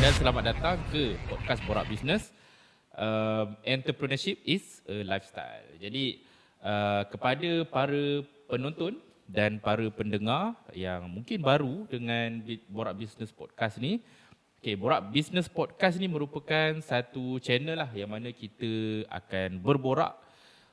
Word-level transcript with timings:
dan 0.00 0.16
selamat 0.16 0.56
datang 0.56 0.80
ke 0.88 1.12
podcast 1.28 1.60
Borak 1.68 1.84
Business. 1.84 2.32
Um, 2.96 3.52
entrepreneurship 3.68 4.40
is 4.48 4.80
a 4.88 5.04
lifestyle. 5.04 5.68
Jadi 5.76 6.24
uh, 6.64 7.04
kepada 7.04 7.68
para 7.68 8.24
penonton 8.48 8.96
dan 9.28 9.60
para 9.60 9.84
pendengar 9.92 10.56
yang 10.72 11.04
mungkin 11.04 11.44
baru 11.44 11.84
dengan 11.84 12.40
Borak 12.72 12.96
Business 12.96 13.28
Podcast 13.28 13.76
ni, 13.76 14.00
okay, 14.56 14.72
Borak 14.72 15.12
Business 15.12 15.52
Podcast 15.52 16.00
ni 16.00 16.08
merupakan 16.08 16.80
satu 16.80 17.36
channel 17.36 17.84
lah 17.84 17.92
yang 17.92 18.08
mana 18.08 18.32
kita 18.32 19.04
akan 19.04 19.60
berborak 19.60 20.16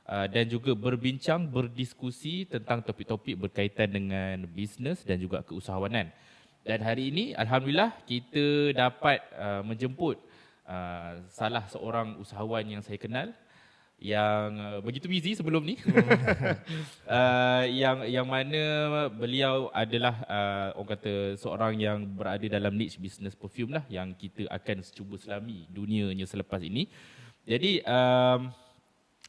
uh, 0.08 0.24
dan 0.24 0.48
juga 0.48 0.72
berbincang, 0.72 1.44
berdiskusi 1.44 2.48
tentang 2.48 2.80
topik-topik 2.80 3.36
berkaitan 3.36 3.92
dengan 3.92 4.48
bisnes 4.48 5.04
dan 5.04 5.20
juga 5.20 5.44
keusahawanan. 5.44 6.16
Dan 6.66 6.84
hari 6.84 7.10
ini 7.10 7.24
alhamdulillah 7.32 7.94
kita 8.04 8.76
dapat 8.76 9.22
uh, 9.34 9.62
menjemput 9.64 10.20
uh, 10.68 11.22
salah 11.32 11.64
seorang 11.70 12.18
usahawan 12.20 12.64
yang 12.66 12.82
saya 12.84 13.00
kenal 13.00 13.32
yang 13.98 14.54
uh, 14.62 14.78
begitu 14.78 15.10
busy 15.10 15.34
sebelum 15.34 15.66
ni. 15.66 15.74
uh, 17.10 17.64
yang 17.66 18.06
yang 18.06 18.26
mana 18.30 18.62
beliau 19.10 19.74
adalah 19.74 20.22
uh, 20.30 20.68
orang 20.78 20.90
kata 20.94 21.14
seorang 21.34 21.74
yang 21.82 22.06
berada 22.06 22.46
dalam 22.46 22.78
niche 22.78 23.02
business 23.02 23.34
perfume 23.34 23.74
lah 23.74 23.82
yang 23.90 24.14
kita 24.14 24.46
akan 24.54 24.86
cuba 24.94 25.18
selami 25.18 25.66
dunianya 25.66 26.30
selepas 26.30 26.62
ini. 26.62 26.86
Jadi 27.42 27.82
um, 27.82 28.54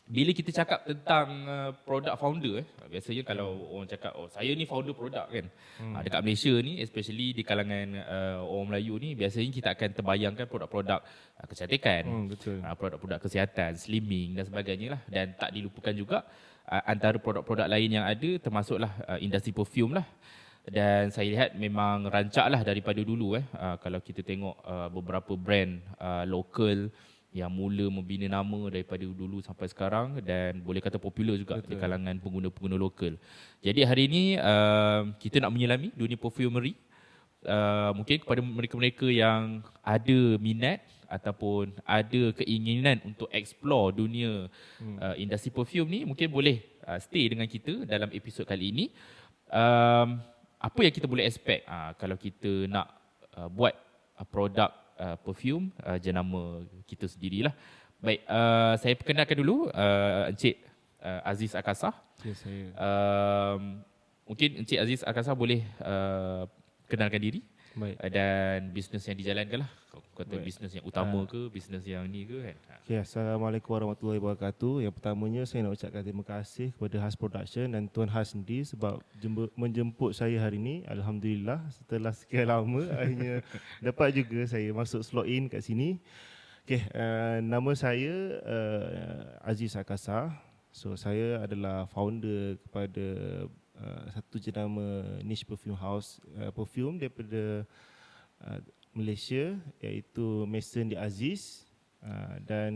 bila 0.10 0.34
kita 0.34 0.50
cakap 0.50 0.90
tentang 0.90 1.46
uh, 1.46 1.70
produk 1.86 2.18
founder 2.18 2.66
eh 2.66 2.68
biasanya 2.90 3.22
kalau 3.22 3.70
orang 3.78 3.86
cakap 3.86 4.18
oh 4.18 4.26
saya 4.26 4.58
ni 4.58 4.66
founder 4.66 4.98
produk 4.98 5.30
kan? 5.30 5.46
Hmm. 5.78 5.94
uh, 5.94 6.02
dekat 6.02 6.26
Malaysia 6.26 6.54
ni 6.66 6.82
especially 6.82 7.38
di 7.38 7.46
kalangan 7.46 7.94
uh, 7.94 8.42
orang 8.42 8.74
Melayu 8.74 8.98
ni 8.98 9.14
biasanya 9.14 9.54
kita 9.54 9.70
akan 9.78 9.90
terbayangkan 9.94 10.50
produk-produk 10.50 11.00
uh, 11.38 11.46
kecantikan 11.46 12.04
hmm, 12.10 12.26
betul. 12.26 12.58
Uh, 12.58 12.74
produk-produk 12.74 13.22
kesihatan 13.22 13.78
slimming 13.78 14.34
dan 14.34 14.50
sebagainya 14.50 14.98
lah. 14.98 15.02
Dan 15.06 15.38
tak 15.38 15.54
dilupakan 15.54 15.94
juga 15.94 16.18
uh, 16.66 16.84
antara 16.90 17.22
produk-produk 17.22 17.70
lain 17.70 18.02
yang 18.02 18.06
ada 18.10 18.30
termasuklah 18.42 18.90
uh, 19.06 19.20
industri 19.22 19.54
perfume 19.54 20.02
lah. 20.02 20.10
Dan 20.66 21.14
saya 21.14 21.30
lihat 21.30 21.50
memang 21.54 22.10
rancak 22.10 22.46
lah 22.50 22.62
daripada 22.66 23.02
dulu 23.06 23.38
eh. 23.38 23.46
Uh, 23.54 23.78
kalau 23.78 24.02
kita 24.02 24.26
tengok 24.26 24.58
uh, 24.66 24.90
beberapa 24.90 25.38
brand 25.38 25.82
uh, 26.02 26.26
lokal 26.26 26.90
yang 27.30 27.54
mula 27.54 27.94
membina 27.94 28.26
nama 28.26 28.74
daripada 28.74 29.06
dulu 29.06 29.38
sampai 29.46 29.70
sekarang 29.70 30.18
dan 30.26 30.66
boleh 30.66 30.82
kata 30.82 30.98
popular 30.98 31.38
juga 31.38 31.62
Betul. 31.62 31.70
di 31.70 31.76
kalangan 31.78 32.16
pengguna-pengguna 32.18 32.78
lokal. 32.78 33.22
Jadi 33.62 33.86
hari 33.86 34.04
ini 34.10 34.24
uh, 34.42 35.14
kita 35.22 35.38
nak 35.38 35.54
menyelami 35.54 35.94
dunia 35.94 36.18
perfumery. 36.18 36.74
Uh, 37.40 37.96
mungkin 37.96 38.20
kepada 38.20 38.44
mereka-mereka 38.44 39.08
yang 39.08 39.64
ada 39.80 40.20
minat 40.44 40.84
ataupun 41.08 41.72
ada 41.88 42.36
keinginan 42.36 43.00
untuk 43.02 43.32
explore 43.32 43.96
dunia 43.96 44.52
hmm. 44.78 44.98
uh, 45.00 45.16
industri 45.16 45.50
perfume 45.50 45.88
ni 45.88 46.00
mungkin 46.04 46.28
boleh 46.30 46.60
uh, 46.84 47.00
stay 47.00 47.32
dengan 47.32 47.48
kita 47.48 47.88
dalam 47.88 48.12
episod 48.12 48.44
kali 48.44 48.76
ini. 48.76 48.86
Um, 49.50 50.22
apa 50.60 50.80
yang 50.84 50.94
kita 50.94 51.08
boleh 51.08 51.26
expect 51.26 51.64
uh, 51.66 51.96
kalau 51.96 52.20
kita 52.20 52.68
nak 52.68 52.92
uh, 53.40 53.48
buat 53.48 53.74
uh, 54.20 54.28
produk 54.28 54.70
uh, 55.00 55.18
perfume 55.24 55.72
uh, 55.82 55.96
jenama 55.96 56.68
kita 56.84 57.08
sendirilah. 57.08 57.56
Baik, 58.00 58.22
uh, 58.28 58.76
saya 58.80 58.94
perkenalkan 58.96 59.40
dulu 59.40 59.68
uh, 59.72 60.32
Encik 60.32 60.60
uh, 61.04 61.22
Aziz 61.24 61.52
Akasah. 61.56 61.96
Ya, 62.24 62.36
saya. 62.36 62.64
Uh, 62.76 63.58
mungkin 64.28 64.64
Encik 64.64 64.80
Aziz 64.80 65.02
Akasah 65.08 65.36
boleh 65.36 65.64
uh, 65.84 66.48
kenalkan 66.88 67.20
diri. 67.20 67.42
Baik. 67.78 67.96
Uh, 68.02 68.10
dan 68.10 68.74
bisnes 68.74 69.04
yang 69.06 69.18
dijalankan 69.18 69.66
lah. 69.66 69.72
Kata 70.20 70.36
Baik. 70.36 70.52
bisnes 70.52 70.72
yang 70.76 70.86
utama 70.86 71.24
uh. 71.24 71.26
ke, 71.26 71.48
bisnes 71.48 71.84
yang 71.88 72.04
ni 72.10 72.28
ke 72.28 72.38
kan. 72.44 72.58
Okay, 72.84 73.00
Assalamualaikum 73.00 73.72
warahmatullahi 73.72 74.20
wabarakatuh. 74.20 74.84
Yang 74.84 74.94
pertamanya 75.00 75.42
saya 75.48 75.64
nak 75.64 75.80
ucapkan 75.80 76.02
terima 76.04 76.26
kasih 76.28 76.76
kepada 76.76 76.98
Has 77.00 77.16
Production 77.16 77.66
dan 77.72 77.88
Tuan 77.88 78.12
Has 78.12 78.36
sendiri 78.36 78.68
sebab 78.68 79.00
menjemput 79.56 80.12
saya 80.18 80.36
hari 80.44 80.60
ini. 80.60 80.84
Alhamdulillah 80.92 81.64
setelah 81.72 82.12
sekian 82.12 82.52
lama 82.52 82.84
akhirnya 83.00 83.46
dapat 83.80 84.12
juga 84.12 84.44
saya 84.50 84.70
masuk 84.76 85.02
slot 85.06 85.28
in 85.30 85.48
kat 85.48 85.64
sini. 85.64 86.02
Okay, 86.68 86.86
uh, 86.94 87.42
nama 87.42 87.72
saya 87.74 88.44
uh, 88.46 89.48
Aziz 89.48 89.74
Akasa. 89.74 90.36
So 90.70 90.94
saya 90.94 91.42
adalah 91.42 91.90
founder 91.90 92.62
kepada 92.62 93.08
uh, 93.80 94.04
satu 94.14 94.36
jenama 94.38 95.04
niche 95.24 95.48
perfume 95.48 95.80
house 95.80 96.20
uh, 96.38 96.52
perfume 96.52 97.00
daripada 97.00 97.64
uh, 98.44 98.60
Malaysia 98.94 99.56
iaitu 99.80 100.44
Mason 100.46 100.92
di 100.92 100.98
Aziz 101.00 101.64
uh, 102.04 102.38
dan 102.44 102.72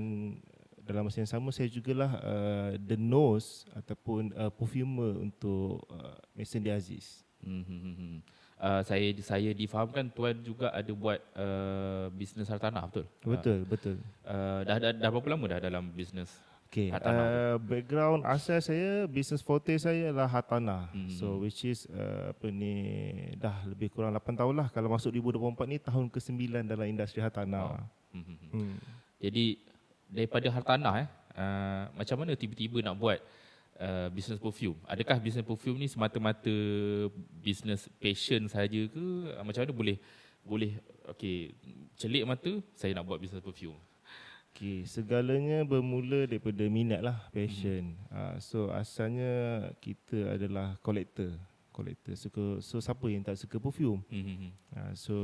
dalam 0.84 1.08
masa 1.08 1.24
yang 1.24 1.32
sama 1.32 1.50
saya 1.56 1.72
jugalah 1.72 2.20
uh, 2.20 2.72
the 2.76 3.00
nose 3.00 3.64
ataupun 3.72 4.36
uh, 4.36 4.52
perfumer 4.52 5.16
untuk 5.20 5.80
uh, 5.88 6.20
Mason 6.36 6.60
di 6.60 6.72
Aziz. 6.72 7.24
Mm-hmm. 7.44 8.24
Uh, 8.64 8.80
saya 8.88 9.12
saya 9.20 9.52
difahamkan 9.52 10.08
tuan 10.08 10.40
juga 10.40 10.72
ada 10.72 10.88
buat 10.96 11.20
uh, 11.36 12.08
bisnes 12.16 12.48
hartanah 12.48 12.88
betul? 12.88 13.06
Betul, 13.20 13.60
uh, 13.60 13.68
betul. 13.68 13.96
Uh, 14.24 14.60
dah, 14.64 14.78
dah 14.80 14.92
dah 14.96 15.10
berapa 15.12 15.28
lama 15.36 15.46
dah 15.52 15.60
dalam 15.60 15.92
bisnes 15.92 16.32
Okay, 16.74 16.90
uh, 16.90 17.62
background 17.62 18.26
asal 18.26 18.58
saya, 18.58 19.06
business 19.06 19.46
forte 19.46 19.78
saya 19.78 20.10
adalah 20.10 20.26
hartanah. 20.26 20.90
Hmm. 20.90 21.06
So 21.06 21.38
which 21.46 21.70
is 21.70 21.86
uh, 21.94 22.34
apa 22.34 22.50
ni 22.50 22.74
dah 23.38 23.62
lebih 23.70 23.94
kurang 23.94 24.10
8 24.18 24.34
tahun 24.34 24.58
lah 24.58 24.68
kalau 24.74 24.90
masuk 24.90 25.14
2024 25.14 25.70
ni 25.70 25.78
tahun 25.78 26.10
ke-9 26.10 26.66
dalam 26.66 26.90
industri 26.90 27.22
hartanah. 27.22 27.78
Oh. 27.78 28.18
Hmm. 28.18 28.26
hmm, 28.26 28.38
hmm. 28.42 28.50
hmm. 28.58 28.76
Jadi 29.22 29.46
daripada 30.10 30.50
hartanah 30.50 30.94
eh 31.06 31.08
uh, 31.38 31.94
macam 31.94 32.26
mana 32.26 32.34
tiba-tiba 32.34 32.82
nak 32.82 32.98
buat 32.98 33.22
uh, 33.78 34.10
business 34.10 34.42
perfume? 34.42 34.82
Adakah 34.90 35.22
business 35.22 35.46
perfume 35.46 35.78
ni 35.78 35.86
semata-mata 35.86 36.58
business 37.38 37.86
passion 38.02 38.50
saja 38.50 38.82
ke? 38.90 39.06
Uh, 39.30 39.46
macam 39.46 39.62
mana 39.62 39.74
boleh 39.78 39.98
boleh 40.42 40.74
okey 41.14 41.54
celik 42.02 42.26
mata 42.26 42.50
saya 42.74 42.98
nak 42.98 43.06
buat 43.06 43.22
business 43.22 43.46
perfume? 43.46 43.78
Okay, 44.54 44.86
segalanya 44.86 45.66
bermula 45.66 46.30
daripada 46.30 46.62
minat 46.70 47.02
lah, 47.02 47.26
passion. 47.34 47.98
Hmm. 48.06 48.14
Uh, 48.14 48.36
so 48.38 48.70
asalnya 48.70 49.66
kita 49.82 50.30
adalah 50.30 50.78
collector, 50.86 51.34
collector. 51.74 52.14
Suka, 52.14 52.62
so 52.62 52.78
siapa 52.78 53.02
yang 53.10 53.26
tak 53.26 53.34
suka 53.42 53.58
perfume? 53.58 54.06
Hmm. 54.14 54.54
Uh, 54.78 54.94
so 54.94 55.18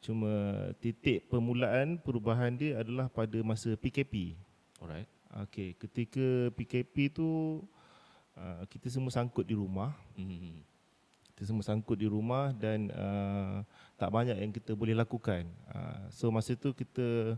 cuma 0.00 0.32
titik 0.80 1.28
permulaan 1.28 2.00
perubahan 2.00 2.56
dia 2.56 2.80
adalah 2.80 3.12
pada 3.12 3.36
masa 3.44 3.76
PKP. 3.76 4.40
Alright. 4.80 5.04
Okay, 5.44 5.76
ketika 5.76 6.48
PKP 6.56 7.12
tu 7.12 7.60
uh, 8.40 8.64
kita 8.72 8.88
semua 8.88 9.12
sangkut 9.12 9.44
di 9.44 9.52
rumah. 9.52 9.92
Hmm. 10.16 10.64
Kita 11.28 11.44
semua 11.44 11.60
sangkut 11.60 12.00
di 12.00 12.08
rumah 12.08 12.56
dan 12.56 12.88
uh, 12.88 13.60
tak 14.00 14.08
banyak 14.08 14.40
yang 14.40 14.48
kita 14.48 14.72
boleh 14.72 14.96
lakukan. 14.96 15.44
Uh, 15.68 16.08
so 16.08 16.32
masa 16.32 16.56
tu 16.56 16.72
kita 16.72 17.36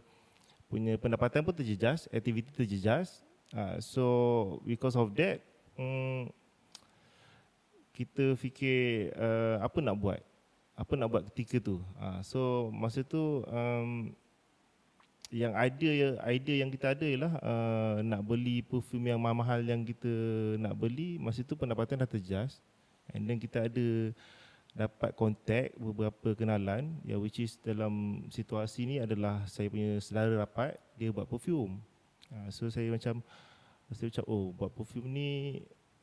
punya 0.66 0.98
pendapatan 0.98 1.42
pun 1.46 1.54
terjejas, 1.54 2.10
aktiviti 2.10 2.50
terjejas. 2.54 3.22
Uh, 3.54 3.78
so 3.78 4.04
because 4.66 4.98
of 4.98 5.14
that, 5.14 5.38
um, 5.78 6.26
kita 7.94 8.34
fikir 8.36 9.14
uh, 9.14 9.62
apa 9.62 9.78
nak 9.80 9.96
buat, 9.96 10.20
apa 10.74 10.92
nak 10.98 11.08
buat 11.08 11.22
ketika 11.32 11.62
tu. 11.62 11.78
Uh, 11.96 12.20
so 12.26 12.68
masa 12.74 13.06
tu 13.06 13.46
um, 13.46 14.12
yang 15.30 15.58
idea 15.58 16.14
idea 16.30 16.62
yang 16.62 16.70
kita 16.70 16.94
ada 16.94 17.06
ialah 17.06 17.32
uh, 17.42 17.96
nak 18.02 18.22
beli 18.22 18.62
perfume 18.62 19.10
yang 19.10 19.18
mahal 19.18 19.58
yang 19.58 19.82
kita 19.82 20.10
nak 20.54 20.78
beli 20.78 21.18
masa 21.18 21.42
tu 21.42 21.58
pendapatan 21.58 21.98
dah 21.98 22.06
terjejas 22.06 22.62
and 23.10 23.26
then 23.26 23.34
kita 23.34 23.66
ada 23.66 24.14
dapat 24.76 25.16
kontak 25.16 25.72
beberapa 25.80 26.36
kenalan 26.36 27.00
ya 27.00 27.16
which 27.16 27.40
is 27.40 27.56
dalam 27.64 28.24
situasi 28.28 28.84
ni 28.84 28.96
adalah 29.00 29.40
saya 29.48 29.72
punya 29.72 29.96
saudara 30.04 30.44
rapat 30.44 30.76
dia 31.00 31.08
buat 31.08 31.24
perfume. 31.24 31.80
Uh, 32.28 32.52
so 32.52 32.68
saya 32.68 32.92
macam 32.92 33.24
saya 33.88 34.12
ucap 34.12 34.26
oh 34.28 34.52
buat 34.52 34.68
perfume 34.76 35.08
ni 35.08 35.30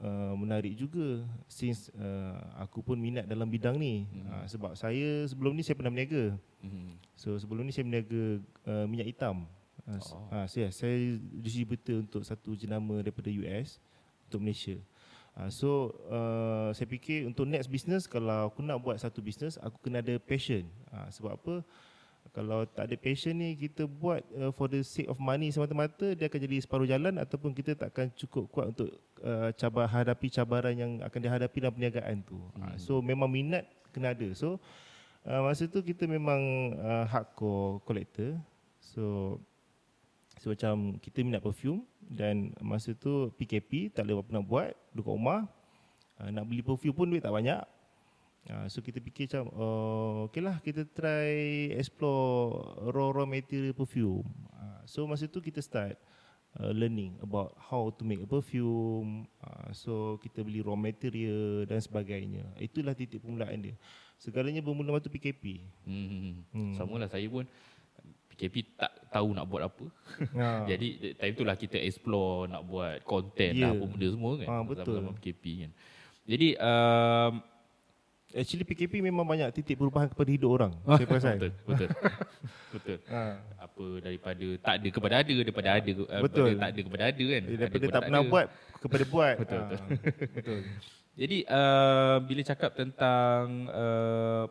uh, 0.02 0.34
menarik 0.34 0.74
juga 0.74 1.22
since 1.46 1.94
uh, 1.94 2.40
aku 2.58 2.82
pun 2.82 2.98
minat 2.98 3.30
dalam 3.30 3.46
bidang 3.46 3.78
ni. 3.78 4.10
Hmm. 4.10 4.26
Uh, 4.26 4.46
sebab 4.50 4.72
saya 4.74 5.30
sebelum 5.30 5.54
ni 5.54 5.62
saya 5.62 5.78
pernah 5.78 5.94
berniaga. 5.94 6.34
Hmm. 6.66 6.98
So 7.14 7.38
sebelum 7.38 7.70
ni 7.70 7.72
saya 7.76 7.86
berniaga 7.86 8.42
uh, 8.66 8.86
minyak 8.90 9.14
hitam. 9.14 9.46
Uh, 9.86 10.00
oh. 10.00 10.26
uh, 10.34 10.48
saya 10.50 10.74
saya 10.74 10.96
distributor 11.44 12.02
untuk 12.02 12.26
satu 12.26 12.58
jenama 12.58 13.06
daripada 13.06 13.30
US 13.30 13.78
untuk 14.32 14.42
Malaysia. 14.42 14.80
Uh, 15.34 15.50
so 15.50 15.70
uh, 16.14 16.70
saya 16.78 16.86
fikir 16.86 17.26
untuk 17.26 17.50
next 17.50 17.66
business 17.66 18.06
kalau 18.06 18.54
aku 18.54 18.62
nak 18.62 18.78
buat 18.78 19.02
satu 19.02 19.18
business 19.18 19.58
aku 19.58 19.82
kena 19.82 20.06
ada 20.06 20.14
passion. 20.22 20.70
Uh, 20.94 21.10
sebab 21.10 21.34
apa? 21.34 21.56
Kalau 22.34 22.66
tak 22.66 22.90
ada 22.90 22.96
passion 22.98 23.36
ni 23.38 23.54
kita 23.54 23.86
buat 23.86 24.22
uh, 24.38 24.50
for 24.54 24.66
the 24.66 24.82
sake 24.82 25.10
of 25.10 25.18
money 25.22 25.54
semata-mata 25.54 26.18
dia 26.18 26.26
akan 26.26 26.40
jadi 26.40 26.58
separuh 26.66 26.88
jalan 26.88 27.18
ataupun 27.22 27.54
kita 27.54 27.78
tak 27.78 27.94
akan 27.94 28.08
cukup 28.16 28.50
kuat 28.50 28.66
untuk 28.74 28.90
uh, 29.22 29.50
cabar 29.54 29.86
hadapi 29.86 30.34
cabaran 30.34 30.74
yang 30.74 30.92
akan 31.02 31.20
dihadapi 31.20 31.58
dalam 31.62 31.74
perniagaan 31.78 32.26
tu. 32.26 32.38
Hmm. 32.38 32.74
Uh, 32.74 32.76
so 32.78 32.94
memang 33.02 33.30
minat 33.30 33.66
kena 33.94 34.14
ada. 34.14 34.30
So 34.38 34.62
uh, 35.26 35.42
masa 35.46 35.66
tu 35.66 35.82
kita 35.82 36.06
memang 36.06 36.74
uh, 36.78 37.06
hardcore 37.10 37.82
collector. 37.86 38.38
So 38.82 39.38
so 40.38 40.54
macam 40.54 40.98
kita 41.02 41.26
minat 41.26 41.42
perfume 41.42 41.86
dan 42.06 42.54
masa 42.62 42.98
tu 42.98 43.34
PKP 43.38 43.94
tak 43.94 44.06
ada 44.10 44.18
apa 44.18 44.30
nak 44.30 44.46
buat 44.46 44.74
duduk 44.94 45.10
kat 45.10 45.16
rumah. 45.18 45.42
Uh, 46.22 46.30
nak 46.30 46.46
beli 46.46 46.62
perfume 46.62 46.94
pun 46.94 47.10
duit 47.10 47.26
tak 47.26 47.34
banyak. 47.34 47.60
Uh, 48.44 48.68
so 48.68 48.84
kita 48.84 49.00
fikir 49.00 49.32
macam 49.32 49.46
uh, 49.56 50.28
okay 50.28 50.44
lah 50.44 50.60
kita 50.60 50.84
try 50.92 51.72
explore 51.80 52.76
raw 52.92 53.10
raw 53.10 53.26
material 53.26 53.74
perfume. 53.74 54.28
Uh, 54.54 54.82
so 54.86 55.08
masa 55.10 55.26
tu 55.26 55.40
kita 55.40 55.64
start 55.64 55.96
uh, 56.60 56.72
learning 56.76 57.16
about 57.24 57.56
how 57.58 57.90
to 57.96 58.04
make 58.04 58.20
a 58.22 58.28
perfume. 58.28 59.26
Uh, 59.40 59.72
so 59.72 60.20
kita 60.20 60.44
beli 60.44 60.60
raw 60.60 60.76
material 60.76 61.64
dan 61.66 61.80
sebagainya. 61.80 62.44
Itulah 62.60 62.94
titik 62.94 63.24
permulaan 63.24 63.64
dia. 63.64 63.76
Segalanya 64.20 64.64
bermula 64.64 64.96
waktu 64.96 65.12
PKP. 65.12 65.64
Hmm. 65.88 66.44
hmm. 66.52 66.74
Sama 66.80 67.00
lah 67.00 67.08
saya 67.08 67.28
pun 67.28 67.48
PKP 68.34 68.76
tak 68.76 68.92
tahu 69.14 69.30
nak 69.38 69.46
buat 69.46 69.62
apa. 69.70 69.86
Ha. 70.34 70.48
Jadi 70.74 71.14
time 71.14 71.34
itulah 71.38 71.56
kita 71.56 71.78
explore 71.78 72.50
nak 72.50 72.66
buat 72.66 73.06
content 73.06 73.54
yeah. 73.54 73.70
lah 73.70 73.78
apa 73.78 73.86
benda 73.86 74.08
semua 74.10 74.32
kan. 74.42 74.48
Ha, 74.50 74.56
betul. 74.66 74.96
Zaman 74.98 75.14
PKP 75.22 75.44
kan. 75.62 75.72
Jadi 76.24 76.48
um, 76.58 77.34
Actually 78.34 78.66
PKP 78.66 78.98
memang 78.98 79.22
banyak 79.22 79.46
titik 79.54 79.78
perubahan 79.78 80.10
kepada 80.10 80.26
hidup 80.26 80.58
orang. 80.58 80.74
Saya 80.98 81.06
perasan. 81.06 81.38
betul, 81.38 81.54
betul. 81.70 81.90
betul. 82.74 82.98
Ha. 83.14 83.22
Apa 83.62 83.86
daripada 84.02 84.48
tak 84.58 84.74
ada 84.82 84.88
kepada 84.90 85.14
ada 85.22 85.34
daripada 85.38 85.70
ada 85.70 85.92
betul. 86.26 86.50
tak 86.58 86.70
ada 86.74 86.82
kepada 86.82 87.04
ada 87.14 87.24
kan. 87.30 87.42
Daripada 87.46 87.86
tak 87.94 88.02
pernah 88.10 88.24
buat 88.26 88.46
kepada 88.82 89.04
buat. 89.06 89.36
betul, 89.38 89.62
ha. 89.62 89.70
betul. 89.70 89.82
betul. 90.34 90.60
Jadi 91.14 91.38
uh, 91.46 92.18
bila 92.26 92.42
cakap 92.42 92.72
tentang 92.74 93.70
uh, 93.70 94.50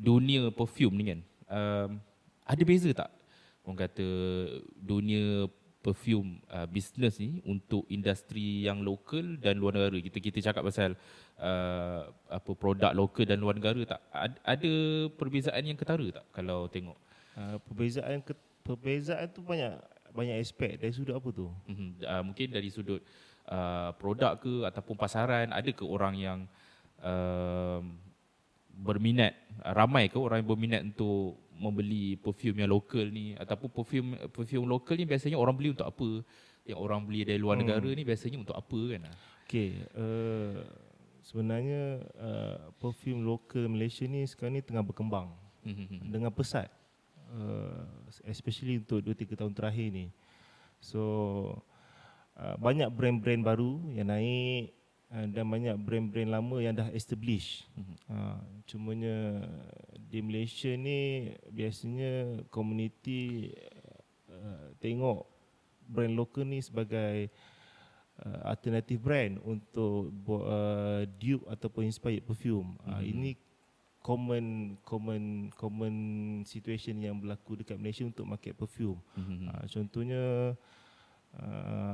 dunia 0.00 0.48
perfume 0.56 0.96
ni 0.96 1.04
kan, 1.12 1.20
uh, 1.52 1.88
ada 2.50 2.62
beza 2.66 2.90
tak? 2.90 3.10
Orang 3.62 3.78
kata 3.78 4.06
dunia 4.74 5.46
perfume 5.80 6.44
uh, 6.52 6.68
business 6.68 7.16
ni 7.16 7.40
untuk 7.48 7.88
industri 7.88 8.68
yang 8.68 8.84
lokal 8.84 9.40
dan 9.40 9.56
luar 9.56 9.72
negara. 9.78 9.96
Kita 9.96 10.18
kita 10.20 10.38
cakap 10.52 10.62
pasal 10.68 10.92
uh, 11.40 12.10
apa 12.28 12.50
produk 12.52 12.92
lokal 12.92 13.24
dan 13.24 13.40
luar 13.40 13.56
negara 13.56 13.80
tak? 13.88 14.00
Ad, 14.12 14.36
ada 14.44 14.72
perbezaan 15.16 15.62
yang 15.64 15.78
ketara 15.80 16.04
tak 16.12 16.26
kalau 16.36 16.68
tengok? 16.68 16.98
Uh, 17.32 17.56
perbezaan 17.64 18.20
ke, 18.20 18.36
perbezaan 18.60 19.26
tu 19.32 19.40
banyak 19.40 19.72
banyak 20.12 20.36
aspek 20.42 20.76
dari 20.76 20.92
sudut 20.92 21.16
apa 21.16 21.28
tu? 21.32 21.48
Uh-huh. 21.48 21.90
Uh, 22.04 22.22
mungkin 22.28 22.52
dari 22.52 22.68
sudut 22.68 23.00
uh, 23.48 23.94
produk 23.96 24.36
ke 24.36 24.68
ataupun 24.68 24.96
pasaran 25.00 25.48
ada 25.48 25.70
ke 25.72 25.84
orang 25.86 26.14
yang 26.18 26.38
uh, 27.00 27.80
berminat 28.80 29.36
ramai 29.60 30.08
ke 30.08 30.16
orang 30.16 30.40
yang 30.40 30.48
berminat 30.48 30.82
untuk 30.88 31.36
membeli 31.60 32.16
perfume 32.16 32.64
yang 32.64 32.72
lokal 32.72 33.04
ni 33.12 33.36
ataupun 33.36 33.68
perfume 33.68 34.16
perfume 34.32 34.64
lokal 34.64 34.96
ni 34.96 35.04
biasanya 35.04 35.36
orang 35.36 35.52
beli 35.52 35.76
untuk 35.76 35.84
apa? 35.84 36.24
Yang 36.64 36.78
orang 36.80 37.00
beli 37.04 37.20
dari 37.28 37.36
luar 37.36 37.60
hmm. 37.60 37.62
negara 37.68 37.88
ni 37.92 38.02
biasanya 38.02 38.38
untuk 38.40 38.56
apa 38.56 38.80
kan? 38.96 39.02
Okey, 39.44 39.70
uh, 39.92 40.64
sebenarnya 41.20 42.00
uh, 42.16 42.72
perfume 42.80 43.20
lokal 43.20 43.68
Malaysia 43.68 44.08
ni 44.08 44.24
sekarang 44.24 44.56
ni 44.56 44.64
tengah 44.64 44.80
berkembang 44.80 45.28
hmm. 45.68 46.08
dengan 46.08 46.32
pesat. 46.32 46.72
Uh, 47.30 47.86
especially 48.26 48.82
untuk 48.82 49.06
2 49.06 49.14
3 49.14 49.38
tahun 49.38 49.54
terakhir 49.54 49.86
ni. 49.92 50.06
So 50.80 51.02
uh, 52.40 52.56
banyak 52.56 52.88
brand-brand 52.90 53.44
baru 53.44 53.78
yang 53.92 54.08
naik 54.10 54.79
dan 55.10 55.42
banyak 55.50 55.74
brand-brand 55.74 56.30
lama 56.30 56.62
yang 56.62 56.74
dah 56.78 56.86
establish. 56.94 57.66
Mm-hmm. 57.74 57.96
Uh, 58.06 58.38
cumanya 58.70 59.16
di 60.06 60.22
Malaysia 60.22 60.70
ni 60.78 61.30
biasanya 61.50 62.46
community 62.46 63.50
uh, 64.30 64.70
tengok 64.78 65.26
brand 65.90 66.14
lokal 66.14 66.46
ni 66.46 66.62
sebagai 66.62 67.26
uh, 68.22 68.54
alternatif 68.54 69.02
brand 69.02 69.42
untuk 69.42 70.14
uh, 70.46 71.02
dupe 71.18 71.42
ataupun 71.50 71.90
inspired 71.90 72.22
perfume. 72.22 72.78
Mm-hmm. 72.86 73.02
Ini 73.10 73.30
common 74.00 74.78
common 74.86 75.50
common 75.58 75.94
situation 76.46 77.02
yang 77.02 77.18
berlaku 77.18 77.58
dekat 77.58 77.82
Malaysia 77.82 78.06
untuk 78.06 78.30
market 78.30 78.54
perfume. 78.54 79.02
Mm-hmm. 79.18 79.46
Uh, 79.50 79.64
contohnya 79.66 80.22
Uh, 80.54 80.78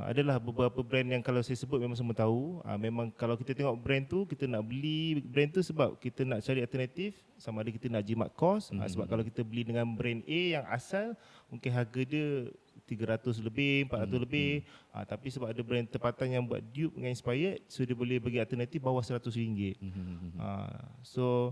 adalah 0.07 0.39
beberapa 0.39 0.81
brand 0.87 1.05
yang 1.11 1.21
kalau 1.21 1.43
saya 1.43 1.59
sebut 1.59 1.83
memang 1.83 1.99
semua 1.99 2.15
tahu 2.15 2.63
uh, 2.63 2.79
memang 2.79 3.11
kalau 3.11 3.35
kita 3.35 3.53
tengok 3.59 3.77
brand 3.83 4.07
tu 4.07 4.23
kita 4.23 4.47
nak 4.47 4.63
beli 4.63 5.19
brand 5.19 5.51
tu 5.51 5.61
sebab 5.61 5.99
kita 5.99 6.23
nak 6.23 6.41
cari 6.47 6.63
alternatif 6.63 7.19
sama 7.37 7.61
ada 7.61 7.75
kita 7.75 7.91
nak 7.91 8.07
jimat 8.07 8.31
cost 8.33 8.71
mm-hmm. 8.71 8.87
uh, 8.87 8.89
sebab 8.89 9.07
kalau 9.11 9.23
kita 9.27 9.43
beli 9.43 9.67
dengan 9.67 9.85
brand 9.85 10.23
A 10.25 10.41
yang 10.57 10.65
asal 10.71 11.19
mungkin 11.51 11.71
harga 11.75 12.01
dia 12.07 12.49
300 12.87 13.43
lebih 13.43 13.91
400 13.91 13.93
mm-hmm. 13.93 14.23
lebih 14.23 14.51
uh, 14.95 15.05
tapi 15.05 15.27
sebab 15.29 15.51
ada 15.51 15.61
brand 15.67 15.87
tempatan 15.91 16.29
yang 16.31 16.43
buat 16.47 16.63
dupe 16.71 16.95
dengan 16.95 17.11
inspired 17.11 17.59
so 17.67 17.83
dia 17.83 17.99
boleh 17.99 18.23
bagi 18.23 18.39
alternatif 18.39 18.79
bawah 18.79 19.03
100 19.03 19.21
ringgit 19.35 19.77
mm-hmm. 19.83 20.39
uh, 20.39 20.81
so 21.03 21.51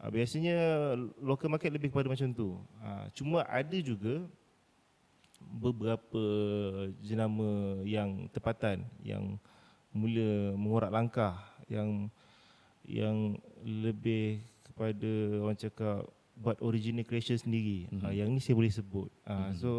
uh, 0.00 0.08
biasanya 0.08 0.96
local 1.20 1.52
market 1.52 1.70
lebih 1.70 1.92
kepada 1.92 2.08
macam 2.08 2.32
tu 2.32 2.56
uh, 2.80 3.06
cuma 3.12 3.44
ada 3.44 3.78
juga 3.78 4.24
beberapa 5.50 6.24
jenama 7.02 7.80
yang 7.82 8.30
tempatan 8.30 8.86
yang 9.02 9.36
mula 9.92 10.56
mengorak 10.56 10.90
langkah 10.92 11.36
yang 11.68 12.08
yang 12.82 13.38
lebih 13.62 14.42
kepada 14.64 15.12
orang 15.38 15.58
cakap 15.58 16.08
buat 16.34 16.58
original 16.64 17.06
creation 17.06 17.38
sendiri. 17.38 17.86
Mm-hmm. 17.88 18.04
Uh, 18.08 18.12
yang 18.12 18.28
ni 18.32 18.40
saya 18.40 18.56
boleh 18.58 18.72
sebut. 18.72 19.10
Uh, 19.22 19.30
mm-hmm. 19.30 19.54
So 19.60 19.70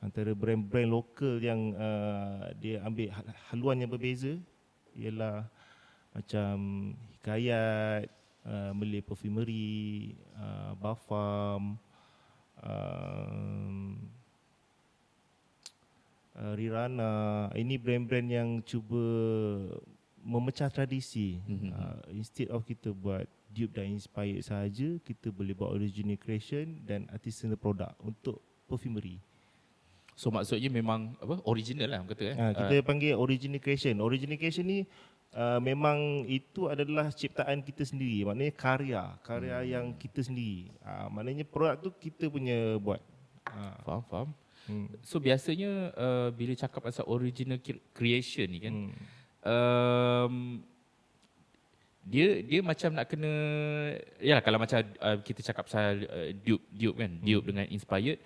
antara 0.00 0.32
brand-brand 0.36 0.90
lokal 0.90 1.40
yang 1.40 1.72
uh, 1.76 2.52
dia 2.58 2.82
ambil 2.84 3.12
haluan 3.52 3.80
yang 3.80 3.90
berbeza 3.92 4.36
ialah 4.96 5.48
macam 6.14 6.56
Hikayat, 7.18 8.12
uh, 8.44 8.70
Malay 8.76 9.00
Perfumery, 9.00 10.12
uh, 10.36 10.76
Bafam, 10.76 11.80
uh, 12.60 13.96
uh, 16.38 16.54
Rirana 16.54 17.48
ini 17.54 17.78
brand-brand 17.78 18.28
yang 18.28 18.48
cuba 18.62 19.02
memecah 20.24 20.72
tradisi. 20.72 21.38
Mm-hmm. 21.44 21.70
uh, 21.70 22.00
instead 22.10 22.48
of 22.48 22.64
kita 22.64 22.90
buat 22.90 23.28
dupe 23.54 23.76
dan 23.76 23.94
inspired 23.94 24.42
saja 24.42 24.98
kita 25.04 25.30
boleh 25.30 25.54
buat 25.54 25.70
original 25.70 26.18
creation 26.18 26.82
dan 26.82 27.06
artisanal 27.12 27.60
product 27.60 27.94
untuk 28.02 28.42
perfumery. 28.66 29.20
So 30.14 30.30
maksudnya 30.30 30.70
memang 30.70 31.18
apa 31.18 31.42
original 31.46 31.90
lah 31.90 32.00
kata 32.06 32.22
eh? 32.22 32.36
Uh, 32.38 32.52
kita 32.54 32.74
uh, 32.80 32.84
panggil 32.86 33.14
original 33.18 33.60
creation. 33.62 33.98
Original 34.02 34.38
creation 34.38 34.66
ni 34.66 34.80
Uh, 35.34 35.58
memang 35.58 36.22
itu 36.30 36.70
adalah 36.70 37.10
ciptaan 37.10 37.58
kita 37.58 37.82
sendiri. 37.82 38.22
Maknanya 38.22 38.54
karya 38.54 39.02
karya 39.26 39.58
hmm. 39.58 39.66
yang 39.66 39.86
kita 39.98 40.22
sendiri. 40.22 40.70
Uh, 40.78 41.10
maknanya 41.10 41.42
produk 41.42 41.74
tu 41.74 41.90
kita 41.90 42.30
punya 42.30 42.78
buat. 42.78 43.02
Uh. 43.50 43.74
faham 43.82 44.02
faham 44.06 44.28
Hmm. 44.64 44.88
So 45.04 45.20
biasanya 45.20 45.92
uh, 45.94 46.28
bila 46.32 46.52
cakap 46.56 46.80
pasal 46.84 47.04
original 47.08 47.60
creation 47.92 48.48
ni 48.48 48.58
kan, 48.64 48.74
hmm. 48.74 48.92
um, 49.44 50.34
dia 52.04 52.40
dia 52.44 52.60
macam 52.60 52.90
nak 52.92 53.06
kena, 53.08 53.32
ya 54.20 54.40
kalau 54.44 54.60
macam 54.60 54.80
uh, 55.00 55.16
kita 55.24 55.40
cakap 55.40 55.68
pasal 55.68 56.04
uh, 56.04 56.30
dupe, 56.32 56.64
dupe 56.72 56.96
kan, 57.00 57.12
hmm. 57.12 57.24
dupe 57.24 57.44
dengan 57.48 57.66
inspired, 57.68 58.20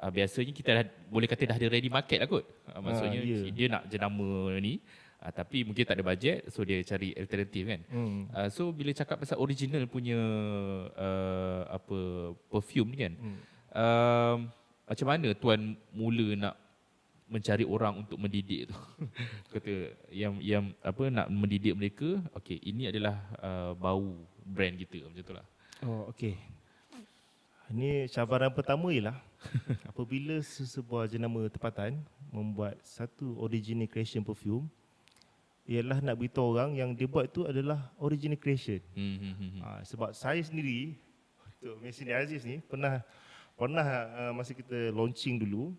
uh, 0.00 0.10
biasanya 0.12 0.52
kita 0.52 0.70
dah, 0.80 0.84
boleh 1.12 1.28
kata 1.28 1.48
dah 1.48 1.56
ada 1.56 1.68
ready 1.68 1.88
market 1.92 2.20
lah 2.20 2.28
kot. 2.28 2.44
Uh, 2.72 2.80
maksudnya 2.80 3.20
uh, 3.20 3.28
yeah. 3.28 3.52
dia 3.52 3.66
nak 3.68 3.84
jenama 3.88 4.52
ni, 4.60 4.80
Uh, 5.22 5.30
tapi 5.30 5.62
mungkin 5.62 5.86
tak 5.86 5.94
ada 5.94 6.02
bajet 6.02 6.50
so 6.50 6.66
dia 6.66 6.82
cari 6.82 7.14
alternatif 7.14 7.62
kan. 7.62 7.80
Hmm. 7.94 8.26
Uh, 8.34 8.50
so 8.50 8.74
bila 8.74 8.90
cakap 8.90 9.22
pasal 9.22 9.38
original 9.38 9.86
punya 9.86 10.18
uh, 10.98 11.62
apa 11.70 11.98
perfume 12.50 12.90
ni 12.90 12.96
kan. 13.06 13.14
Hmm. 13.14 13.38
Um, 13.70 14.38
macam 14.86 15.06
mana 15.08 15.28
tuan 15.36 15.78
mula 15.94 16.34
nak 16.36 16.54
mencari 17.32 17.64
orang 17.64 18.04
untuk 18.04 18.20
mendidik 18.20 18.68
tu? 18.68 18.76
Kata 19.56 19.72
yang 20.12 20.36
yang 20.42 20.64
apa 20.84 21.08
nak 21.08 21.32
mendidik 21.32 21.72
mereka 21.72 22.20
okey 22.42 22.60
ini 22.60 22.92
adalah 22.92 23.16
uh, 23.40 23.72
bau 23.72 24.20
brand 24.44 24.76
kita 24.76 25.06
macam 25.08 25.22
itulah 25.22 25.46
oh 25.86 26.12
okey. 26.12 26.36
Ini 27.72 28.04
cabaran 28.12 28.52
pertama 28.52 28.92
ialah 28.92 29.16
apabila 29.90 30.36
sesebuah 30.44 31.08
jenama 31.08 31.48
tempatan 31.48 32.04
membuat 32.28 32.76
satu 32.84 33.40
original 33.40 33.88
creation 33.88 34.20
perfume 34.20 34.68
ialah 35.64 36.02
nak 36.02 36.18
beritahu 36.18 36.58
orang 36.58 36.74
yang 36.74 36.90
dia 36.92 37.06
buat 37.06 37.30
tu 37.30 37.46
adalah 37.46 37.94
original 38.02 38.36
creation. 38.36 38.82
Hmm, 38.98 39.62
ha, 39.62 39.80
sebab 39.86 40.10
saya 40.10 40.42
sendiri 40.42 40.98
Tok 41.62 41.78
Mesin 41.78 42.10
Aziz 42.10 42.42
ni 42.42 42.58
pernah 42.58 42.98
pernah 43.56 43.84
uh, 43.84 44.32
masa 44.34 44.56
kita 44.56 44.90
launching 44.92 45.38
dulu 45.38 45.72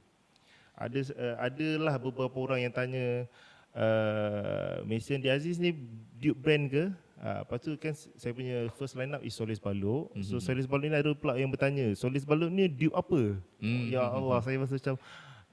ada 0.73 0.99
uh, 1.13 1.35
adalah 1.41 1.95
beberapa 2.01 2.33
orang 2.41 2.65
yang 2.65 2.73
tanya 2.73 3.29
uh, 3.77 4.81
Mason 4.85 5.21
D 5.21 5.29
Aziz 5.29 5.61
ni 5.61 5.75
dupe 6.17 6.39
brand 6.41 6.65
ke 6.69 6.85
Uh, 7.23 7.39
lepas 7.39 7.55
tu 7.63 7.71
kan 7.79 7.95
saya 7.95 8.35
punya 8.35 8.67
first 8.75 8.99
line 8.99 9.15
up 9.15 9.23
is 9.23 9.31
Solis 9.31 9.55
Balok. 9.55 10.11
Mm-hmm. 10.11 10.27
So 10.27 10.43
Solis 10.43 10.67
Balok 10.67 10.91
ni 10.91 10.91
ada 10.91 11.15
pula 11.15 11.39
yang 11.39 11.47
bertanya, 11.47 11.95
Solis 11.95 12.27
Balok 12.27 12.51
ni 12.51 12.67
dupe 12.67 12.91
apa? 12.91 13.39
Mm-hmm. 13.63 13.95
Ya 13.95 14.03
Allah, 14.03 14.43
saya 14.43 14.59
rasa 14.59 14.75
macam 14.75 14.99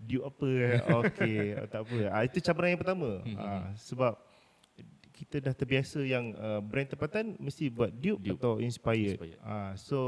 dupe 0.02 0.26
apa? 0.26 0.50
Okey, 1.06 1.54
tak 1.70 1.86
apa. 1.86 1.98
Uh, 2.10 2.22
itu 2.26 2.38
cabaran 2.42 2.74
yang 2.74 2.82
pertama. 2.82 3.22
Mm-hmm. 3.22 3.38
Uh, 3.38 3.70
sebab 3.78 4.18
kita 5.14 5.36
dah 5.38 5.54
terbiasa 5.54 6.02
yang 6.02 6.34
uh, 6.34 6.58
brand 6.58 6.90
tempatan 6.90 7.38
mesti 7.38 7.70
buat 7.70 7.94
dupe, 7.94 8.18
dupe. 8.18 8.34
atau 8.34 8.58
inspired. 8.58 9.14
inspired. 9.14 9.38
Uh, 9.38 9.70
so 9.78 9.98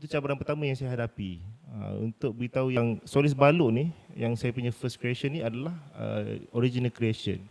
itu 0.00 0.08
cabaran 0.08 0.32
pertama 0.40 0.64
yang 0.64 0.72
saya 0.72 0.96
hadapi. 0.96 1.44
Uh, 1.68 2.08
untuk 2.08 2.32
beritahu 2.32 2.72
yang 2.72 2.96
Solis 3.04 3.36
Balok 3.36 3.68
ni, 3.68 3.92
yang 4.16 4.32
saya 4.32 4.48
punya 4.48 4.72
first 4.72 4.96
creation 4.96 5.28
ni 5.28 5.44
adalah 5.44 5.76
uh, 5.92 6.40
original 6.56 6.88
creation. 6.88 7.44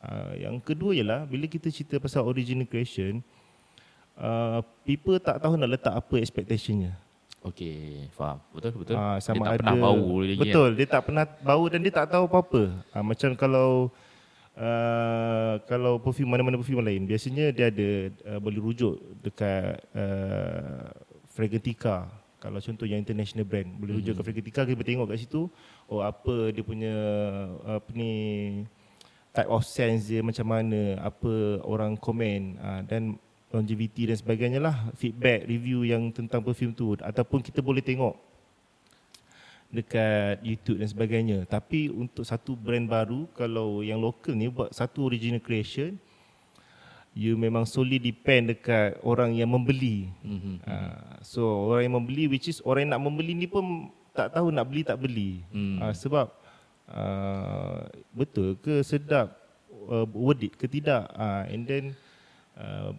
Uh, 0.00 0.32
yang 0.40 0.56
kedua 0.64 0.96
ialah 0.96 1.28
bila 1.28 1.44
kita 1.44 1.68
cerita 1.68 2.00
pasal 2.00 2.24
original 2.24 2.64
creation, 2.64 3.20
uh, 4.16 4.64
people 4.88 5.20
tak 5.20 5.36
tahu 5.44 5.60
nak 5.60 5.76
letak 5.76 5.92
apa 5.92 6.16
expectationnya. 6.16 6.96
Okey, 7.44 8.08
faham. 8.16 8.40
Betul 8.56 8.80
betul. 8.80 8.96
Uh, 8.96 9.20
sama 9.20 9.36
dia 9.36 9.44
tak 9.44 9.52
ada, 9.52 9.60
pernah 9.60 9.76
bau 9.76 10.08
lagi. 10.24 10.40
Betul, 10.40 10.68
kan? 10.72 10.78
dia 10.80 10.86
tak 10.88 11.02
pernah 11.04 11.24
bau 11.44 11.64
dan 11.68 11.80
dia 11.84 11.92
tak 11.92 12.06
tahu 12.08 12.24
apa-apa. 12.24 12.62
Uh, 12.96 13.04
macam 13.04 13.30
kalau 13.36 13.68
uh, 14.56 15.60
kalau 15.68 16.00
perfume 16.00 16.32
mana-mana 16.32 16.56
perfume 16.56 16.80
lain, 16.80 17.04
biasanya 17.04 17.52
dia 17.52 17.68
ada 17.68 17.88
uh, 18.32 18.40
boleh 18.40 18.60
rujuk 18.64 18.96
dekat 19.20 19.84
uh, 19.92 21.12
Fragrantica. 21.34 22.06
Kalau 22.38 22.60
contoh 22.62 22.86
yang 22.86 23.02
international 23.02 23.48
brand, 23.48 23.66
boleh 23.74 23.98
rujuk 23.98 24.14
mm-hmm. 24.14 24.22
ke 24.22 24.26
Fragrantica, 24.30 24.62
kita 24.70 24.82
tengok 24.86 25.06
kat 25.10 25.18
situ 25.18 25.50
oh 25.90 26.00
apa 26.00 26.54
dia 26.54 26.62
punya 26.62 26.94
apa 27.66 27.90
ni 27.90 28.12
type 29.34 29.50
of 29.50 29.66
sense 29.66 30.06
dia 30.06 30.22
macam 30.22 30.46
mana, 30.46 31.02
apa 31.02 31.58
orang 31.66 31.98
komen 31.98 32.54
uh, 32.62 32.80
dan 32.86 33.18
longevity 33.54 34.10
dan 34.10 34.18
sebagainya 34.18 34.58
lah 34.58 34.90
feedback 34.98 35.46
review 35.46 35.86
yang 35.86 36.10
tentang 36.10 36.42
perfume 36.42 36.74
tu 36.74 36.98
ataupun 36.98 37.38
kita 37.38 37.62
boleh 37.62 37.78
tengok 37.78 38.18
dekat 39.70 40.42
YouTube 40.42 40.82
dan 40.82 40.90
sebagainya 40.90 41.38
tapi 41.46 41.90
untuk 41.90 42.26
satu 42.26 42.58
brand 42.58 42.86
baru 42.86 43.30
kalau 43.34 43.82
yang 43.82 44.02
local 44.02 44.34
ni 44.34 44.50
buat 44.50 44.74
satu 44.74 45.06
original 45.06 45.42
creation 45.42 45.98
you 47.14 47.38
memang 47.38 47.62
solely 47.62 48.02
depend 48.02 48.50
dekat 48.50 48.98
orang 49.06 49.38
yang 49.38 49.46
membeli 49.46 50.10
mm-hmm. 50.26 50.66
uh, 50.66 51.22
so 51.22 51.70
orang 51.70 51.86
yang 51.86 51.94
membeli 52.02 52.26
which 52.26 52.50
is 52.50 52.58
orang 52.66 52.90
yang 52.90 52.98
nak 52.98 53.06
membeli 53.06 53.32
ni 53.38 53.46
pun 53.46 53.88
tak 54.10 54.34
tahu 54.34 54.50
nak 54.50 54.66
beli 54.66 54.82
tak 54.82 54.98
beli 54.98 55.46
mm. 55.54 55.78
uh, 55.78 55.94
sebab 55.94 56.26
uh, 56.90 57.86
betul 58.10 58.58
ke 58.58 58.82
sedap 58.82 59.30
uh, 59.90 60.06
worth 60.10 60.42
it 60.42 60.58
ke 60.58 60.66
tidak 60.66 61.06
uh, 61.14 61.46
and 61.46 61.70
then 61.70 61.84
uh, 62.58 62.90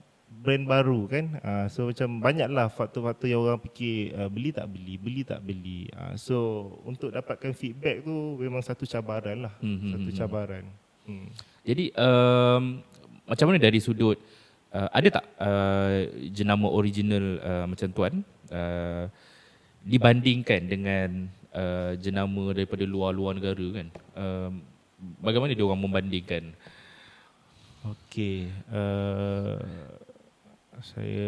brand 0.44 0.68
baru 0.68 1.08
kan 1.08 1.26
uh, 1.44 1.66
so 1.72 1.92
macam 1.92 2.20
banyaklah 2.20 2.68
faktor-faktor 2.72 3.28
yang 3.28 3.44
orang 3.44 3.60
fikir 3.64 4.16
uh, 4.16 4.28
beli 4.32 4.52
tak 4.52 4.68
beli 4.68 4.96
beli 5.00 5.22
tak 5.24 5.44
beli 5.44 5.88
uh, 5.96 6.16
so 6.20 6.68
untuk 6.88 7.12
dapatkan 7.12 7.56
feedback 7.56 8.04
tu 8.04 8.40
memang 8.40 8.64
satu 8.64 8.84
cabaran 8.84 9.48
lah 9.48 9.54
mm-hmm. 9.64 9.92
satu 9.96 10.10
hmm, 10.12 10.20
cabaran 10.20 10.66
mm. 11.08 11.28
jadi 11.64 11.86
um, 11.96 12.64
macam 13.26 13.46
mana 13.50 13.60
dari 13.62 13.82
sudut 13.82 14.18
uh, 14.74 14.90
ada 14.94 15.08
tak 15.22 15.26
uh, 15.42 16.10
jenama 16.30 16.70
original 16.70 17.26
uh, 17.42 17.66
macam 17.66 17.88
tuan? 17.92 18.14
Uh, 18.50 19.10
dibandingkan 19.86 20.66
dengan 20.66 21.10
uh, 21.54 21.94
jenama 21.98 22.54
daripada 22.54 22.86
luar-luar 22.86 23.38
negara 23.38 23.68
kan? 23.82 23.88
Uh, 24.18 24.50
bagaimana 25.22 25.54
dia 25.54 25.66
orang 25.66 25.82
membandingkan? 25.82 26.54
Okey 27.86 28.50
uh, 28.74 29.62
saya 30.84 31.28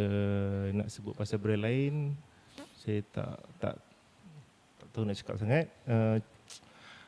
nak 0.76 0.88
sebut 0.92 1.14
pasal 1.16 1.40
brand 1.40 1.64
lain. 1.64 2.18
Saya 2.82 3.00
tak 3.14 3.36
tak 3.62 3.76
tak 4.78 4.88
tahu 4.92 5.04
nak 5.08 5.16
cakap 5.16 5.36
sangat. 5.40 5.66
Uh, 5.88 6.18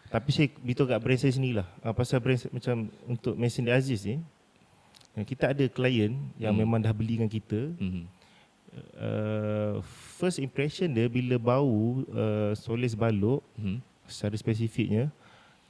tapi 0.09 0.29
saya 0.33 0.47
beritahu 0.63 0.89
kat 0.89 0.99
brand 1.01 1.19
saya 1.19 1.33
sendirilah. 1.35 1.67
Uh, 1.83 1.93
pasal 1.93 2.17
brand 2.23 2.39
macam 2.49 2.87
untuk 3.05 3.35
de 3.35 3.71
Aziz 3.73 4.01
ni 4.07 4.21
kita 5.27 5.51
ada 5.51 5.65
klien 5.67 6.15
yang 6.39 6.53
hmm. 6.55 6.61
memang 6.63 6.79
dah 6.79 6.93
beli 6.95 7.19
dengan 7.19 7.31
kita 7.31 7.75
hmm. 7.75 8.03
uh, 8.95 9.73
first 10.15 10.39
impression 10.39 10.91
dia 10.91 11.11
bila 11.11 11.35
bau 11.35 12.05
uh, 12.13 12.55
solis 12.55 12.95
balok 12.95 13.43
hmm. 13.59 13.83
secara 14.07 14.35
spesifiknya 14.39 15.11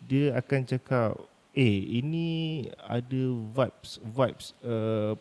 dia 0.06 0.32
akan 0.38 0.64
cakap 0.64 1.18
eh 1.58 2.00
ini 2.00 2.28
ada 2.86 3.22
vibes 3.52 4.00
vibes 4.06 4.48
uh, 4.64 5.18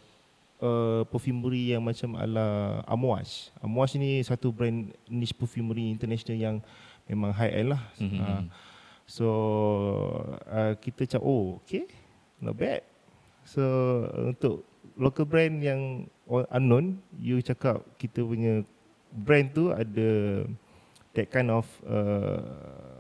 uh, 0.63 1.03
perfumery 1.09 1.75
yang 1.75 1.83
macam 1.83 2.15
ala 2.19 2.81
Amouage. 2.87 3.51
Amouage 3.63 3.99
ni 3.99 4.23
satu 4.23 4.53
brand 4.55 4.91
niche 5.09 5.35
perfumery 5.35 5.91
international 5.91 6.39
yang 6.39 6.57
memang 7.09 7.33
high 7.33 7.55
end 7.55 7.75
lah. 7.75 7.83
Mm-hmm. 7.99 8.23
Uh, 8.23 8.43
so 9.09 9.27
uh, 10.47 10.75
kita 10.79 11.09
cakap 11.09 11.25
oh 11.25 11.59
okay 11.63 11.89
not 12.39 12.55
bad. 12.55 12.85
So 13.49 13.65
untuk 14.29 14.69
local 15.01 15.25
brand 15.25 15.65
yang 15.65 16.05
unknown, 16.53 17.01
you 17.17 17.41
cakap 17.41 17.81
kita 17.97 18.21
punya 18.21 18.61
brand 19.09 19.49
tu 19.57 19.73
ada 19.73 20.45
that 21.17 21.33
kind 21.33 21.49
of 21.49 21.65
uh, 21.89 22.45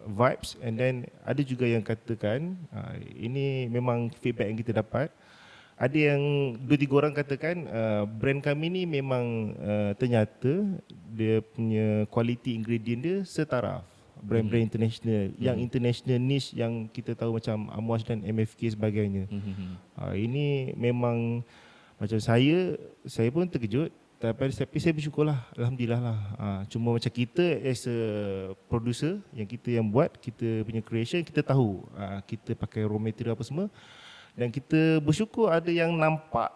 vibes. 0.09 0.57
And 0.65 0.81
then 0.81 1.13
ada 1.29 1.45
juga 1.45 1.69
yang 1.69 1.85
katakan 1.85 2.57
uh, 2.73 2.97
ini 3.13 3.69
memang 3.69 4.09
feedback 4.25 4.49
yang 4.49 4.61
kita 4.65 4.73
dapat. 4.81 5.13
Ada 5.79 6.17
yang 6.17 6.59
dua 6.59 6.75
tiga 6.75 6.95
orang 6.99 7.15
katakan 7.15 7.69
uh, 7.71 8.03
brand 8.09 8.43
kami 8.43 8.67
ni 8.73 8.83
memang 8.83 9.55
uh, 9.63 9.93
ternyata 9.95 10.65
dia 11.13 11.39
punya 11.39 12.03
quality 12.11 12.59
ingredient 12.59 13.01
dia 13.05 13.19
setaraf 13.23 13.98
brand-brand 14.23 14.63
hmm. 14.65 14.71
international 14.71 15.23
hmm. 15.31 15.39
yang 15.41 15.57
international 15.59 16.19
niche 16.21 16.51
yang 16.57 16.73
kita 16.91 17.15
tahu 17.15 17.39
macam 17.39 17.71
Amwas 17.75 18.03
dan 18.03 18.23
MFK 18.23 18.75
sebagainya. 18.75 19.31
Hmm. 19.31 19.77
Uh, 19.99 20.15
ini 20.15 20.73
memang 20.75 21.43
macam 21.99 22.19
saya 22.23 22.79
saya 23.07 23.29
pun 23.31 23.47
terkejut 23.47 23.91
tapi, 24.19 24.51
tapi 24.51 24.77
saya 24.83 24.95
bersyukurlah 24.95 25.39
alhamdulillah 25.55 26.01
lah. 26.03 26.19
Uh, 26.35 26.63
cuma 26.67 26.95
macam 26.95 27.11
kita 27.11 27.45
as 27.63 27.87
a 27.87 27.99
producer 28.67 29.23
yang 29.31 29.47
kita 29.47 29.79
yang 29.79 29.87
buat 29.87 30.11
kita 30.19 30.67
punya 30.67 30.83
creation 30.83 31.23
kita 31.23 31.43
tahu 31.43 31.87
uh, 31.95 32.19
kita 32.27 32.59
pakai 32.59 32.83
raw 32.83 32.99
material 32.99 33.39
apa 33.39 33.47
semua 33.47 33.67
dan 34.39 34.51
kita 34.55 35.03
bersyukur 35.03 35.51
ada 35.51 35.71
yang 35.71 35.95
nampak 35.95 36.51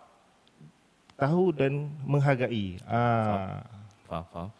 tahu 1.22 1.54
dan 1.54 1.90
menghargai. 2.02 2.82
Ah, 2.82 3.62
faham, 4.10 4.24
faham. 4.30 4.50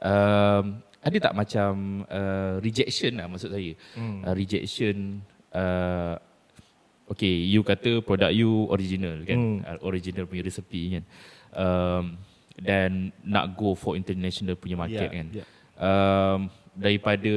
Um, 0.00 0.64
ada 1.00 1.16
tak 1.16 1.34
macam 1.36 2.04
uh, 2.08 2.60
rejection 2.60 3.16
lah 3.16 3.26
maksud 3.26 3.50
saya? 3.52 3.72
Hmm. 3.96 4.20
Uh, 4.24 4.34
rejection 4.36 5.24
uh, 5.52 6.16
Okay, 7.10 7.42
you 7.42 7.66
kata 7.66 8.06
produk 8.06 8.30
you 8.30 8.70
original 8.70 9.18
kan? 9.26 9.34
Hmm. 9.34 9.58
Uh, 9.66 9.78
original 9.82 10.30
punya 10.30 10.46
resepi 10.46 10.94
kan? 10.94 11.04
Um, 11.50 12.22
dan 12.54 13.10
nak 13.26 13.58
go 13.58 13.74
for 13.74 13.98
international 13.98 14.54
punya 14.54 14.78
market 14.78 15.10
yeah, 15.10 15.16
kan? 15.18 15.26
Yeah. 15.34 15.46
Um, 15.74 16.40
daripada 16.76 17.34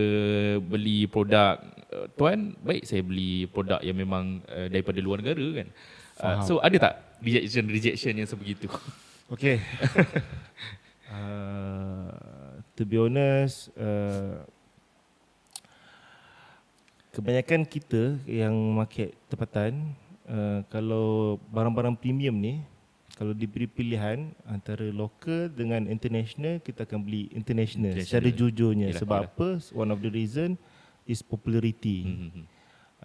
beli 0.62 1.10
produk 1.10 1.58
uh, 1.90 2.06
tuan 2.14 2.54
baik 2.62 2.86
saya 2.86 3.02
beli 3.02 3.50
produk 3.50 3.82
yang 3.82 3.98
memang 3.98 4.46
uh, 4.46 4.70
daripada 4.70 5.02
luar 5.02 5.26
negara 5.26 5.64
kan 5.64 5.68
uh, 6.22 6.38
so 6.46 6.62
ada 6.62 6.78
tak 6.78 6.94
rejection 7.20 7.66
rejection 7.66 8.14
yang 8.14 8.30
sebegitu 8.30 8.70
okay 9.34 9.58
uh, 11.14 12.13
to 12.74 12.84
be 12.86 12.98
honest 12.98 13.70
uh, 13.78 14.42
kebanyakan 17.14 17.62
kita 17.70 18.18
yang 18.26 18.54
market 18.74 19.14
tempatan 19.30 19.94
uh, 20.26 20.66
kalau 20.74 21.38
barang-barang 21.54 21.94
premium 21.94 22.34
ni 22.34 22.66
kalau 23.14 23.38
diberi 23.38 23.70
pilihan 23.70 24.34
antara 24.50 24.90
lokal 24.90 25.46
dengan 25.54 25.86
international 25.86 26.58
kita 26.66 26.90
akan 26.90 27.06
beli 27.06 27.30
international, 27.30 27.94
international. 27.94 28.10
secara 28.10 28.30
jujurnya 28.34 28.90
yalah, 28.90 29.02
sebab 29.06 29.22
yalah. 29.22 29.30
apa 29.30 29.50
one 29.78 29.90
of 29.94 30.02
the 30.02 30.10
reason 30.10 30.58
is 31.06 31.22
popularity 31.22 32.10
mm-hmm. 32.10 32.44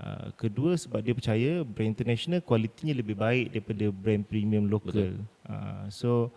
uh, 0.00 0.32
kedua 0.40 0.80
sebab 0.80 1.04
dia 1.04 1.12
percaya 1.12 1.50
brand 1.60 1.92
international 1.92 2.40
kualitinya 2.40 2.96
lebih 2.96 3.20
baik 3.20 3.52
daripada 3.52 3.84
brand 3.92 4.24
premium 4.24 4.64
lokal 4.64 5.20
uh, 5.44 5.84
so 5.92 6.32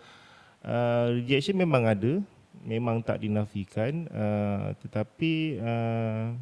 uh, 0.68 1.08
rejection 1.16 1.56
memang 1.56 1.88
ada 1.88 2.20
memang 2.62 3.00
tak 3.00 3.24
dinafikan 3.24 4.06
uh, 4.12 4.76
tetapi 4.84 5.58
uh, 5.64 6.36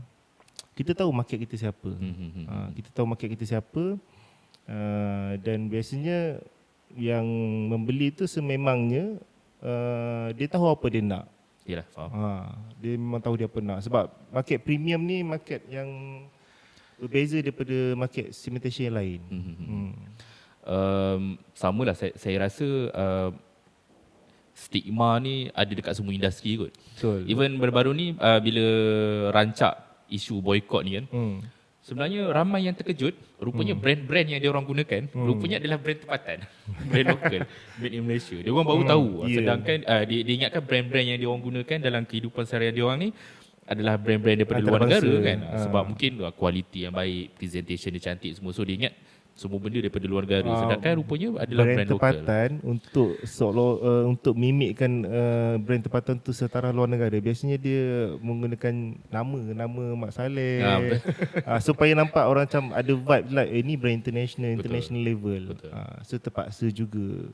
kita 0.74 0.98
tahu 0.98 1.12
market 1.13 1.38
kita 1.46 1.56
siapa 1.70 1.92
mm-hmm. 1.92 2.46
uh, 2.50 2.68
kita 2.74 2.89
tahu 2.92 3.06
market 3.06 3.30
kita 3.36 3.46
siapa 3.46 4.00
uh, 4.70 5.32
dan 5.42 5.70
biasanya 5.70 6.42
yang 6.98 7.25
membeli 7.70 8.10
tu 8.10 8.25
sememangnya 8.25 9.22
uh, 9.62 10.34
dia 10.34 10.48
tahu 10.50 10.70
apa 10.70 10.86
dia 10.89 11.04
nak. 11.06 11.25
Yalah, 11.70 11.86
faham. 11.94 12.10
Ha, 12.10 12.30
dia 12.82 12.98
memang 12.98 13.22
tahu 13.22 13.38
dia 13.38 13.46
apa 13.46 13.60
nak 13.62 13.86
sebab 13.86 14.10
market 14.34 14.58
premium 14.66 15.06
ni 15.06 15.22
market 15.22 15.62
yang 15.70 15.86
berbeza 16.98 17.38
daripada 17.38 17.94
market 17.94 18.34
cementation 18.34 18.89
yang 18.89 18.98
lain. 18.98 19.22
Mm-hmm. 19.30 19.56
Hmm. 19.70 19.92
um, 20.66 21.24
samalah 21.54 21.94
saya, 21.94 22.12
saya 22.18 22.36
rasa 22.42 22.68
uh, 22.89 23.30
stigma 24.60 25.16
ni 25.24 25.48
ada 25.56 25.72
dekat 25.72 25.96
semua 25.96 26.12
industri 26.12 26.60
kot. 26.60 26.75
Betul. 26.75 27.24
Even 27.32 27.56
baru-baru 27.56 27.92
ni 27.96 28.06
uh, 28.20 28.39
bila 28.44 28.66
rancak 29.32 29.80
isu 30.12 30.44
boykot 30.44 30.82
ni 30.84 30.92
kan. 31.00 31.06
Hmm. 31.08 31.38
Sebenarnya 31.80 32.30
ramai 32.30 32.70
yang 32.70 32.78
terkejut, 32.78 33.18
rupanya 33.42 33.74
hmm. 33.74 33.82
brand-brand 33.82 34.28
yang 34.30 34.39
dia 34.44 34.50
orang 34.51 34.68
gunakan, 34.68 35.10
hmm. 35.10 35.25
rupanya 35.25 35.58
adalah 35.58 35.78
brand 35.82 36.00
tempatan. 36.06 36.38
brand 36.92 37.08
lokal, 37.18 37.42
made 37.82 37.96
in 37.98 38.04
Malaysia. 38.06 38.38
Dia 38.38 38.51
orang 38.54 38.68
baru 38.68 38.84
hmm. 38.84 38.92
tahu. 38.94 39.08
Yeah. 39.25 39.36
Sedangkan 39.42 39.78
uh, 39.88 40.04
dia, 40.06 40.20
dia 40.22 40.34
ingatkan 40.44 40.62
brand-brand 40.68 41.06
yang 41.08 41.18
dia 41.18 41.28
orang 41.32 41.42
gunakan 41.42 41.78
dalam 41.82 42.04
kehidupan 42.06 42.44
seharian 42.46 42.75
dia 42.75 42.84
orang 42.86 43.00
ni 43.00 43.10
adalah 43.70 43.96
brand-brand 43.98 44.38
daripada 44.44 44.62
luar 44.62 44.82
negara 44.86 45.13
kan. 45.24 45.38
Ha. 45.39 45.58
Sebab 45.66 45.84
mungkin 45.89 46.12
uh, 46.22 46.34
kualiti 46.36 46.86
yang 46.86 46.94
baik, 46.94 47.38
presentation 47.42 47.89
dia 47.96 48.04
cantik 48.12 48.32
semua. 48.38 48.51
So 48.54 48.62
dia 48.62 48.75
ingat 48.86 48.94
semua 49.39 49.58
benda 49.63 49.79
daripada 49.79 50.05
luar 50.05 50.27
negara. 50.27 50.43
Uh, 50.43 50.60
Sedangkan 50.67 50.93
rupanya 51.00 51.27
adalah 51.39 51.63
brand, 51.63 51.77
brand 51.79 51.89
lokal. 51.89 52.00
tempatan 52.12 52.50
untuk 52.67 53.10
solo, 53.24 53.79
uh, 53.79 54.03
untuk 54.12 54.36
mimikkan 54.36 54.91
uh, 55.08 55.55
brand 55.55 55.79
tempatan 55.79 56.19
tu 56.19 56.36
setara 56.36 56.75
luar 56.75 56.91
negara. 56.91 57.15
Biasanya 57.15 57.55
dia 57.55 58.12
menggunakan 58.19 59.00
nama 59.08 59.38
nama 59.55 59.84
Mak 59.96 60.12
Saleh. 60.12 60.60
Uh, 60.60 61.00
uh, 61.48 61.60
supaya 61.67 61.96
nampak 61.96 62.27
orang 62.27 62.43
macam 62.43 62.75
ada 62.75 62.91
vibe 62.91 63.27
like 63.31 63.51
eh, 63.55 63.62
ni 63.63 63.74
brand 63.79 63.98
international 64.03 64.51
Betul. 64.53 64.60
international 64.60 65.01
level. 65.08 65.41
Uh, 65.72 65.98
so 66.03 66.19
terpaksa 66.19 66.67
juga. 66.67 67.31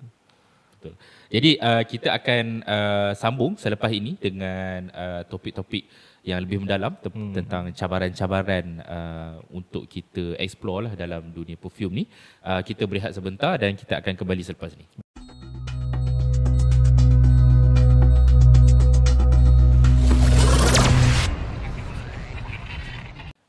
Betul. 0.86 1.02
Jadi 1.34 1.52
uh, 1.58 1.82
kita 1.82 2.14
akan 2.14 2.62
uh, 2.62 3.12
sambung 3.18 3.58
selepas 3.58 3.90
ini 3.90 4.22
dengan 4.22 4.94
uh, 4.94 5.26
topik-topik 5.26 5.90
yang 6.22 6.38
lebih 6.46 6.62
mendalam 6.62 6.94
te- 7.02 7.10
hmm. 7.10 7.34
tentang 7.34 7.74
cabaran-cabaran 7.74 8.86
uh, 8.86 9.42
untuk 9.50 9.90
kita 9.90 10.38
explore 10.38 10.86
lah 10.86 10.94
dalam 10.94 11.34
dunia 11.34 11.58
perfume 11.58 11.94
ni. 11.98 12.04
Uh, 12.46 12.62
kita 12.62 12.86
berehat 12.86 13.18
sebentar 13.18 13.58
dan 13.58 13.74
kita 13.74 13.98
akan 13.98 14.14
kembali 14.14 14.46
selepas 14.46 14.78
ni. 14.78 14.86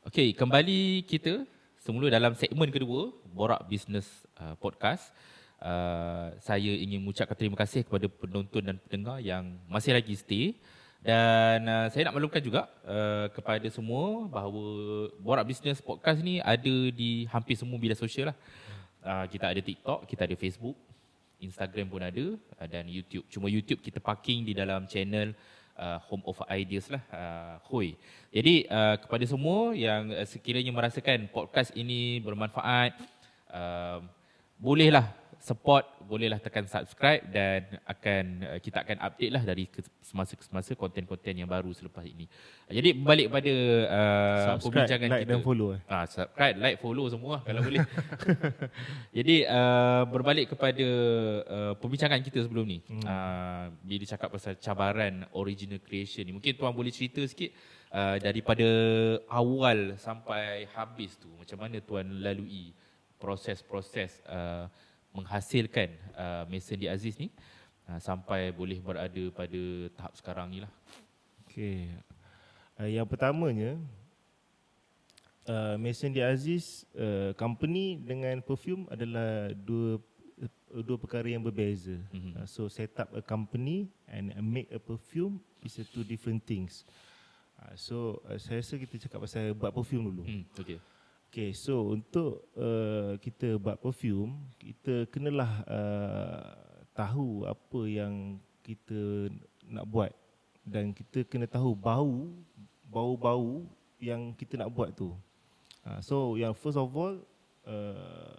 Okey, 0.09 0.33
kembali 0.33 1.05
kita 1.05 1.45
semula 1.77 2.09
dalam 2.09 2.33
segmen 2.33 2.73
kedua 2.73 3.13
Borak 3.29 3.69
Business 3.69 4.25
uh, 4.41 4.57
Podcast. 4.57 5.13
Uh, 5.57 6.37
saya 6.37 6.69
ingin 6.69 7.01
mengucapkan 7.01 7.33
terima 7.33 7.57
kasih 7.57 7.81
kepada 7.81 8.05
penonton 8.05 8.61
dan 8.61 8.77
pendengar 8.77 9.17
yang 9.17 9.57
masih 9.65 9.97
lagi 9.97 10.13
stay 10.13 10.53
dan 11.01 11.63
uh, 11.69 11.87
saya 11.93 12.09
nak 12.09 12.17
maklumkan 12.17 12.41
juga 12.41 12.65
uh, 12.85 13.29
kepada 13.29 13.63
semua 13.69 14.25
bahawa 14.25 14.65
Borak 15.21 15.45
Business 15.45 15.81
Podcast 15.81 16.25
ni 16.25 16.41
ada 16.41 16.75
di 16.89 17.29
hampir 17.29 17.53
semua 17.53 17.77
media 17.77 17.95
sosial 17.97 18.33
lah. 18.33 18.37
Uh, 19.05 19.25
kita 19.29 19.45
ada 19.47 19.61
TikTok, 19.61 20.09
kita 20.09 20.25
ada 20.25 20.35
Facebook, 20.35 20.75
Instagram 21.37 21.87
pun 21.87 22.01
ada 22.01 22.25
uh, 22.35 22.67
dan 22.67 22.89
YouTube. 22.89 23.23
Cuma 23.29 23.47
YouTube 23.47 23.79
kita 23.79 24.01
parking 24.01 24.41
di 24.43 24.57
dalam 24.57 24.89
channel 24.89 25.37
uh, 25.77 26.01
Home 26.09 26.25
of 26.25 26.41
Ideas 26.49 26.89
lah, 26.89 27.03
uh, 27.13 27.55
Hoi. 27.69 27.93
Jadi 28.33 28.65
uh, 28.67 28.97
kepada 28.97 29.23
semua 29.29 29.77
yang 29.77 30.09
uh, 30.11 30.25
sekiranya 30.25 30.73
merasakan 30.73 31.29
podcast 31.29 31.71
ini 31.77 32.19
bermanfaat, 32.25 32.97
uh, 33.53 34.01
bolehlah 34.57 35.07
support 35.39 35.85
bolehlah 36.07 36.39
tekan 36.39 36.63
subscribe 36.65 37.19
dan 37.29 37.67
akan 37.83 38.23
uh, 38.47 38.59
kita 38.63 38.81
akan 38.81 38.97
update 39.03 39.31
lah 39.31 39.43
dari 39.43 39.67
semasa 39.99 40.33
ke 40.39 40.43
semasa 40.47 40.71
konten-konten 40.73 41.35
yang 41.35 41.49
baru 41.51 41.69
selepas 41.75 42.07
ini. 42.07 42.25
Jadi 42.71 42.95
balik 42.95 43.27
pada 43.27 43.53
uh, 43.91 44.55
perbincangan 44.57 45.09
like 45.11 45.21
kita. 45.27 45.31
dan 45.35 45.39
follow. 45.43 45.75
Eh. 45.75 45.81
Ah, 45.91 46.07
subscribe, 46.07 46.55
like, 46.57 46.77
follow 46.79 47.05
semua 47.11 47.43
kalau 47.43 47.61
boleh. 47.61 47.83
Jadi 49.17 49.35
uh, 49.43 50.03
berbalik 50.07 50.55
kepada 50.55 50.87
uh, 51.43 51.73
perbincangan 51.75 52.23
kita 52.23 52.47
sebelum 52.47 52.65
ni. 52.65 52.79
Hmm. 52.87 53.03
Uh, 53.03 53.65
bila 53.83 54.03
cakap 54.07 54.29
pasal 54.31 54.55
cabaran 54.57 55.27
original 55.35 55.83
creation 55.83 56.23
ni. 56.23 56.31
Mungkin 56.31 56.55
tuan 56.55 56.71
boleh 56.71 56.89
cerita 56.89 57.19
sikit 57.27 57.51
uh, 57.91 58.15
daripada 58.17 58.67
awal 59.27 59.99
sampai 59.99 60.65
habis 60.71 61.19
tu. 61.19 61.27
Macam 61.35 61.59
mana 61.59 61.83
tuan 61.83 62.07
lalui 62.23 62.71
proses-proses 63.17 64.21
uh, 64.29 64.69
menghasilkan 65.17 65.89
uh, 66.13 66.43
Mason 66.45 66.77
D. 66.77 66.85
Aziz 66.85 67.17
ni 67.17 67.33
uh, 67.89 67.97
sampai 67.97 68.53
boleh 68.53 68.77
berada 68.77 69.23
pada 69.33 69.61
tahap 69.97 70.13
sekarang 70.13 70.53
ni 70.53 70.61
lah. 70.61 70.71
Okay. 71.49 71.89
Uh, 72.77 72.85
yang 72.85 73.09
pertamanya, 73.09 73.73
uh, 75.49 75.75
Mason 75.81 76.13
D. 76.13 76.21
Aziz 76.21 76.85
uh, 76.93 77.33
company 77.33 77.97
dengan 77.97 78.37
perfume 78.45 78.85
adalah 78.93 79.49
dua 79.57 79.97
uh, 80.37 80.83
dua 80.85 80.97
perkara 81.01 81.25
yang 81.25 81.41
berbeza. 81.41 81.97
Mm-hmm. 82.13 82.33
Uh, 82.37 82.45
so 82.45 82.69
set 82.69 82.93
up 83.01 83.09
a 83.17 83.23
company 83.25 83.89
and 84.05 84.29
make 84.45 84.69
a 84.69 84.77
perfume 84.77 85.41
is 85.65 85.81
a 85.81 85.85
two 85.89 86.05
different 86.05 86.45
things. 86.45 86.85
Uh, 87.57 87.73
so 87.73 88.21
uh, 88.29 88.37
saya 88.37 88.61
rasa 88.61 88.77
kita 88.77 89.09
cakap 89.09 89.25
pasal 89.25 89.57
buat 89.57 89.73
perfume 89.73 90.13
dulu. 90.13 90.21
Mm, 90.21 90.45
okay. 90.61 90.77
Okay, 91.27 91.51
so 91.51 91.91
untuk 91.91 92.47
uh, 92.55 93.19
kita 93.19 93.59
buat 93.59 93.75
perfume, 93.77 94.47
kita 94.57 95.05
kenalah 95.11 95.61
uh, 95.67 96.55
tahu 96.95 97.43
apa 97.43 97.81
yang 97.83 98.39
kita 98.63 99.27
nak 99.67 99.85
buat 99.91 100.11
dan 100.63 100.95
kita 100.95 101.27
kena 101.27 101.43
tahu 101.43 101.75
bau, 101.75 102.31
bau-bau 102.87 103.67
yang 103.99 104.31
kita 104.35 104.55
nak 104.55 104.71
buat 104.71 104.95
tu. 104.95 105.11
Uh, 105.83 105.99
so 105.99 106.39
yang 106.39 106.55
first 106.55 106.79
of 106.79 106.87
all, 106.95 107.19
uh, 107.67 108.35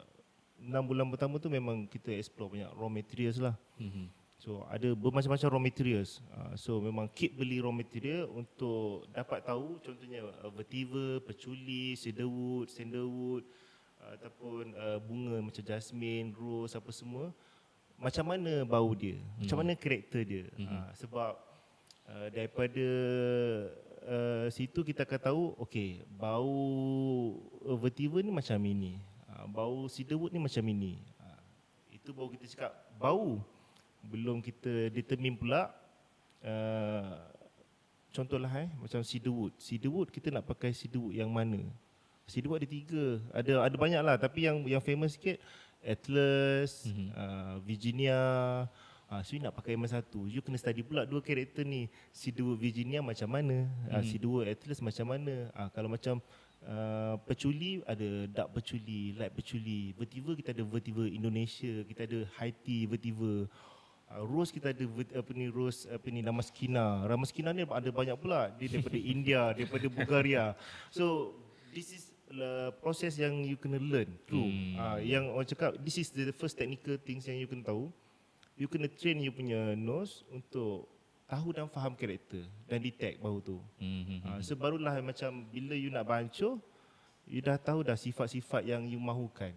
6 0.58 0.72
bulan 0.88 1.06
pertama 1.12 1.38
tu 1.38 1.46
memang 1.48 1.86
kita 1.86 2.10
explore 2.16 2.56
banyak 2.56 2.72
raw 2.74 2.90
materials 2.90 3.38
lah. 3.38 3.54
Mm-hmm. 3.78 4.06
So 4.38 4.62
ada 4.70 4.94
bermacam-macam 4.94 5.48
raw 5.50 5.62
materials. 5.62 6.22
Uh, 6.30 6.54
so 6.54 6.78
memang 6.78 7.10
keep 7.10 7.34
beli 7.34 7.58
raw 7.58 7.74
material 7.74 8.30
untuk 8.30 9.10
dapat 9.10 9.42
tahu 9.42 9.82
contohnya 9.82 10.22
uh, 10.22 10.50
vetiver, 10.54 11.18
peculi, 11.26 11.98
cedarwood, 11.98 12.70
sandalwood 12.70 13.42
uh, 13.98 14.14
ataupun 14.14 14.78
uh, 14.78 14.98
bunga 15.02 15.42
macam 15.42 15.62
jasmine, 15.66 16.30
rose 16.38 16.78
apa 16.78 16.94
semua 16.94 17.34
macam 17.98 18.30
mana 18.30 18.62
bau 18.62 18.94
dia, 18.94 19.18
hmm. 19.18 19.42
macam 19.42 19.56
mana 19.58 19.74
karakter 19.74 20.22
dia. 20.22 20.46
Hmm. 20.54 20.70
Uh, 20.70 20.90
sebab 20.94 21.32
uh, 22.06 22.26
daripada 22.30 22.86
uh, 24.06 24.46
situ 24.54 24.86
kita 24.86 25.02
akan 25.02 25.18
tahu 25.18 25.42
okey, 25.66 26.06
bau 26.14 26.62
uh, 27.66 27.78
vetiver 27.82 28.22
ni 28.22 28.30
macam 28.30 28.54
ini. 28.62 29.02
Uh, 29.26 29.50
bau 29.50 29.90
cedarwood 29.90 30.30
ni 30.30 30.38
macam 30.38 30.62
ini. 30.62 31.02
Uh, 31.18 31.42
itu 31.90 32.14
bau 32.14 32.30
kita 32.30 32.46
cakap 32.46 32.72
bau 33.02 33.42
belum 34.02 34.42
kita 34.44 34.92
determine 34.94 35.36
pula 35.36 35.72
uh, 36.44 37.18
contohlah 38.14 38.50
eh 38.62 38.70
macam 38.78 39.02
cedarwood 39.04 39.52
cedarwood 39.58 40.08
kita 40.08 40.32
nak 40.32 40.46
pakai 40.46 40.72
cedarwood 40.72 41.14
yang 41.16 41.28
mana 41.28 41.66
cedarwood 42.28 42.62
ada 42.62 42.68
tiga 42.68 43.04
ada 43.34 43.52
ada 43.64 43.76
banyak 43.76 44.02
lah 44.02 44.16
tapi 44.16 44.46
yang 44.46 44.62
yang 44.66 44.82
famous 44.82 45.16
sikit 45.18 45.40
Atlas 45.78 46.90
mm-hmm. 46.90 47.08
uh, 47.14 47.54
Virginia 47.62 48.18
Ah, 49.08 49.24
so 49.24 49.32
nak 49.40 49.56
pakai 49.56 49.72
yang 49.72 49.88
satu. 49.88 50.28
You 50.28 50.44
kena 50.44 50.60
study 50.60 50.84
pula 50.84 51.08
dua 51.08 51.24
karakter 51.24 51.64
ni. 51.64 51.88
Cedarwood 52.12 52.60
Virginia 52.60 53.00
macam 53.00 53.24
mana? 53.24 53.64
Mm. 53.64 53.88
Ah, 53.88 54.04
Cedarwood 54.04 54.44
Atlas 54.44 54.84
macam 54.84 55.06
mana? 55.08 55.48
Ah, 55.56 55.72
kalau 55.72 55.88
macam 55.88 56.20
uh, 56.68 57.16
peculi 57.24 57.80
ada 57.88 58.28
dark 58.28 58.60
peculi, 58.60 59.16
light 59.16 59.32
peculi. 59.32 59.96
Vetiver 59.96 60.36
kita 60.36 60.52
ada 60.52 60.60
vetiver 60.60 61.08
Indonesia, 61.08 61.88
kita 61.88 62.04
ada 62.04 62.28
Haiti 62.36 62.84
vetiver. 62.84 63.48
Uh, 64.08 64.24
rose 64.24 64.48
kita 64.48 64.72
ada 64.72 64.84
apa 65.20 65.30
ni 65.36 65.52
rose 65.52 65.84
apa 65.84 66.08
ni 66.08 66.24
nama 66.24 66.40
skina. 66.40 67.04
Nama 67.04 67.24
skina 67.28 67.52
ni 67.52 67.68
ada 67.68 67.90
banyak 67.92 68.16
pula. 68.16 68.48
Dia 68.56 68.72
daripada 68.72 68.96
India, 69.14 69.52
daripada 69.52 69.86
Bulgaria. 69.92 70.44
So 70.88 71.36
this 71.76 71.92
is 71.92 72.08
the 72.32 72.72
process 72.80 73.16
yang 73.16 73.44
you 73.44 73.56
kena 73.60 73.80
learn 73.80 74.08
through. 74.24 74.48
Hmm. 74.48 74.74
Uh, 74.76 74.98
yang 75.04 75.28
orang 75.32 75.48
cakap 75.48 75.76
this 75.80 76.00
is 76.00 76.08
the 76.12 76.32
first 76.32 76.56
technical 76.56 76.96
things 77.00 77.28
yang 77.28 77.36
you 77.36 77.48
kena 77.48 77.68
tahu. 77.68 77.92
You 78.58 78.66
kena 78.66 78.90
train 78.90 79.22
you 79.22 79.30
punya 79.30 79.76
nose 79.76 80.26
untuk 80.32 80.88
tahu 81.28 81.52
dan 81.52 81.68
faham 81.68 81.92
karakter 81.92 82.48
dan 82.64 82.80
detect 82.80 83.20
bau 83.20 83.38
tu. 83.44 83.60
Hmm. 83.76 84.24
Uh, 84.24 84.40
so 84.40 84.56
barulah 84.56 84.96
macam 85.04 85.44
bila 85.52 85.76
you 85.76 85.92
nak 85.92 86.08
bancuh, 86.08 86.56
you 87.28 87.44
dah 87.44 87.60
tahu 87.60 87.84
dah 87.84 87.94
sifat-sifat 87.94 88.64
yang 88.64 88.88
you 88.88 88.96
mahukan. 88.96 89.52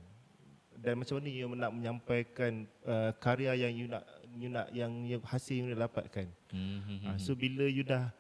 Dan 0.82 0.98
macam 0.98 1.22
mana 1.22 1.30
you 1.30 1.48
nak 1.56 1.72
menyampaikan 1.72 2.66
uh, 2.84 3.16
karya 3.22 3.54
yang 3.56 3.74
you 3.74 3.88
nak 3.88 4.04
you 4.38 4.50
nak 4.52 4.68
yang, 4.72 4.92
yang 5.08 5.22
hasil 5.24 5.58
yang 5.58 5.68
you 5.72 5.78
dapatkan. 5.78 6.28
Mm-hmm. 6.54 6.98
Uh, 7.08 7.18
so 7.18 7.36
bila 7.36 7.66
you 7.68 7.84
dah 7.84 8.14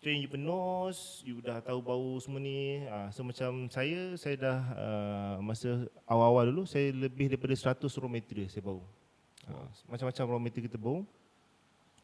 train 0.00 0.24
you 0.24 0.30
penos, 0.30 1.20
you 1.22 1.38
dah 1.44 1.60
tahu 1.60 1.78
bau 1.84 2.16
semua 2.18 2.40
ni. 2.40 2.84
Uh, 2.88 3.08
so 3.12 3.20
macam 3.22 3.68
saya, 3.68 4.16
saya 4.16 4.36
dah 4.38 4.58
uh, 4.74 5.34
masa 5.44 5.84
awal-awal 6.08 6.48
dulu 6.48 6.62
saya 6.64 6.90
lebih 6.90 7.30
daripada 7.30 7.52
100 7.52 7.84
raw 7.86 8.10
material 8.10 8.48
saya 8.48 8.62
bau. 8.64 8.82
Uh, 9.44 9.68
macam-macam 9.90 10.24
raw 10.24 10.40
material 10.40 10.68
kita 10.70 10.80
bau 10.80 11.04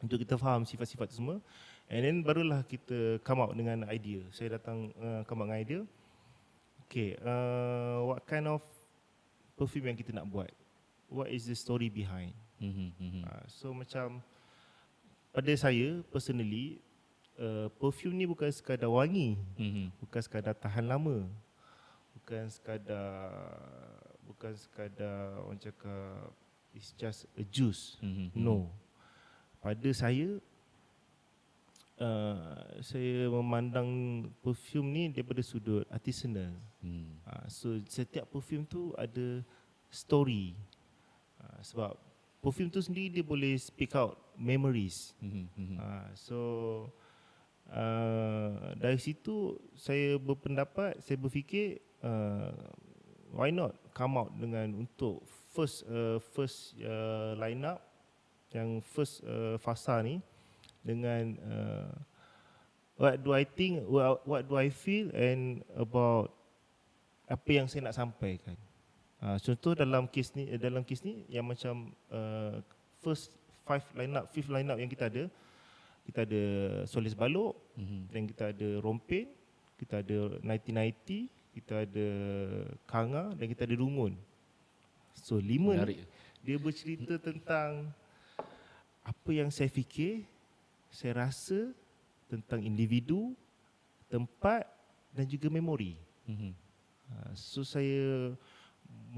untuk 0.03 0.19
kita 0.21 0.35
faham 0.37 0.69
sifat-sifat 0.69 1.11
tu 1.11 1.25
semua. 1.25 1.41
And 1.87 2.03
then 2.03 2.17
barulah 2.21 2.67
kita 2.67 3.23
come 3.23 3.41
out 3.41 3.55
dengan 3.55 3.87
idea. 3.89 4.27
Saya 4.35 4.61
datang 4.61 4.93
uh, 4.99 5.23
come 5.25 5.47
out 5.47 5.49
dengan 5.49 5.63
idea. 5.63 5.81
Okay, 6.87 7.19
uh, 7.19 8.07
what 8.07 8.23
kind 8.31 8.47
of 8.47 8.63
perfume 9.59 9.91
yang 9.91 9.99
kita 9.99 10.15
nak 10.15 10.31
buat? 10.31 10.51
what 11.09 11.31
is 11.31 11.47
the 11.47 11.55
story 11.55 11.89
behind. 11.89 12.33
Mhm, 12.61 12.89
mhm. 12.97 13.23
Uh, 13.25 13.45
so 13.49 13.73
macam 13.77 14.21
pada 15.33 15.53
saya 15.57 16.01
personally 16.09 16.81
uh, 17.37 17.69
perfume 17.77 18.17
ni 18.17 18.25
bukan 18.25 18.49
sekadar 18.49 18.89
wangi, 18.89 19.37
Mhm. 19.61 19.93
bukan 20.01 20.21
sekadar 20.25 20.57
tahan 20.57 20.89
lama. 20.89 21.29
Bukan 22.17 22.49
sekadar 22.49 23.31
bukan 24.27 24.53
sekadar 24.59 25.39
orang 25.45 25.61
cakap 25.61 26.33
it's 26.73 26.93
just 26.97 27.29
a 27.37 27.45
juice. 27.45 28.01
Mhm, 28.01 28.33
mhm. 28.33 28.41
No. 28.41 28.73
Pada 29.61 29.89
saya 29.93 30.41
uh, 32.01 32.81
saya 32.81 33.29
memandang 33.29 33.89
perfume 34.45 34.89
ni 34.93 35.03
daripada 35.13 35.41
sudut 35.45 35.85
artisanal. 35.89 36.53
Hmm. 36.81 37.17
Uh, 37.25 37.47
so 37.49 37.67
setiap 37.89 38.29
perfume 38.29 38.65
tu 38.69 38.93
ada 38.97 39.43
story. 39.89 40.57
Uh, 41.41 41.61
sebab 41.65 41.93
perfume 42.47 42.71
tu 42.71 42.79
sendiri 42.79 43.11
dia 43.11 43.25
boleh 43.27 43.59
speak 43.59 43.99
out 43.99 44.15
memories. 44.39 45.11
Mhm, 45.19 45.51
mhm. 45.59 45.77
Uh, 45.83 46.09
so 46.15 46.39
uh, 47.75 48.71
dari 48.79 49.03
situ 49.03 49.59
saya 49.75 50.15
berpendapat, 50.23 51.03
saya 51.03 51.19
berfikir 51.19 51.83
uh, 52.07 52.55
why 53.35 53.51
not 53.51 53.75
come 53.91 54.15
out 54.15 54.31
dengan 54.39 54.87
untuk 54.87 55.27
first 55.51 55.83
uh, 55.91 56.23
first 56.39 56.79
uh, 56.87 57.35
line 57.35 57.67
up 57.67 57.83
yang 58.55 58.79
first 58.79 59.27
uh, 59.27 59.59
fasa 59.59 59.99
ni 60.07 60.23
dengan 60.87 61.35
uh, 61.43 61.91
what 62.95 63.19
do 63.27 63.35
I 63.35 63.43
think 63.43 63.83
what, 63.91 64.23
what 64.23 64.47
do 64.47 64.55
I 64.55 64.71
feel 64.71 65.11
and 65.11 65.67
about 65.75 66.31
apa 67.27 67.51
yang 67.51 67.67
saya 67.67 67.91
nak 67.91 67.99
sampaikan. 67.99 68.55
Uh, 69.17 69.41
contoh 69.41 69.73
dalam 69.73 70.05
kes 70.05 70.37
ni 70.37 70.45
eh, 70.45 70.61
dalam 70.61 70.85
kes 70.85 71.01
ni 71.01 71.25
yang 71.33 71.49
macam 71.49 71.89
uh, 72.13 72.61
first 73.01 73.33
five 73.65 73.81
line 73.97 74.13
up 74.13 74.29
fifth 74.29 74.53
line 74.53 74.69
up 74.69 74.77
yang 74.77 74.93
kita 74.93 75.09
ada 75.09 75.25
kita 76.05 76.23
ada 76.29 76.43
Solis 76.85 77.17
Balok 77.17 77.57
Mhm. 77.81 78.01
dan 78.13 78.23
kita 78.29 78.45
ada 78.53 78.69
Rompin, 78.79 79.27
kita 79.81 80.05
ada 80.05 80.39
1990, 80.45 81.27
kita 81.57 81.83
ada 81.83 82.07
Kanga 82.87 83.33
dan 83.35 83.47
kita 83.51 83.65
ada 83.65 83.75
Rungun. 83.75 84.15
So 85.17 85.41
lima 85.41 85.75
Menarik. 85.75 85.99
ni 85.99 86.05
dia 86.45 86.57
bercerita 86.61 87.17
tentang 87.19 87.91
apa 89.03 89.31
yang 89.33 89.49
saya 89.51 89.67
fikir, 89.73 90.23
saya 90.93 91.27
rasa 91.27 91.73
tentang 92.29 92.63
individu, 92.63 93.35
tempat 94.07 94.69
dan 95.11 95.25
juga 95.27 95.49
memori. 95.49 95.97
Mhm. 96.29 96.53
Uh, 97.11 97.33
so 97.35 97.65
saya 97.65 98.31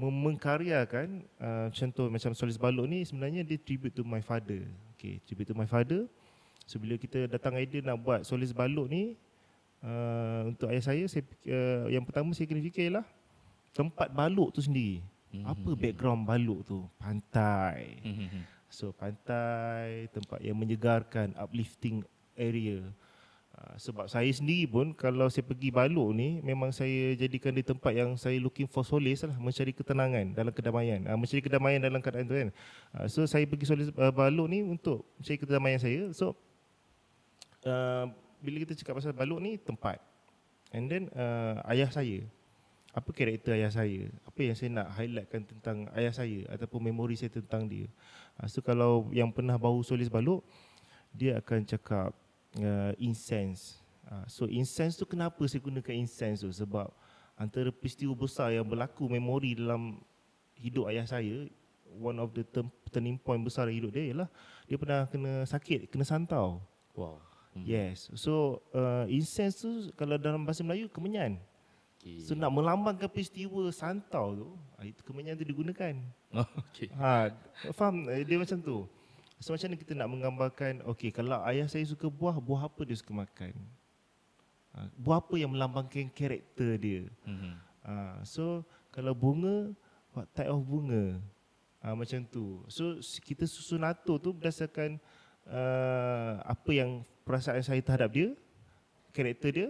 mengkaryakan 0.07 1.27
uh, 1.43 1.67
contoh 1.75 2.07
macam 2.07 2.31
Solis 2.31 2.55
Balok 2.55 2.87
ni 2.87 3.03
sebenarnya 3.03 3.43
dia 3.43 3.59
tribute 3.59 3.91
to 3.91 4.07
my 4.07 4.23
father. 4.23 4.63
Okay, 4.95 5.19
tribute 5.27 5.51
to 5.51 5.55
my 5.55 5.67
father. 5.67 6.07
So 6.63 6.79
bila 6.79 6.95
kita 6.95 7.27
datang 7.27 7.59
idea 7.59 7.83
nak 7.83 7.99
buat 7.99 8.23
Solis 8.23 8.55
Balok 8.55 8.87
ni 8.87 9.19
uh, 9.83 10.47
untuk 10.47 10.71
ayah 10.71 10.83
saya, 10.87 11.03
saya 11.11 11.27
uh, 11.51 11.91
yang 11.91 12.07
pertama 12.07 12.31
saya 12.31 12.47
kena 12.47 12.63
fikir 12.63 12.87
ialah 12.87 13.03
tempat 13.75 14.07
balok 14.15 14.55
tu 14.55 14.63
sendiri. 14.63 15.03
Mhm. 15.35 15.45
Apa 15.45 15.69
background 15.75 16.23
balok 16.23 16.59
tu? 16.63 16.79
Pantai. 16.95 17.99
Mhm. 17.99 18.41
So 18.69 18.93
pantai, 18.93 20.07
tempat 20.13 20.39
yang 20.45 20.55
menyegarkan, 20.55 21.33
uplifting 21.35 22.05
area. 22.37 22.85
Uh, 23.59 23.75
sebab 23.75 24.07
saya 24.07 24.31
sendiri 24.31 24.71
pun 24.71 24.95
kalau 24.95 25.27
saya 25.27 25.43
pergi 25.43 25.67
Balok 25.67 26.15
ni 26.15 26.39
memang 26.39 26.71
saya 26.71 27.11
jadikan 27.19 27.51
di 27.51 27.59
tempat 27.59 27.91
yang 27.91 28.15
saya 28.15 28.39
looking 28.39 28.71
for 28.71 28.87
solace 28.87 29.27
lah 29.27 29.35
mencari 29.35 29.75
ketenangan 29.75 30.31
dalam 30.31 30.55
kedamaian. 30.55 31.03
Uh, 31.03 31.19
mencari 31.19 31.43
kedamaian 31.43 31.83
dalam 31.83 31.99
keadaan 31.99 32.23
tu 32.23 32.39
kan. 32.39 32.49
Uh, 32.95 33.05
so 33.11 33.27
saya 33.27 33.43
pergi 33.43 33.67
solace 33.67 33.91
uh, 33.99 34.15
Balok 34.15 34.47
ni 34.47 34.63
untuk 34.63 35.03
mencari 35.19 35.37
kedamaian 35.43 35.75
saya. 35.75 36.07
So 36.15 36.39
uh, 37.67 38.07
bila 38.39 38.63
kita 38.63 38.79
cakap 38.79 39.03
pasal 39.03 39.11
Balok 39.11 39.43
ni 39.43 39.59
tempat. 39.59 39.99
And 40.71 40.87
then 40.87 41.11
uh, 41.11 41.59
ayah 41.67 41.91
saya. 41.91 42.23
Apa 42.95 43.11
karakter 43.11 43.59
ayah 43.59 43.75
saya? 43.75 44.07
Apa 44.23 44.39
yang 44.39 44.55
saya 44.55 44.69
nak 44.71 44.87
highlightkan 44.95 45.43
tentang 45.43 45.91
ayah 45.99 46.15
saya 46.15 46.47
ataupun 46.47 46.79
memori 46.79 47.19
saya 47.19 47.35
tentang 47.35 47.67
dia? 47.67 47.91
Uh, 48.39 48.47
so 48.47 48.63
kalau 48.63 49.11
yang 49.11 49.35
pernah 49.35 49.59
bau 49.59 49.83
solis 49.83 50.07
balok 50.07 50.47
dia 51.11 51.35
akan 51.43 51.67
cakap 51.67 52.15
uh, 52.57 52.91
incense 52.97 53.77
uh, 54.09 54.25
so 54.25 54.49
incense 54.49 54.97
tu 54.97 55.05
kenapa 55.05 55.39
saya 55.45 55.61
gunakan 55.61 55.93
incense 55.93 56.41
tu 56.41 56.49
sebab 56.49 56.89
antara 57.37 57.69
peristiwa 57.69 58.15
besar 58.17 58.55
yang 58.55 58.65
berlaku 58.65 59.05
memori 59.05 59.53
dalam 59.53 60.01
hidup 60.57 60.89
ayah 60.89 61.05
saya 61.05 61.47
one 61.99 62.17
of 62.17 62.33
the 62.33 62.43
term, 62.49 62.69
turning 62.89 63.17
point 63.17 63.41
besar 63.45 63.69
dalam 63.69 63.77
hidup 63.77 63.91
dia 63.93 64.13
ialah 64.13 64.29
dia 64.65 64.77
pernah 64.77 65.05
kena 65.07 65.45
sakit 65.45 65.89
kena 65.91 66.05
santau 66.05 66.63
Wow. 66.97 67.21
Hmm. 67.55 67.63
yes 67.63 68.11
so 68.17 68.59
uh, 68.75 69.07
incense 69.07 69.63
tu 69.63 69.71
kalau 69.95 70.19
dalam 70.19 70.43
bahasa 70.43 70.65
Melayu 70.65 70.91
kemenyan 70.91 71.39
Okay. 71.99 72.23
So 72.23 72.31
nak 72.31 72.55
melambangkan 72.55 73.11
peristiwa 73.11 73.67
santau 73.75 74.31
tu, 74.31 74.47
ah, 74.79 74.87
itu 74.87 75.03
kemenyan 75.03 75.35
tu 75.35 75.43
digunakan. 75.43 75.95
Oh, 76.29 76.45
okay. 76.61 76.93
Ha, 76.93 77.33
faham 77.73 78.05
Eh, 78.05 78.21
dia 78.21 78.37
macam 78.37 78.61
tu. 78.61 78.85
So 79.39 79.55
macam 79.55 79.71
mana 79.71 79.79
kita 79.79 79.93
nak 79.95 80.09
menggambarkan, 80.11 80.73
okey 80.95 81.15
kalau 81.15 81.39
ayah 81.47 81.63
saya 81.71 81.87
suka 81.87 82.11
buah, 82.11 82.35
buah 82.43 82.67
apa 82.67 82.81
dia 82.83 82.99
suka 82.99 83.15
makan? 83.15 83.55
Ha, 84.75 84.91
buah 84.99 85.23
apa 85.23 85.35
yang 85.39 85.55
melambangkan 85.55 86.11
karakter 86.11 86.75
dia? 86.75 87.01
Mhm. 87.23 87.53
Ha, 87.87 87.93
so 88.27 88.67
kalau 88.91 89.15
bunga, 89.15 89.71
what 90.11 90.27
type 90.35 90.51
of 90.51 90.59
bunga? 90.67 91.23
Ha, 91.79 91.95
macam 91.95 92.19
tu. 92.27 92.67
So 92.67 92.99
kita 93.23 93.47
susun 93.47 93.87
atur 93.87 94.19
tu 94.19 94.35
berdasarkan 94.35 94.99
uh, 95.47 96.43
apa 96.43 96.71
yang 96.75 97.07
perasaan 97.23 97.63
saya 97.63 97.79
terhadap 97.79 98.11
dia, 98.11 98.35
karakter 99.15 99.49
dia, 99.55 99.69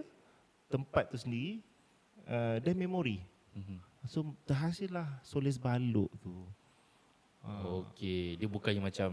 tempat 0.66 1.14
tu 1.14 1.16
sendiri 1.16 1.62
uh, 2.26 2.58
dan 2.58 2.74
memori. 2.74 3.22
Mhm. 3.54 3.78
So 4.10 4.34
terhasillah 4.50 5.22
solis 5.22 5.60
balok 5.60 6.10
tu. 6.18 6.34
Ha. 7.40 7.50
Okey, 7.64 8.36
dia 8.36 8.46
bukannya 8.46 8.84
macam 8.84 9.10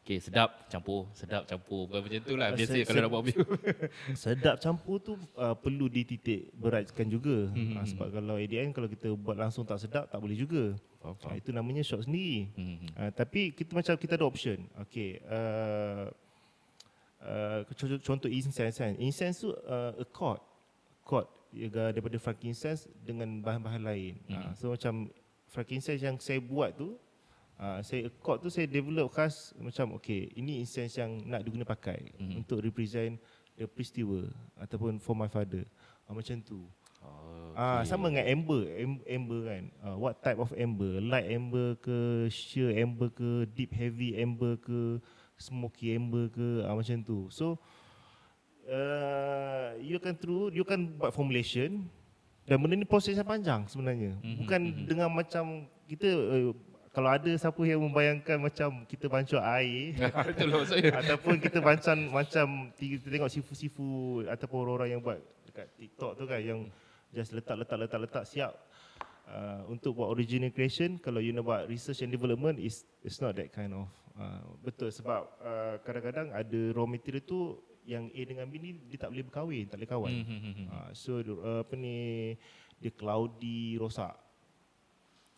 okey 0.00 0.16
sedap 0.16 0.64
campur, 0.66 1.08
sedap 1.12 1.44
campur. 1.44 1.84
Bukan 1.86 2.00
macam 2.02 2.20
tu 2.20 2.34
lah. 2.34 2.48
Ah, 2.48 2.56
Biasa 2.56 2.72
se- 2.72 2.84
kalau 2.84 2.96
se- 2.96 3.04
nak 3.04 3.10
buat 3.10 3.24
video. 3.24 3.44
Sedap 4.24 4.56
campur 4.58 4.96
tu 4.98 5.12
uh, 5.34 5.52
perlu 5.52 5.88
dititik 5.88 6.48
beratkan 6.52 7.04
juga. 7.06 7.52
Mhm. 7.52 7.74
Uh, 7.74 7.84
sebab 7.84 8.08
kalau 8.10 8.34
ADN 8.36 8.70
kalau 8.70 8.88
kita 8.88 9.12
buat 9.12 9.36
langsung 9.36 9.64
tak 9.64 9.76
sedap 9.76 10.08
tak 10.08 10.18
boleh 10.18 10.34
juga. 10.34 10.72
Faham, 11.00 11.16
Uh, 11.20 11.36
itu 11.36 11.52
namanya 11.52 11.84
shot 11.84 12.00
sendiri. 12.00 12.48
Mhm. 12.56 12.96
Uh, 12.96 13.10
tapi 13.12 13.52
kita 13.52 13.72
macam 13.72 13.92
kita 13.94 14.16
ada 14.16 14.24
option. 14.24 14.58
Okey. 14.80 15.20
Uh, 15.24 16.08
uh, 17.20 17.60
contoh, 17.70 18.00
contoh 18.00 18.28
incense 18.28 18.76
kan. 18.76 18.96
Incense 18.96 19.40
tu 19.40 19.52
uh, 19.52 19.92
a 19.94 20.04
chord. 20.08 20.40
Chord 21.04 21.28
daripada 21.54 22.16
frankincense 22.16 22.88
dengan 22.98 23.38
bahan-bahan 23.38 23.78
lain. 23.78 24.18
Mm. 24.26 24.34
Uh, 24.34 24.52
so 24.56 24.64
macam 24.72 25.06
frankincense 25.46 26.02
yang 26.02 26.16
saya 26.18 26.40
buat 26.40 26.74
tu 26.74 26.98
uh, 27.56 27.78
saya 27.80 28.10
chord 28.18 28.38
tu 28.38 28.48
saya 28.48 28.64
develop 28.64 29.10
khas 29.10 29.52
macam 29.56 29.94
okey 29.96 30.32
ini 30.34 30.58
incense 30.58 30.96
yang 30.96 31.22
nak 31.24 31.42
diguna 31.42 31.62
pakai 31.62 32.12
Mhm. 32.14 32.24
mm. 32.24 32.40
untuk 32.40 32.58
represent 32.60 33.18
the 33.54 33.64
peristiwa 33.64 34.26
ataupun 34.56 34.98
for 34.98 35.14
my 35.14 35.26
father. 35.26 35.62
Uh, 36.04 36.14
macam 36.14 36.38
tu. 36.40 36.66
Oh, 37.04 37.52
Ah 37.54 37.80
okey. 37.80 37.86
sama 37.86 38.08
dengan 38.08 38.26
amber, 38.26 38.60
Am- 38.74 39.04
amber 39.04 39.40
kan. 39.44 39.62
Uh, 39.78 39.96
what 39.96 40.18
type 40.18 40.36
of 40.36 40.50
amber? 40.52 40.98
Light 40.98 41.28
amber 41.28 41.76
ke, 41.76 41.98
sheer 42.28 42.74
amber 42.74 43.08
ke, 43.08 43.44
deep 43.48 43.70
heavy 43.70 44.16
amber 44.16 44.56
ke, 44.56 44.98
smoky 45.36 45.92
amber 45.92 46.26
ke, 46.28 46.64
ah 46.64 46.74
macam 46.74 46.98
tu. 46.98 47.28
So 47.28 47.60
uh, 48.66 49.76
you 49.80 49.98
can 49.98 50.16
through, 50.16 50.50
you 50.50 50.64
can 50.64 50.96
buat 50.96 51.12
formulation 51.12 51.86
dan 52.44 52.60
benda 52.60 52.76
ni 52.76 52.84
proses 52.84 53.16
yang 53.16 53.24
panjang 53.24 53.64
sebenarnya. 53.66 54.16
Mhm, 54.20 54.36
Bukan 54.44 54.60
mhm. 54.60 54.84
dengan 54.84 55.08
macam 55.08 55.44
kita 55.86 56.08
uh, 56.08 56.52
kalau 56.94 57.10
ada 57.10 57.26
siapa 57.34 57.58
yang 57.66 57.82
membayangkan 57.82 58.38
macam 58.38 58.86
kita 58.86 59.10
bancuh 59.10 59.42
air 59.42 59.98
Betul 60.30 60.46
lah 60.48 60.62
saya. 60.62 60.88
ataupun 61.02 61.42
kita 61.42 61.58
macam 61.58 61.96
macam 62.08 62.46
kita 62.78 63.10
tengok 63.10 63.28
sifu-sifu 63.28 63.88
ataupun 64.30 64.58
orang-orang 64.62 64.88
yang 64.94 65.02
buat 65.02 65.18
dekat 65.44 65.66
TikTok 65.74 66.12
tu 66.14 66.24
kan 66.24 66.38
yang 66.38 66.70
just 67.10 67.34
letak 67.34 67.58
letak 67.58 67.78
letak 67.82 67.98
letak 67.98 68.24
siap 68.24 68.54
uh, 69.26 69.66
untuk 69.66 69.98
buat 69.98 70.08
original 70.08 70.54
creation 70.54 70.96
kalau 70.96 71.18
you 71.18 71.34
nak 71.34 71.42
buat 71.42 71.66
research 71.66 72.02
and 72.02 72.14
development 72.14 72.58
is 72.58 72.86
it's 73.02 73.18
not 73.18 73.34
that 73.34 73.50
kind 73.50 73.74
of 73.74 73.90
uh, 74.14 74.46
betul 74.62 74.90
sebab 74.90 75.22
uh, 75.42 75.74
kadang-kadang 75.82 76.30
ada 76.30 76.60
raw 76.72 76.86
material 76.86 77.22
tu 77.22 77.58
yang 77.84 78.08
A 78.10 78.20
dengan 78.24 78.48
B 78.48 78.56
ni 78.56 78.70
dia 78.88 78.96
tak 78.96 79.12
boleh 79.12 79.26
berkahwin 79.28 79.68
tak 79.68 79.76
boleh 79.76 79.90
kawan 79.90 80.12
Mhm, 80.14 80.38
mhm. 80.40 80.64
uh, 80.72 80.90
so 80.94 81.18
uh, 81.20 81.60
apa 81.60 81.74
ni 81.74 81.96
dia 82.78 82.90
cloudy 82.90 83.76
rosak 83.76 84.23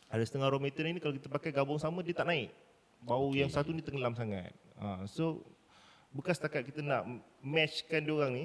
ada 0.06 0.22
setengah 0.22 0.48
raw 0.48 0.60
material 0.60 0.94
ni 0.94 1.02
kalau 1.02 1.14
kita 1.14 1.26
pakai 1.26 1.50
gabung 1.50 1.76
sama 1.76 2.00
dia 2.00 2.14
tak 2.14 2.26
naik 2.26 2.50
bau 3.02 3.30
Okay. 3.30 3.42
yang 3.44 3.50
satu 3.50 3.70
ni 3.70 3.82
tenggelam 3.82 4.14
sangat 4.14 4.50
uh, 4.78 5.02
so 5.06 5.42
bukan 6.10 6.32
setakat 6.32 6.64
kita 6.64 6.80
nak 6.80 7.04
matchkan 7.42 8.00
dia 8.02 8.12
orang 8.14 8.32
ni 8.32 8.44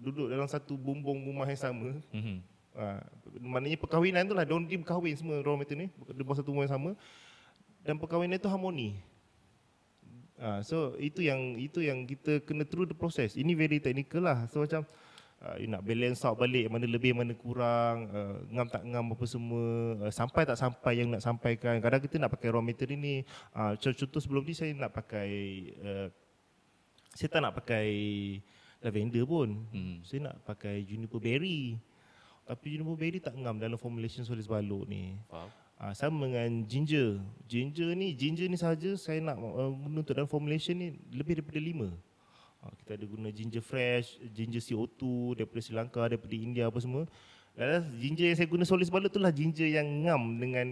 duduk 0.00 0.32
dalam 0.32 0.48
satu 0.48 0.76
bumbung 0.76 1.20
rumah 1.24 1.44
yang 1.44 1.60
sama 1.60 1.92
Mhm. 2.12 2.36
uh, 2.72 3.00
maknanya 3.40 3.76
perkahwinan 3.76 4.24
tu 4.24 4.32
lah 4.32 4.44
dia, 4.44 4.56
dia 4.64 4.78
berkahwin 4.80 5.14
semua 5.16 5.40
raw 5.40 5.56
material 5.56 5.86
ni 5.86 5.88
di 5.92 6.22
bawah 6.24 6.38
satu 6.40 6.52
rumah 6.52 6.64
yang 6.64 6.74
sama 6.76 6.90
dan 7.80 7.96
perkahwinan 7.96 8.36
itu 8.36 8.44
harmoni. 8.44 9.00
Uh, 10.40 10.60
so 10.60 10.96
itu 10.96 11.24
yang 11.24 11.56
itu 11.56 11.84
yang 11.84 12.04
kita 12.04 12.40
kena 12.44 12.64
through 12.64 12.88
the 12.88 12.96
process. 12.96 13.36
Ini 13.36 13.52
very 13.52 13.76
technical 13.76 14.24
lah. 14.24 14.48
So 14.48 14.64
macam 14.64 14.84
uh, 15.44 15.56
you 15.56 15.68
nak 15.68 15.82
balance 15.84 16.22
out 16.24 16.36
balik 16.36 16.68
mana 16.68 16.84
lebih 16.84 17.16
mana 17.16 17.32
kurang, 17.36 18.08
uh, 18.12 18.36
ngam 18.52 18.66
tak 18.68 18.82
ngam 18.84 19.04
apa 19.12 19.24
semua, 19.24 19.66
uh, 20.06 20.12
sampai 20.12 20.42
tak 20.44 20.60
sampai 20.60 20.92
yang 21.00 21.08
nak 21.12 21.24
sampaikan. 21.24 21.80
Kadang 21.80 22.00
kita 22.00 22.16
nak 22.20 22.32
pakai 22.32 22.48
raw 22.52 22.62
material 22.62 23.00
ni. 23.00 23.24
Uh, 23.56 23.74
contoh 23.80 24.20
sebelum 24.20 24.44
ni 24.44 24.54
saya 24.54 24.72
nak 24.76 24.92
pakai 24.92 25.30
uh, 25.80 26.06
saya 27.16 27.28
tak 27.28 27.40
nak 27.42 27.56
pakai 27.58 27.88
lavender 28.80 29.24
pun. 29.26 29.48
Hmm. 29.72 30.00
Saya 30.06 30.30
nak 30.30 30.36
pakai 30.46 30.84
juniper 30.86 31.20
berry. 31.20 31.76
Tapi 32.46 32.66
juniper 32.78 32.96
berry 32.96 33.18
tak 33.20 33.36
ngam 33.36 33.60
dalam 33.60 33.76
formulation 33.76 34.24
solis 34.24 34.48
balok 34.48 34.88
ni. 34.88 35.18
Faham. 35.28 35.48
Uh, 35.80 35.96
sama 35.96 36.28
dengan 36.28 36.60
ginger. 36.68 37.24
Ginger 37.48 37.96
ni, 37.96 38.12
ginger 38.12 38.52
ni 38.52 38.60
saja 38.60 38.92
saya 39.00 39.16
nak 39.24 39.40
uh, 39.40 39.72
untuk 39.72 40.12
dalam 40.12 40.28
formulation 40.28 40.76
ni 40.76 40.92
lebih 41.08 41.40
daripada 41.40 41.56
lima. 41.56 41.88
Uh, 42.60 42.72
kita 42.84 43.00
ada 43.00 43.04
guna 43.08 43.28
ginger 43.32 43.64
fresh, 43.64 44.20
ginger 44.36 44.60
CO2 44.60 45.32
daripada 45.40 45.60
Sri 45.64 45.72
Lanka, 45.72 46.04
daripada 46.04 46.34
India 46.36 46.68
apa 46.68 46.76
semua. 46.80 47.08
Dan 47.56 47.88
ginger 47.96 48.32
yang 48.32 48.38
saya 48.38 48.48
guna 48.48 48.64
solis 48.68 48.92
balut 48.92 49.08
itulah 49.08 49.32
ginger 49.32 49.68
yang 49.68 49.88
ngam 50.04 50.22
dengan 50.36 50.66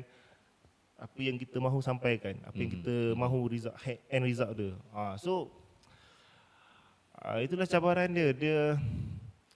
apa 0.99 1.19
yang 1.23 1.39
kita 1.39 1.63
mahu 1.63 1.79
sampaikan, 1.79 2.37
apa 2.43 2.53
mm-hmm. 2.53 2.61
yang 2.61 2.71
kita 2.75 2.95
mahu 3.15 3.39
result, 3.49 3.77
end 4.11 4.25
result 4.27 4.53
dia. 4.53 4.75
Uh, 4.91 5.15
so, 5.17 5.33
uh, 7.23 7.39
itulah 7.39 7.65
cabaran 7.65 8.11
dia. 8.11 8.35
Dia 8.35 8.59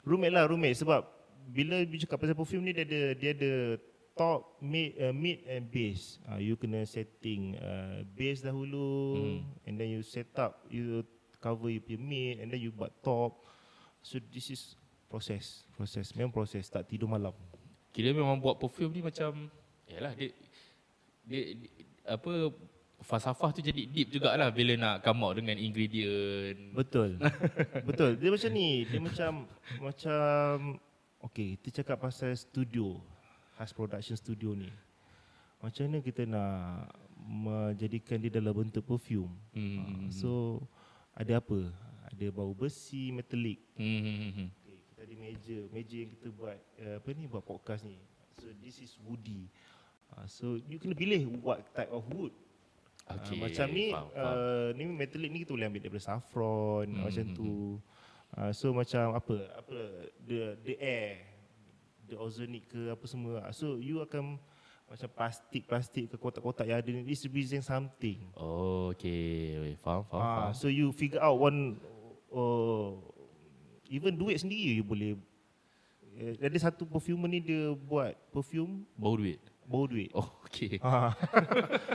rumit 0.06 0.30
lah, 0.30 0.46
rumit. 0.46 0.78
Sebab 0.78 1.02
bila 1.50 1.82
cakap 1.84 2.16
pasal 2.22 2.38
perfume 2.38 2.70
ni, 2.70 2.72
dia 2.72 2.86
ada, 2.86 3.00
dia 3.18 3.30
ada 3.34 3.52
top, 4.14 4.60
mid, 4.62 4.94
uh, 5.02 5.10
mid 5.10 5.42
and 5.50 5.66
base. 5.68 6.22
Uh, 6.30 6.38
you 6.38 6.54
kena 6.54 6.86
setting 6.86 7.58
uh, 7.58 8.06
base 8.14 8.44
dahulu 8.44 9.18
hmm. 9.18 9.40
and 9.66 9.74
then 9.80 9.90
you 9.90 10.00
set 10.04 10.30
up, 10.38 10.62
you 10.70 11.02
cover 11.42 11.66
you 11.66 11.82
punya 11.82 11.98
mid 11.98 12.34
and 12.38 12.54
then 12.54 12.62
you 12.62 12.70
buat 12.70 12.94
top. 13.02 13.42
So 13.98 14.22
this 14.30 14.54
is 14.54 14.78
proses, 15.10 15.66
proses. 15.74 16.14
Memang 16.14 16.30
proses, 16.30 16.70
tak 16.70 16.86
tidur 16.86 17.10
malam. 17.10 17.34
Kira 17.90 18.14
memang 18.14 18.38
buat 18.38 18.56
perfume 18.56 18.94
ni 18.94 19.02
macam, 19.02 19.50
yalah 19.90 20.14
dia, 20.14 20.30
dia, 21.26 21.42
dia 21.58 21.70
apa, 22.06 22.54
falsafah 23.02 23.50
tu 23.52 23.60
jadi 23.60 23.84
deep 23.84 24.14
jugalah 24.14 24.48
bila 24.54 24.78
nak 24.78 25.04
come 25.04 25.20
out 25.26 25.34
dengan 25.36 25.58
ingredient. 25.58 26.72
Betul. 26.72 27.18
Betul. 27.90 28.16
Dia 28.16 28.30
macam 28.30 28.50
ni, 28.54 28.86
dia 28.86 29.00
macam 29.02 29.30
macam 29.82 30.78
okay, 31.20 31.58
kita 31.60 31.82
cakap 31.82 32.00
pasal 32.00 32.32
studio. 32.38 33.02
Has 33.60 33.70
Production 33.70 34.16
Studio 34.16 34.56
ni 34.56 34.68
Macam 35.60 35.86
mana 35.88 35.98
kita 36.00 36.24
nak 36.24 36.88
Menjadikan 37.22 38.18
dia 38.18 38.34
dalam 38.34 38.50
bentuk 38.50 38.82
perfume 38.82 39.30
hmm. 39.54 39.78
uh, 39.78 40.10
So 40.10 40.30
Ada 41.16 41.38
apa? 41.40 41.60
Ada 42.12 42.26
bau 42.28 42.52
besi, 42.52 43.08
metalik 43.12 43.60
hmm. 43.80 44.52
okay, 44.52 44.76
Kita 44.92 45.00
ada 45.04 45.14
meja 45.16 45.58
Meja 45.72 45.96
yang 45.96 46.10
kita 46.12 46.28
buat 46.28 46.58
uh, 46.80 46.94
Apa 47.00 47.08
ni? 47.16 47.24
Buat 47.24 47.44
podcast 47.44 47.88
ni 47.88 47.96
So 48.36 48.52
this 48.60 48.84
is 48.84 48.96
woody 49.00 49.48
uh, 50.12 50.28
So 50.28 50.60
you 50.68 50.76
kena 50.76 50.92
pilih 50.92 51.40
What 51.40 51.64
type 51.72 51.88
of 51.88 52.04
wood 52.12 52.36
okay. 53.08 53.40
uh, 53.40 53.48
Macam 53.48 53.66
ni 53.72 53.96
faham, 53.96 54.08
faham. 54.12 54.36
Uh, 54.36 54.68
Ni 54.76 54.82
metalik 54.92 55.28
ni 55.32 55.38
kita 55.44 55.56
boleh 55.56 55.68
ambil 55.72 55.80
daripada 55.84 56.04
saffron 56.04 56.86
hmm. 56.88 57.00
Macam 57.08 57.24
tu 57.32 57.50
uh, 58.36 58.52
So 58.52 58.76
macam 58.76 59.16
apa? 59.16 59.36
Apa? 59.56 59.80
The, 60.28 60.60
the 60.64 60.76
air 60.80 61.32
the 62.12 62.20
ozonic 62.20 62.68
ke 62.68 62.92
apa 62.92 63.04
semua. 63.08 63.48
So 63.56 63.80
you 63.80 64.04
akan 64.04 64.36
macam 64.92 65.08
plastik-plastik 65.08 66.04
ke 66.12 66.16
kotak-kotak 66.20 66.68
yang 66.68 66.76
ada 66.76 66.90
ni 66.92 67.00
this 67.00 67.24
represent 67.24 67.64
something. 67.64 68.20
Oh, 68.36 68.92
okay. 68.92 69.56
Faham, 69.80 70.04
faham, 70.04 70.20
ah, 70.20 70.52
faham. 70.52 70.52
So 70.52 70.68
you 70.68 70.92
figure 70.92 71.24
out 71.24 71.40
one 71.40 71.80
uh, 72.28 73.00
even 73.88 74.20
duit 74.20 74.36
sendiri 74.36 74.76
you 74.76 74.84
boleh 74.84 75.16
uh, 76.20 76.36
ada 76.44 76.58
satu 76.60 76.84
perfume 76.84 77.24
ni 77.24 77.40
dia 77.40 77.72
buat 77.72 78.12
perfume 78.28 78.84
bau 78.92 79.16
duit. 79.16 79.40
Bau 79.64 79.88
duit. 79.88 80.12
Oh, 80.12 80.28
okay. 80.44 80.76
Ah, 80.84 81.16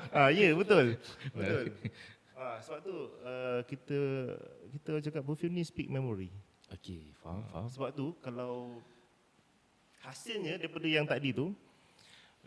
ah 0.10 0.30
ya 0.34 0.50
yeah, 0.50 0.52
betul. 0.58 0.98
betul. 1.38 1.64
ah, 2.34 2.58
sebab 2.66 2.80
tu 2.82 2.96
uh, 3.22 3.62
kita 3.70 4.00
kita 4.74 4.92
cakap 5.06 5.22
perfume 5.22 5.54
ni 5.54 5.62
speak 5.62 5.86
memory. 5.86 6.34
Okay, 6.74 7.14
faham, 7.22 7.46
faham. 7.54 7.70
Sebab 7.70 7.94
tu 7.94 8.18
kalau 8.26 8.82
hasilnya 10.02 10.58
daripada 10.58 10.90
yang 10.90 11.06
tadi 11.06 11.30
tu 11.30 11.54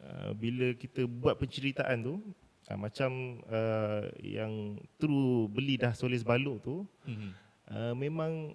uh, 0.04 0.30
bila 0.36 0.72
kita 0.76 1.04
buat 1.06 1.36
penceritaan 1.36 2.04
tu 2.04 2.14
uh, 2.68 2.78
macam 2.78 3.40
uh, 3.48 4.08
yang 4.20 4.78
true 5.00 5.48
beli 5.48 5.80
dah 5.80 5.92
solis 5.92 6.24
baluk 6.24 6.60
tu 6.62 6.84
mm-hmm. 7.06 7.30
uh, 7.72 7.94
memang 7.96 8.54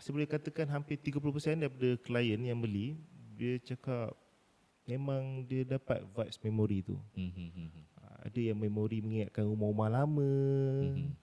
saya 0.00 0.18
boleh 0.18 0.30
katakan 0.30 0.66
hampir 0.66 0.98
30% 0.98 1.62
daripada 1.62 1.88
klien 2.02 2.40
yang 2.40 2.58
beli 2.58 2.98
dia 3.38 3.58
cakap 3.62 4.16
memang 4.82 5.46
dia 5.46 5.62
dapat 5.62 6.02
vibes 6.02 6.38
memory 6.42 6.78
tu 6.82 6.96
mm-hmm. 7.14 7.68
uh, 8.02 8.16
ada 8.26 8.40
yang 8.40 8.58
memori 8.58 8.98
mengingatkan 9.00 9.46
rumah-rumah 9.46 9.90
lama 9.90 10.32
mm-hmm 10.82 11.22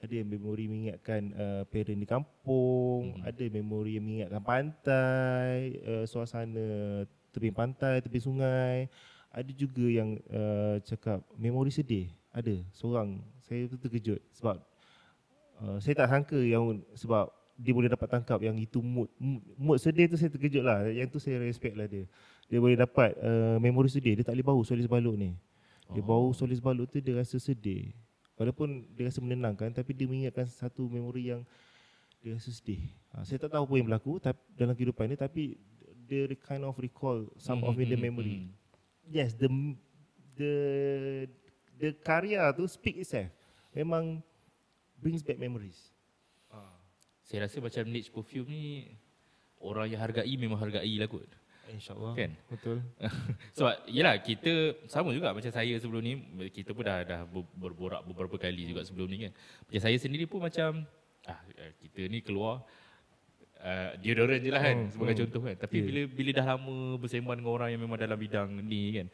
ada 0.00 0.14
yang 0.16 0.28
memori 0.32 0.64
mengingatkan 0.64 1.22
uh, 1.36 1.62
parent 1.68 2.00
di 2.00 2.08
kampung, 2.08 3.20
hmm. 3.20 3.28
ada 3.28 3.44
memori 3.52 4.00
yang 4.00 4.04
mengingatkan 4.08 4.40
pantai, 4.40 5.76
uh, 5.84 6.04
suasana 6.08 7.04
tepi 7.30 7.50
pantai, 7.54 8.02
tepi 8.02 8.18
sungai. 8.18 8.90
Ada 9.30 9.50
juga 9.54 9.86
yang 9.86 10.18
uh, 10.30 10.82
cakap 10.82 11.22
memori 11.38 11.70
sedih. 11.70 12.10
Ada 12.34 12.62
seorang 12.74 13.22
saya 13.42 13.66
tu 13.66 13.78
terkejut 13.78 14.22
sebab 14.34 14.58
uh, 15.62 15.78
saya 15.82 15.94
tak 15.98 16.10
sangka 16.10 16.38
yang 16.38 16.82
sebab 16.94 17.30
dia 17.60 17.76
boleh 17.76 17.90
dapat 17.92 18.08
tangkap 18.08 18.40
yang 18.40 18.56
itu 18.56 18.80
mood 18.80 19.10
mood 19.54 19.76
sedih 19.76 20.08
tu 20.08 20.16
saya 20.16 20.32
terkejut 20.32 20.64
lah. 20.64 20.88
Yang 20.90 21.14
tu 21.14 21.18
saya 21.22 21.38
respect 21.42 21.76
lah 21.78 21.86
dia. 21.86 22.08
Dia 22.50 22.58
boleh 22.58 22.74
dapat 22.74 23.14
uh, 23.20 23.60
memori 23.62 23.92
sedih. 23.92 24.18
Dia 24.18 24.24
tak 24.26 24.34
boleh 24.34 24.46
bau 24.46 24.62
solis 24.66 24.88
baluk 24.90 25.14
ni. 25.14 25.36
Dia 25.90 26.02
oh. 26.02 26.06
bau 26.06 26.28
solis 26.34 26.58
baluk 26.58 26.90
tu 26.90 26.98
dia 26.98 27.14
rasa 27.14 27.36
sedih. 27.38 27.92
Walaupun 28.40 28.88
dia 28.96 29.12
rasa 29.12 29.20
menenangkan 29.20 29.68
tapi 29.70 29.92
dia 29.92 30.08
mengingatkan 30.08 30.48
satu 30.48 30.88
memori 30.88 31.28
yang 31.28 31.44
dia 32.24 32.36
rasa 32.36 32.48
sedih. 32.48 32.88
Ha, 33.12 33.24
saya 33.24 33.36
tak 33.40 33.52
tahu 33.52 33.68
apa 33.68 33.74
yang 33.76 33.86
berlaku 33.88 34.12
tapi, 34.16 34.40
dalam 34.56 34.72
kehidupan 34.72 35.12
ini 35.12 35.16
tapi 35.20 35.42
dia 36.10 36.26
kind 36.42 36.66
of 36.66 36.74
recall 36.82 37.22
some 37.38 37.62
mm-hmm. 37.62 37.70
of 37.70 37.78
the 37.78 37.86
mm-hmm, 37.86 38.02
memory. 38.02 38.36
Mm-hmm. 38.42 39.14
Yes, 39.14 39.38
the 39.38 39.46
the 40.34 40.54
the 41.78 41.88
karya 42.02 42.50
tu 42.50 42.66
speak 42.66 42.98
itself. 42.98 43.30
Memang 43.70 44.18
brings 44.98 45.22
back 45.22 45.38
memories. 45.38 45.78
Ha. 46.50 46.58
Saya 47.22 47.46
rasa 47.46 47.62
macam 47.62 47.86
niche 47.86 48.10
perfume 48.10 48.50
ni 48.50 48.64
orang 49.62 49.94
yang 49.94 50.02
hargai 50.02 50.34
memang 50.34 50.58
hargai 50.58 50.98
lah 50.98 51.06
kot. 51.06 51.30
InsyaAllah 51.70 52.18
kan? 52.18 52.34
Betul 52.50 52.82
Sebab 53.56 53.86
yelah 53.86 54.18
kita 54.18 54.74
sama 54.90 55.14
juga 55.14 55.30
macam 55.30 55.54
saya 55.54 55.70
sebelum 55.78 56.02
ni 56.02 56.18
Kita 56.50 56.74
pun 56.74 56.82
dah, 56.82 57.06
dah 57.06 57.22
berborak 57.54 58.02
beberapa 58.02 58.34
kali 58.42 58.66
juga 58.66 58.82
sebelum 58.82 59.06
ni 59.06 59.30
kan 59.30 59.32
Macam 59.70 59.80
saya 59.86 59.94
sendiri 59.94 60.26
pun 60.26 60.42
macam 60.42 60.82
ah 61.30 61.38
Kita 61.78 62.10
ni 62.10 62.26
keluar 62.26 62.66
uh, 63.62 63.90
Deodorant 64.00 64.40
je 64.40 64.50
lah 64.50 64.62
kan 64.64 64.76
hmm, 64.76 64.90
sebagai 64.92 65.14
hmm. 65.14 65.22
contoh 65.26 65.40
kan 65.46 65.56
Tapi 65.60 65.76
yeah. 65.76 65.86
bila 65.86 66.00
bila 66.08 66.30
dah 66.36 66.46
lama 66.56 66.78
bersembang 66.98 67.36
dengan 67.40 67.52
orang 67.52 67.68
yang 67.72 67.80
memang 67.80 67.98
dalam 68.00 68.18
bidang 68.18 68.48
ni 68.64 68.82
kan 68.96 69.08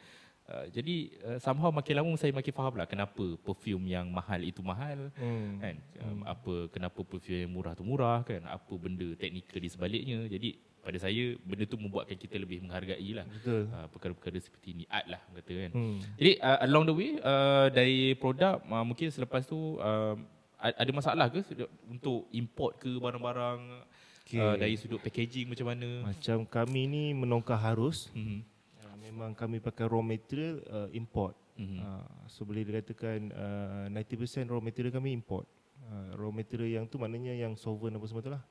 Uh, 0.47 0.71
jadi 0.71 1.11
uh, 1.27 1.39
somehow 1.43 1.75
makin 1.75 1.99
lama 1.99 2.15
saya 2.15 2.31
makin 2.31 2.55
faham 2.55 2.79
lah 2.79 2.87
kenapa 2.87 3.35
perfume 3.43 3.91
yang 3.91 4.07
mahal 4.07 4.39
itu 4.39 4.63
mahal 4.63 5.11
hmm. 5.19 5.59
kan 5.59 5.75
um, 6.07 6.07
hmm. 6.07 6.21
apa 6.23 6.55
kenapa 6.71 7.03
perfume 7.03 7.43
yang 7.43 7.51
murah 7.51 7.75
tu 7.75 7.83
murah 7.83 8.23
kan 8.23 8.47
apa 8.47 8.75
benda 8.79 9.11
teknikal 9.19 9.59
di 9.59 9.67
sebaliknya 9.67 10.23
jadi 10.31 10.55
pada 10.87 11.03
saya 11.03 11.35
benda 11.43 11.67
tu 11.67 11.75
membuatkan 11.75 12.15
kita 12.15 12.39
lebih 12.39 12.63
menghargai 12.63 13.11
lah 13.19 13.27
uh, 13.43 13.91
perkara-perkara 13.91 14.39
seperti 14.39 14.71
ni 14.79 14.85
art 14.87 15.11
lah 15.11 15.19
kata 15.35 15.51
kan 15.67 15.71
hmm. 15.75 15.99
jadi 16.15 16.33
uh, 16.39 16.59
along 16.63 16.85
the 16.87 16.95
way 16.95 17.11
uh, 17.27 17.67
dari 17.75 18.15
produk 18.15 18.63
uh, 18.63 18.87
mungkin 18.87 19.11
selepas 19.11 19.43
tu 19.51 19.83
uh, 19.83 20.15
ada 20.63 20.91
masalah 20.95 21.27
ke 21.27 21.43
untuk 21.91 22.31
import 22.31 22.79
ke 22.79 22.95
barang-barang 23.03 23.83
okay. 24.27 24.43
uh, 24.43 24.59
dari 24.59 24.75
sudut 24.75 24.99
packaging 24.99 25.47
macam 25.47 25.71
mana 25.71 26.11
macam 26.11 26.43
kami 26.43 26.83
ni 26.91 27.05
menongkar 27.15 27.57
harus 27.63 28.11
hmm. 28.11 28.43
uh, 28.83 28.97
memang 28.99 29.31
kami 29.39 29.63
pakai 29.63 29.87
raw 29.87 30.03
material 30.03 30.59
uh, 30.67 30.89
import 30.91 31.39
hmm. 31.55 31.79
uh, 31.79 32.07
so 32.27 32.43
boleh 32.43 32.67
dikatakan 32.67 33.31
uh, 33.31 33.87
90% 33.95 34.51
raw 34.51 34.59
material 34.59 34.91
kami 34.91 35.15
import 35.15 35.47
uh, 35.87 36.19
raw 36.19 36.35
material 36.35 36.83
yang 36.83 36.85
tu 36.91 36.99
maknanya 36.99 37.39
yang 37.39 37.55
solvent 37.55 37.95
apa 37.95 38.07
semua 38.11 38.27
tu 38.27 38.35
lah 38.35 38.43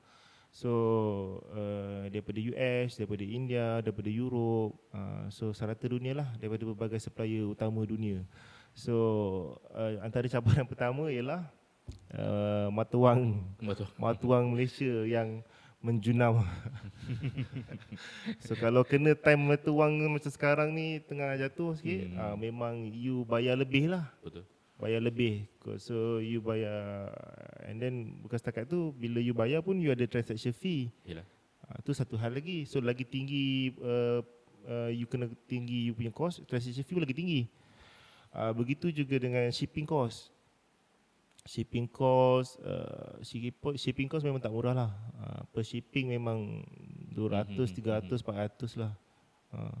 So 0.56 0.72
uh, 1.52 2.08
daripada 2.08 2.40
US, 2.40 2.96
daripada 2.96 3.20
India, 3.28 3.84
daripada 3.84 4.08
Europe, 4.08 4.72
uh, 4.88 5.28
so 5.28 5.52
serata 5.52 5.84
dunia 5.84 6.16
lah 6.16 6.28
daripada 6.40 6.64
berbagai 6.64 6.96
supplier 6.96 7.44
utama 7.44 7.84
dunia. 7.84 8.24
So 8.72 8.96
uh, 9.76 10.00
antara 10.00 10.24
cabaran 10.32 10.64
pertama 10.72 11.12
ialah 11.12 11.44
uh, 12.16 12.72
mata 12.72 12.96
wang 12.96 13.44
mata 14.00 14.24
wang 14.24 14.56
Malaysia 14.56 15.04
yang 15.04 15.44
menjunam. 15.86 16.42
so 18.44 18.58
kalau 18.58 18.82
kena 18.82 19.14
time 19.14 19.54
tuang 19.62 19.94
macam 20.10 20.30
sekarang 20.34 20.74
ni 20.74 20.98
tengah 21.06 21.38
jatuh 21.38 21.78
sikit, 21.78 22.10
hmm. 22.10 22.18
uh, 22.18 22.34
memang 22.34 22.90
you 22.90 23.22
bayar 23.30 23.54
lebih 23.54 23.94
lah. 23.94 24.10
Betul. 24.18 24.42
Bayar 24.76 25.00
lebih. 25.00 25.46
So 25.78 26.18
you 26.20 26.42
bayar 26.42 27.08
and 27.64 27.78
then 27.78 28.20
bukan 28.20 28.36
setakat 28.36 28.68
tu 28.68 28.92
bila 28.92 29.22
you 29.22 29.32
bayar 29.32 29.62
pun 29.62 29.78
you 29.78 29.94
ada 29.94 30.04
transaction 30.04 30.52
fee. 30.52 30.90
Yalah. 31.06 31.24
Uh, 31.64 31.78
tu 31.86 31.94
satu 31.94 32.18
hal 32.18 32.34
lagi. 32.34 32.66
So 32.66 32.82
lagi 32.82 33.06
tinggi 33.06 33.72
uh, 33.80 34.20
uh, 34.66 34.90
you 34.92 35.06
kena 35.06 35.30
tinggi 35.46 35.88
you 35.88 35.94
punya 35.96 36.12
cost, 36.12 36.42
transaction 36.44 36.84
fee 36.84 36.94
pun 36.98 37.02
lagi 37.06 37.16
tinggi. 37.16 37.40
Uh, 38.36 38.52
begitu 38.52 38.92
juga 38.92 39.16
dengan 39.16 39.48
shipping 39.48 39.88
cost 39.88 40.35
shipping 41.46 41.86
cost 41.86 42.58
uh, 42.60 43.22
shipping 43.22 44.10
cost 44.10 44.26
memang 44.26 44.42
tak 44.42 44.52
murah 44.52 44.74
lah. 44.74 44.90
Uh, 45.16 45.42
per 45.54 45.62
shipping 45.62 46.10
memang 46.10 46.66
200 47.14 47.56
300 47.56 48.10
400 48.10 48.82
lah. 48.82 48.92
Uh, 49.54 49.78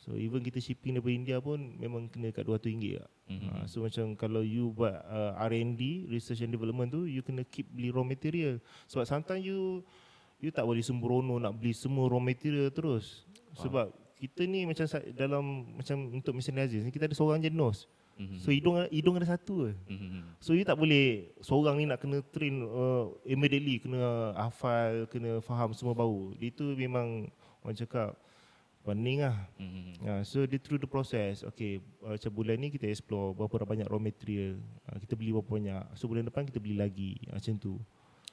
so 0.00 0.14
even 0.16 0.40
kita 0.40 0.62
shipping 0.62 0.96
daripada 0.96 1.12
India 1.12 1.36
pun 1.42 1.58
memang 1.76 2.08
kena 2.08 2.30
kat 2.32 2.46
200 2.46 2.70
ringgit 2.70 2.94
lah. 3.02 3.10
Mm-hmm. 3.28 3.50
Uh, 3.50 3.64
so 3.66 3.82
macam 3.84 4.06
kalau 4.14 4.40
you 4.40 4.70
buat 4.72 4.96
uh, 5.10 5.36
R&D 5.50 6.08
research 6.08 6.40
and 6.46 6.54
development 6.54 6.94
tu 6.94 7.04
you 7.04 7.20
kena 7.20 7.42
keep 7.44 7.68
beli 7.68 7.90
raw 7.90 8.06
material. 8.06 8.62
Sebab 8.88 9.04
sometimes 9.04 9.42
you 9.42 9.82
you 10.40 10.48
tak 10.48 10.64
boleh 10.64 10.80
sembrono 10.80 11.36
nak 11.36 11.58
beli 11.58 11.76
semua 11.76 12.08
raw 12.08 12.22
material 12.22 12.72
terus. 12.72 13.28
Sebab 13.58 13.92
kita 14.20 14.44
ni 14.44 14.68
macam 14.68 14.84
dalam 15.16 15.44
macam 15.80 15.96
untuk 16.12 16.36
mesin 16.36 16.60
Aziz 16.60 16.84
ni 16.84 16.92
kita 16.92 17.08
ada 17.08 17.16
seorang 17.16 17.40
je 17.40 17.48
nose 17.48 17.88
Mm-hmm. 18.20 18.38
So 18.44 18.52
hidung 18.52 18.76
hidung 18.92 19.16
ada 19.16 19.32
satu 19.32 19.72
je. 19.72 19.74
Mm-hmm. 19.88 20.22
So 20.44 20.52
you 20.52 20.68
tak 20.68 20.76
boleh 20.76 21.32
seorang 21.40 21.80
ni 21.80 21.88
nak 21.88 22.04
kena 22.04 22.20
train 22.28 22.60
uh, 22.68 23.16
immediately 23.24 23.80
kena 23.80 24.36
hafal, 24.36 25.08
kena 25.08 25.40
faham 25.40 25.72
semua 25.72 25.96
bau. 25.96 26.36
Itu 26.36 26.76
memang 26.76 27.32
orang 27.64 27.76
cakap 27.80 28.12
pening 28.84 29.24
lah. 29.24 29.36
Mm-hmm. 29.56 30.04
Uh, 30.04 30.22
so 30.24 30.44
dia 30.44 30.60
through 30.60 30.84
the 30.84 30.90
process. 30.90 31.40
Okay, 31.48 31.80
uh, 32.04 32.12
macam 32.12 32.30
bulan 32.36 32.60
ni 32.60 32.68
kita 32.68 32.92
explore 32.92 33.32
berapa 33.32 33.64
banyak 33.64 33.88
raw 33.88 33.96
material. 33.96 34.60
Uh, 34.84 35.00
kita 35.00 35.16
beli 35.16 35.32
berapa 35.32 35.48
banyak. 35.48 35.84
So 35.96 36.04
bulan 36.04 36.28
depan 36.28 36.44
kita 36.44 36.60
beli 36.60 36.76
lagi. 36.76 37.16
Uh, 37.32 37.40
macam 37.40 37.56
tu. 37.56 37.80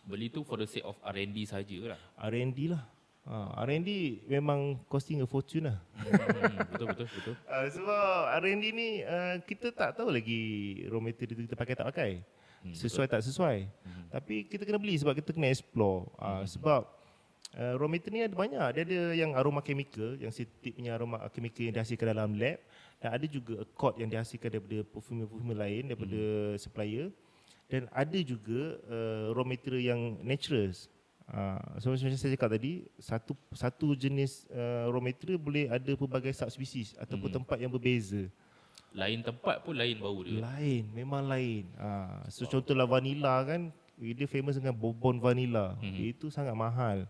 Beli 0.04 0.28
tu 0.28 0.44
for 0.44 0.60
the 0.60 0.68
sake 0.68 0.88
of 0.88 1.00
R&D 1.04 1.48
saja 1.48 1.96
lah. 1.96 2.00
R&D 2.20 2.76
lah. 2.76 2.84
Ha, 3.28 3.60
R&D 3.68 4.24
memang 4.24 4.80
costing 4.88 5.20
a 5.20 5.28
fortune 5.28 5.68
lah. 5.68 5.78
Hmm, 6.00 6.64
betul, 6.72 6.88
betul, 6.96 7.08
betul. 7.12 7.36
Uh, 7.44 7.68
sebab 7.76 8.08
R&D 8.40 8.64
ni 8.72 8.90
uh, 9.04 9.36
kita 9.44 9.76
tak 9.76 10.00
tahu 10.00 10.16
lagi 10.16 10.40
raw 10.88 11.04
material 11.04 11.44
kita 11.44 11.60
pakai 11.60 11.76
tak 11.76 11.88
pakai. 11.92 12.12
Hmm, 12.64 12.72
sesuai 12.72 13.12
betul. 13.12 13.20
tak 13.20 13.22
sesuai. 13.28 13.58
Hmm. 13.68 14.06
Tapi 14.16 14.36
kita 14.48 14.64
kena 14.64 14.80
beli 14.80 14.96
sebab 14.96 15.12
kita 15.12 15.36
kena 15.36 15.52
explore. 15.52 16.08
Uh, 16.16 16.40
hmm. 16.40 16.56
Sebab 16.56 16.82
uh, 17.60 17.74
raw 17.76 17.90
material 17.92 18.16
ni 18.16 18.24
ada 18.32 18.38
banyak. 18.40 18.68
Dia 18.80 18.82
ada 18.88 19.00
yang 19.12 19.32
aroma 19.36 19.60
chemical, 19.60 20.16
yang 20.16 20.32
sintetik 20.32 20.80
punya 20.80 20.96
aroma 20.96 21.20
chemical 21.36 21.68
yang 21.68 21.76
dihasilkan 21.76 22.08
dalam 22.16 22.32
lab. 22.32 22.64
Dan 23.04 23.10
ada 23.12 23.26
juga 23.28 23.60
accord 23.60 24.00
yang 24.00 24.08
dihasilkan 24.08 24.56
daripada 24.56 24.88
perfume-perfume 24.88 25.52
lain, 25.52 25.84
daripada 25.92 26.22
hmm. 26.56 26.60
supplier. 26.64 27.12
Dan 27.68 27.92
ada 27.92 28.20
juga 28.24 28.80
uh, 28.88 29.36
raw 29.36 29.44
material 29.44 29.84
yang 29.84 30.02
natural. 30.24 30.72
Uh, 31.28 31.60
so 31.84 31.92
macam 31.92 32.08
saya 32.16 32.40
cakap 32.40 32.56
tadi 32.56 32.88
satu 33.04 33.36
satu 33.52 33.92
jenis 34.00 34.48
uh, 34.48 34.88
raw 34.88 35.04
material 35.04 35.36
boleh 35.36 35.68
ada 35.68 35.92
pelbagai 35.92 36.32
subspesies 36.32 36.96
ataupun 36.96 37.28
hmm. 37.28 37.38
tempat 37.44 37.58
yang 37.60 37.68
berbeza. 37.68 38.32
Lain 38.96 39.20
tempat 39.20 39.60
pun 39.60 39.76
lain 39.76 40.00
bau 40.00 40.24
dia. 40.24 40.40
Lain, 40.40 40.88
memang 40.96 41.28
lain. 41.28 41.68
Uh, 41.76 42.24
so 42.32 42.48
wow. 42.48 42.58
contohlah 42.58 42.88
vanilla 42.88 43.44
kan, 43.44 43.76
dia 44.00 44.28
famous 44.30 44.56
dengan 44.56 44.72
bourbon 44.72 45.20
vanilla. 45.20 45.76
Hmm. 45.84 46.00
Itu 46.00 46.32
sangat 46.32 46.56
mahal. 46.56 47.04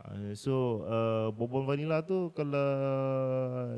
Uh, 0.00 0.32
so 0.32 0.82
uh, 0.88 1.28
bourbon 1.36 1.68
vanilla 1.68 2.00
tu 2.00 2.32
kalau 2.32 2.66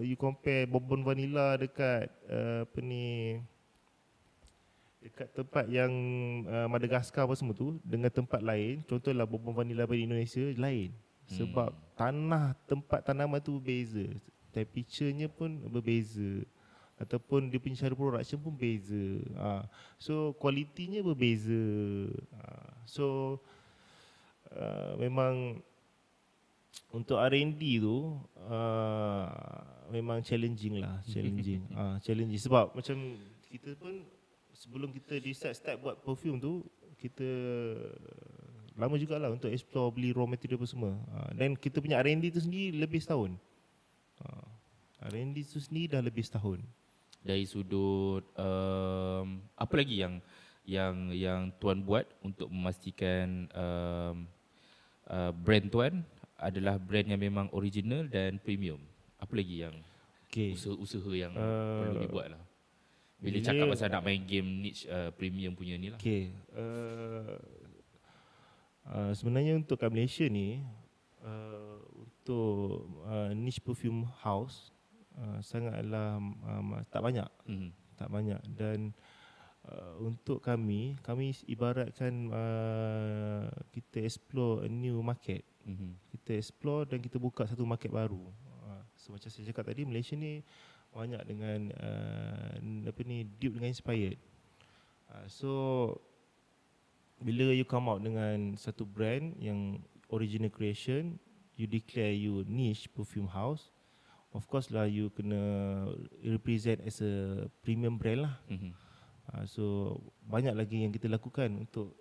you 0.01 0.15
compare 0.15 0.71
bourbon 0.71 1.03
vanilla 1.03 1.59
dekat 1.59 2.09
uh, 2.31 2.63
apa 2.65 2.79
ni 2.79 3.37
dekat 5.05 5.29
tempat 5.37 5.69
yang 5.69 5.93
uh, 6.49 6.65
Madagaskar 6.65 7.29
apa 7.29 7.37
semua 7.37 7.53
tu 7.53 7.77
dengan 7.85 8.09
tempat 8.09 8.41
lain 8.41 8.81
contohlah 8.89 9.29
bourbon 9.29 9.53
vanilla 9.53 9.85
di 9.85 10.09
Indonesia 10.09 10.41
lain. 10.57 10.97
Sebab 11.29 11.73
hmm. 11.73 11.81
tanah 11.97 12.57
tempat 12.65 13.01
tanaman 13.05 13.41
tu 13.41 13.61
berbeza. 13.61 14.09
Temperature-nya 14.53 15.29
pun 15.29 15.61
berbeza. 15.69 16.45
Ataupun 16.97 17.53
dia 17.53 17.61
punya 17.61 17.85
cara 17.85 17.93
production 17.93 18.41
pun 18.41 18.55
beza. 18.57 19.05
Ha. 19.37 19.69
so 20.01 20.33
kualitinya 20.41 21.05
berbeza. 21.05 21.65
Ha. 22.41 22.73
so 22.89 23.37
uh, 24.57 24.97
memang 24.97 25.61
untuk 26.95 27.19
R&D 27.21 27.61
tu 27.83 28.17
uh, 28.49 29.29
memang 29.93 30.25
challenging 30.25 30.81
lah. 30.81 31.05
Challenging. 31.05 31.61
Uh, 31.77 31.97
challenging. 32.05 32.41
Sebab 32.41 32.73
macam 32.73 33.21
kita 33.49 33.77
pun 33.77 34.14
sebelum 34.55 34.95
kita 34.95 35.19
decide 35.19 35.59
start 35.59 35.83
buat 35.83 35.99
perfume 36.01 36.39
tu 36.39 36.63
kita 37.03 37.27
lama 38.79 38.95
jugalah 38.99 39.31
untuk 39.31 39.51
explore 39.51 39.91
beli 39.95 40.15
raw 40.15 40.27
material 40.27 40.59
apa 40.63 40.67
semua. 40.71 40.93
Dan 41.35 41.59
kita 41.59 41.83
punya 41.83 42.01
R&D 42.03 42.35
tu 42.35 42.43
sendiri 42.43 42.75
lebih 42.75 43.03
setahun. 43.03 43.35
Ha, 44.23 44.27
R&D 45.11 45.37
tu 45.47 45.59
sendiri 45.63 45.99
dah 45.99 46.03
lebih 46.03 46.23
setahun. 46.27 46.63
Dari 47.25 47.45
sudut 47.45 48.25
um, 48.37 49.41
apa 49.57 49.75
lagi 49.75 50.03
yang 50.03 50.15
yang 50.65 50.95
yang 51.13 51.41
tuan 51.61 51.85
buat 51.85 52.09
untuk 52.25 52.49
memastikan 52.49 53.49
um, 53.53 54.29
uh, 55.09 55.33
brand 55.33 55.67
tuan 55.69 56.05
adalah 56.41 56.77
brand 56.77 57.09
yang 57.09 57.21
memang 57.21 57.47
original 57.53 58.05
dan 58.09 58.37
premium? 58.43 58.81
Apa 59.17 59.41
lagi 59.41 59.65
yang 59.65 59.77
okay. 60.29 60.53
usaha-usaha 60.53 61.13
yang 61.17 61.33
uh, 61.33 61.81
perlu 61.81 62.01
dibuat 62.05 62.29
lah 62.37 62.43
bila 63.25 63.41
Bila 63.41 63.49
cakap 63.49 63.67
pasal 63.73 63.89
nak 63.89 64.05
main 64.05 64.21
game 64.29 64.49
niche 64.61 64.85
uh, 64.85 65.09
premium 65.17 65.57
punya 65.57 65.81
ni 65.81 65.89
lah. 65.89 65.97
Okay. 65.97 66.29
Uh, 66.53 67.41
uh, 68.93 69.13
sebenarnya 69.17 69.57
untuk 69.57 69.81
kat 69.81 69.89
Malaysia 69.89 70.29
ni, 70.29 70.61
uh, 71.25 71.81
untuk 71.97 72.85
uh, 73.09 73.33
niche 73.33 73.65
perfume 73.65 74.05
house, 74.21 74.77
uh, 75.17 75.41
sangatlah 75.41 76.21
uh, 76.21 76.85
tak 76.93 77.01
banyak. 77.01 77.29
Mm-hmm. 77.49 77.71
Tak 77.97 78.09
banyak. 78.13 78.41
Dan 78.53 78.93
uh, 79.73 79.95
untuk 80.05 80.45
kami, 80.45 81.01
kami 81.01 81.33
ibaratkan 81.49 82.29
uh, 82.29 83.49
kita 83.73 84.05
explore 84.05 84.67
a 84.67 84.69
new 84.69 85.01
market. 85.01 85.49
Mm-hmm. 85.65 85.91
Kita 86.13 86.31
explore 86.37 86.85
dan 86.93 87.01
kita 87.01 87.17
buka 87.17 87.49
satu 87.49 87.65
market 87.65 87.89
baru. 87.89 88.21
Uh, 88.69 88.85
so 89.01 89.17
macam 89.17 89.33
saya 89.33 89.49
cakap 89.49 89.73
tadi, 89.73 89.89
Malaysia 89.89 90.13
ni 90.13 90.45
banyak 90.95 91.23
dengan 91.27 91.75
uh, 91.75 92.55
apa 92.87 93.01
ni 93.03 93.27
deep 93.43 93.59
dengan 93.59 93.75
inspired. 93.75 94.17
Uh, 95.11 95.27
so 95.27 95.51
bila 97.19 97.51
you 97.51 97.67
come 97.67 97.91
out 97.91 97.99
dengan 98.01 98.55
satu 98.55 98.87
brand 98.87 99.35
yang 99.43 99.83
original 100.15 100.49
creation, 100.49 101.19
you 101.59 101.67
declare 101.67 102.15
you 102.15 102.47
niche 102.47 102.87
perfume 102.95 103.27
house. 103.27 103.75
Of 104.35 104.51
course 104.51 104.71
lah 104.71 104.87
you 104.91 105.15
kena 105.15 105.39
represent 106.23 106.83
as 106.83 106.99
a 107.03 107.47
premium 107.63 107.99
brand 107.99 108.27
lah. 108.27 108.35
Mm-hmm. 108.51 108.73
Uh, 109.31 109.45
so 109.47 109.65
banyak 110.27 110.55
lagi 110.55 110.83
yang 110.83 110.91
kita 110.91 111.07
lakukan 111.07 111.67
untuk 111.67 111.95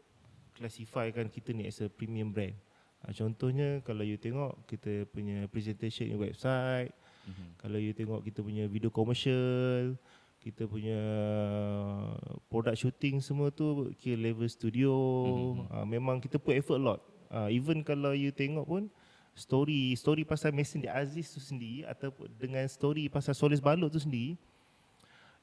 classifykan 0.53 1.29
kita 1.29 1.53
ni 1.53 1.69
as 1.69 1.81
a 1.81 1.89
premium 1.89 2.33
brand. 2.33 2.57
Uh, 3.05 3.13
contohnya 3.13 3.85
kalau 3.85 4.01
you 4.01 4.17
tengok 4.17 4.65
kita 4.65 5.05
punya 5.13 5.45
presentation 5.45 6.09
in 6.09 6.17
website, 6.17 6.89
Mm-hmm. 7.23 7.49
Kalau 7.59 7.77
you 7.79 7.93
tengok 7.95 8.21
kita 8.27 8.39
punya 8.43 8.63
video 8.67 8.91
commercial, 8.91 9.95
kita 10.43 10.67
punya 10.67 10.99
product 12.51 12.77
shooting 12.83 13.23
semua 13.23 13.47
tu 13.47 13.91
kira 13.95 14.19
level 14.19 14.47
studio, 14.51 14.91
mm-hmm. 14.91 15.71
uh, 15.71 15.85
memang 15.87 16.19
kita 16.19 16.35
put 16.35 16.59
effort 16.59 16.79
a 16.79 16.83
lot. 16.83 16.99
Uh, 17.33 17.49
even 17.49 17.81
kalau 17.81 18.13
you 18.13 18.29
tengok 18.29 18.67
pun 18.67 18.83
story 19.33 19.97
story 19.97 20.21
pasal 20.21 20.53
Mesin 20.53 20.85
di 20.85 20.89
Aziz 20.89 21.33
tu 21.33 21.41
sendiri 21.41 21.81
ataupun 21.89 22.29
dengan 22.37 22.65
story 22.69 23.09
pasal 23.09 23.33
Solis 23.33 23.57
Balut 23.57 23.89
tu 23.89 23.97
sendiri 23.97 24.37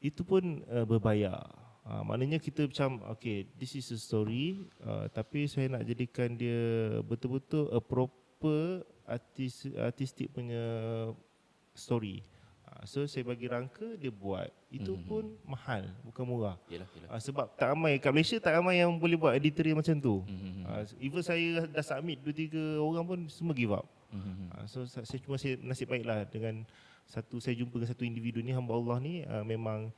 itu 0.01 0.23
pun 0.23 0.65
uh, 0.71 0.87
berbayar. 0.87 1.45
Uh, 1.83 2.05
maknanya 2.07 2.39
kita 2.39 2.69
macam 2.69 3.03
okay 3.11 3.49
this 3.59 3.75
is 3.75 3.89
a 3.91 3.99
story 3.99 4.69
uh, 4.85 5.09
tapi 5.11 5.49
saya 5.49 5.67
nak 5.73 5.83
jadikan 5.83 6.37
dia 6.37 7.01
betul-betul 7.03 7.73
a 7.73 7.81
proper 7.83 8.85
artis 9.09 9.67
artistik 9.75 10.31
punya 10.31 10.61
story. 11.75 12.23
Uh, 12.67 12.85
so 12.87 12.99
saya 13.05 13.27
bagi 13.27 13.51
rangka 13.51 13.99
dia 13.99 14.13
buat. 14.15 14.49
Itu 14.71 14.95
mm-hmm. 14.95 15.09
pun 15.11 15.25
mahal, 15.43 15.91
bukan 16.07 16.25
murah. 16.25 16.57
Yalah, 16.71 16.87
yalah. 16.95 17.09
Uh, 17.11 17.21
sebab 17.21 17.47
tak 17.59 17.75
ramai 17.75 17.99
kat 17.99 18.15
Malaysia 18.15 18.39
tak 18.39 18.55
ramai 18.55 18.79
yang 18.79 18.95
boleh 18.95 19.19
buat 19.19 19.35
editorial 19.35 19.79
macam 19.79 19.97
tu. 19.99 20.23
Mm-hmm. 20.23 20.65
Uh, 20.65 20.83
even 21.03 21.23
saya 21.27 21.67
dah 21.67 21.85
submit 21.85 22.23
2 22.23 22.79
3 22.79 22.79
orang 22.79 23.05
pun 23.05 23.19
semua 23.27 23.55
give 23.57 23.75
up. 23.75 23.87
Mm-hmm. 24.15 24.47
Uh, 24.55 24.67
so 24.67 24.79
saya 24.87 25.21
cuma 25.23 25.37
saya 25.39 25.59
nasib 25.63 25.91
baiklah 25.91 26.27
dengan 26.27 26.63
satu 27.11 27.43
saya 27.43 27.59
jumpa 27.59 27.75
dengan 27.83 27.91
satu 27.91 28.07
individu 28.07 28.39
ni 28.39 28.55
hamba 28.55 28.71
Allah 28.79 28.97
ni 29.03 29.27
uh, 29.27 29.43
memang 29.43 29.91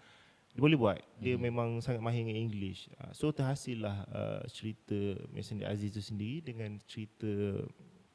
dia 0.52 0.60
boleh 0.60 0.76
buat. 0.76 0.98
Dia 1.20 1.36
mm-hmm. 1.36 1.44
memang 1.48 1.68
sangat 1.80 2.00
mahir 2.04 2.24
dengan 2.24 2.36
English. 2.36 2.88
Uh, 3.00 3.12
so 3.12 3.32
terhasillah 3.32 4.04
uh, 4.12 4.42
cerita 4.48 5.16
Mason 5.32 5.60
Aziz 5.64 5.92
tu 5.92 6.00
sendiri 6.04 6.44
dengan 6.44 6.76
cerita 6.84 7.28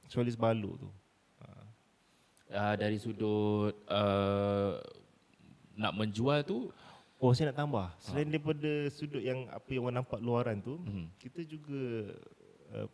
Solis 0.06 0.38
Balu 0.38 0.78
tu. 0.82 0.90
Uh, 2.48 2.76
dari 2.80 2.96
sudut 2.96 3.76
uh, 3.92 4.80
nak 5.76 5.92
menjual 5.92 6.48
tu? 6.48 6.72
Oh 7.20 7.34
saya 7.36 7.52
nak 7.52 7.60
tambah. 7.60 7.88
Selain 8.00 8.30
daripada 8.30 8.88
sudut 8.94 9.20
yang 9.20 9.50
Apa 9.50 9.68
yang 9.74 9.90
orang 9.90 10.00
nampak 10.06 10.22
luaran 10.22 10.62
tu 10.62 10.78
Mhm. 10.80 11.12
Kita 11.20 11.42
juga 11.44 12.14
uh, 12.72 12.88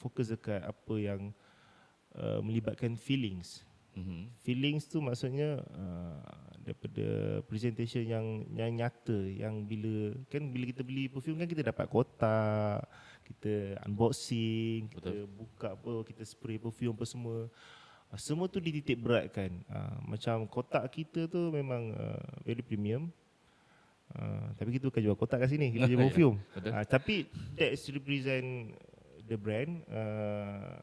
Fokus 0.00 0.32
dekat 0.32 0.62
apa 0.64 0.94
yang 0.96 1.34
uh, 2.16 2.40
Melibatkan 2.40 2.96
feelings. 2.96 3.66
Mhm. 3.98 4.32
Feelings 4.40 4.86
tu 4.88 5.02
maksudnya 5.02 5.60
uh, 5.76 6.22
Daripada 6.62 7.40
presentation 7.50 8.06
yang 8.06 8.46
yang 8.54 8.70
nyata 8.80 9.18
Yang 9.28 9.54
bila 9.66 9.94
Kan 10.30 10.48
bila 10.54 10.64
kita 10.70 10.80
beli 10.86 11.10
perfume 11.10 11.42
kan 11.42 11.50
kita 11.50 11.68
dapat 11.68 11.84
kotak 11.90 12.86
Kita 13.26 13.82
unboxing 13.84 14.88
Kita 14.94 15.26
buka 15.26 15.74
apa 15.74 16.06
Kita 16.06 16.22
spray 16.24 16.56
perfume 16.56 16.94
apa 16.96 17.04
semua 17.04 17.50
Semua 18.18 18.50
tu 18.50 18.58
dititik 18.58 18.98
beratkan 18.98 19.62
uh, 19.70 20.02
Macam 20.02 20.50
kotak 20.50 20.82
kita 20.90 21.30
tu 21.30 21.54
memang 21.54 21.94
uh, 21.94 22.26
Very 22.42 22.58
premium. 22.64 23.06
Uh, 24.10 24.50
Tapi 24.58 24.74
kita 24.74 24.90
bukan 24.90 25.02
jual 25.04 25.14
kotak 25.14 25.46
kat 25.46 25.54
sini 25.54 25.70
Kita 25.78 25.86
jual 25.86 26.00
Ya, 26.02 26.06
perfume. 26.10 26.36
uh, 26.58 26.82
Tapi 26.82 27.30
that's 27.54 27.86
represent 27.86 28.74
the 29.30 29.38
brand. 29.38 29.86
Uh, 29.86 30.74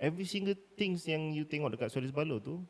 Every 0.00 0.24
single 0.24 0.56
things 0.74 1.04
yang 1.04 1.30
you 1.30 1.44
tengok 1.44 1.76
dekat 1.76 1.92
Solis 1.92 2.08
Balo 2.08 2.40
tu 2.40 2.64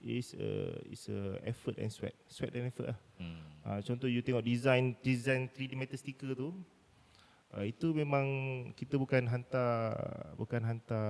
is 0.00 0.32
a 0.32 0.72
is 0.88 1.04
a 1.12 1.36
effort 1.44 1.76
and 1.76 1.92
sweat, 1.92 2.16
sweat 2.24 2.56
and 2.56 2.72
effort 2.72 2.96
lah. 2.96 2.98
Hmm. 3.20 3.40
Uh, 3.60 3.78
contoh 3.84 4.08
you 4.08 4.24
tengok 4.24 4.40
design 4.40 4.96
design 5.04 5.52
3D 5.52 5.76
metal 5.76 6.00
sticker 6.00 6.32
tu, 6.32 6.56
uh, 7.54 7.64
itu 7.66 7.90
memang 7.90 8.26
kita 8.78 8.94
bukan 8.98 9.26
hantar 9.26 9.94
bukan 10.38 10.62
hantar 10.62 11.08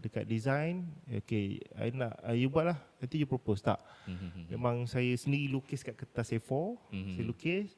dekat 0.00 0.28
design. 0.28 0.88
Okay, 1.08 1.60
I 1.76 1.92
nak 1.92 2.16
uh, 2.24 2.36
you 2.36 2.52
buat 2.52 2.72
lah. 2.72 2.78
Nanti 3.00 3.20
you 3.20 3.28
propose 3.28 3.64
tak? 3.64 3.80
Mhm. 4.08 4.52
Memang 4.52 4.76
saya 4.88 5.12
sendiri 5.16 5.52
lukis 5.52 5.80
kat 5.80 5.96
kertas 5.96 6.32
A4. 6.32 6.52
Mhm. 6.92 7.12
Saya 7.16 7.24
lukis. 7.24 7.68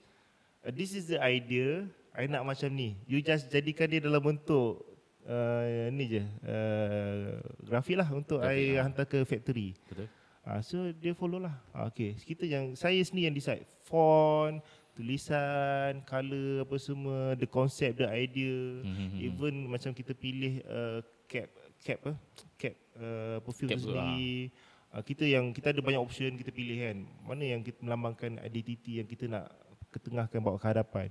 Uh, 0.64 0.72
this 0.74 0.94
is 0.96 1.06
the 1.10 1.18
idea. 1.20 1.86
I 2.14 2.30
nak 2.30 2.46
macam 2.46 2.70
ni. 2.70 2.94
You 3.10 3.18
just 3.22 3.50
jadikan 3.50 3.90
dia 3.90 3.98
dalam 3.98 4.22
bentuk 4.22 4.86
uh, 5.26 5.90
ni 5.90 6.04
je. 6.06 6.22
Uh, 6.46 7.42
grafik 7.66 7.98
lah 7.98 8.08
untuk 8.14 8.38
Grafik, 8.38 8.54
I 8.54 8.78
ah. 8.78 8.86
hantar 8.86 9.04
ke 9.10 9.18
factory. 9.26 9.74
Betul. 9.90 10.06
Uh, 10.44 10.60
so 10.60 10.76
dia 10.92 11.16
follow 11.16 11.40
lah. 11.40 11.56
Uh, 11.72 11.88
okay. 11.88 12.14
Kita 12.20 12.44
yang 12.44 12.76
saya 12.76 13.00
sendiri 13.00 13.32
yang 13.32 13.36
decide 13.36 13.64
font, 13.84 14.60
tulisan, 14.94 16.00
color 16.06 16.62
apa 16.62 16.76
semua, 16.78 17.34
the 17.34 17.44
concept, 17.50 17.98
the 18.00 18.08
idea. 18.08 18.80
Mhm. 18.80 19.18
Even 19.20 19.54
macam 19.66 19.90
kita 19.90 20.14
pilih 20.14 20.62
uh, 20.70 21.02
cap 21.26 21.50
cap 21.82 21.98
apa? 22.06 22.12
Cap 22.56 22.74
uh, 22.96 23.38
perfume 23.42 23.74
Cap 23.74 23.82
sendiri. 23.82 24.54
Uh, 24.94 25.02
kita 25.02 25.24
yang 25.26 25.50
kita 25.50 25.74
ada 25.74 25.82
banyak 25.82 25.98
option 25.98 26.38
kita 26.38 26.54
pilih 26.54 26.78
kan. 26.78 26.96
Mana 27.26 27.42
yang 27.42 27.60
kita 27.60 27.82
melambangkan 27.82 28.38
identiti 28.46 29.02
yang 29.02 29.08
kita 29.10 29.26
nak 29.26 29.50
ketengahkan 29.90 30.38
bawa 30.38 30.56
ke 30.56 30.66
hadapan. 30.70 31.08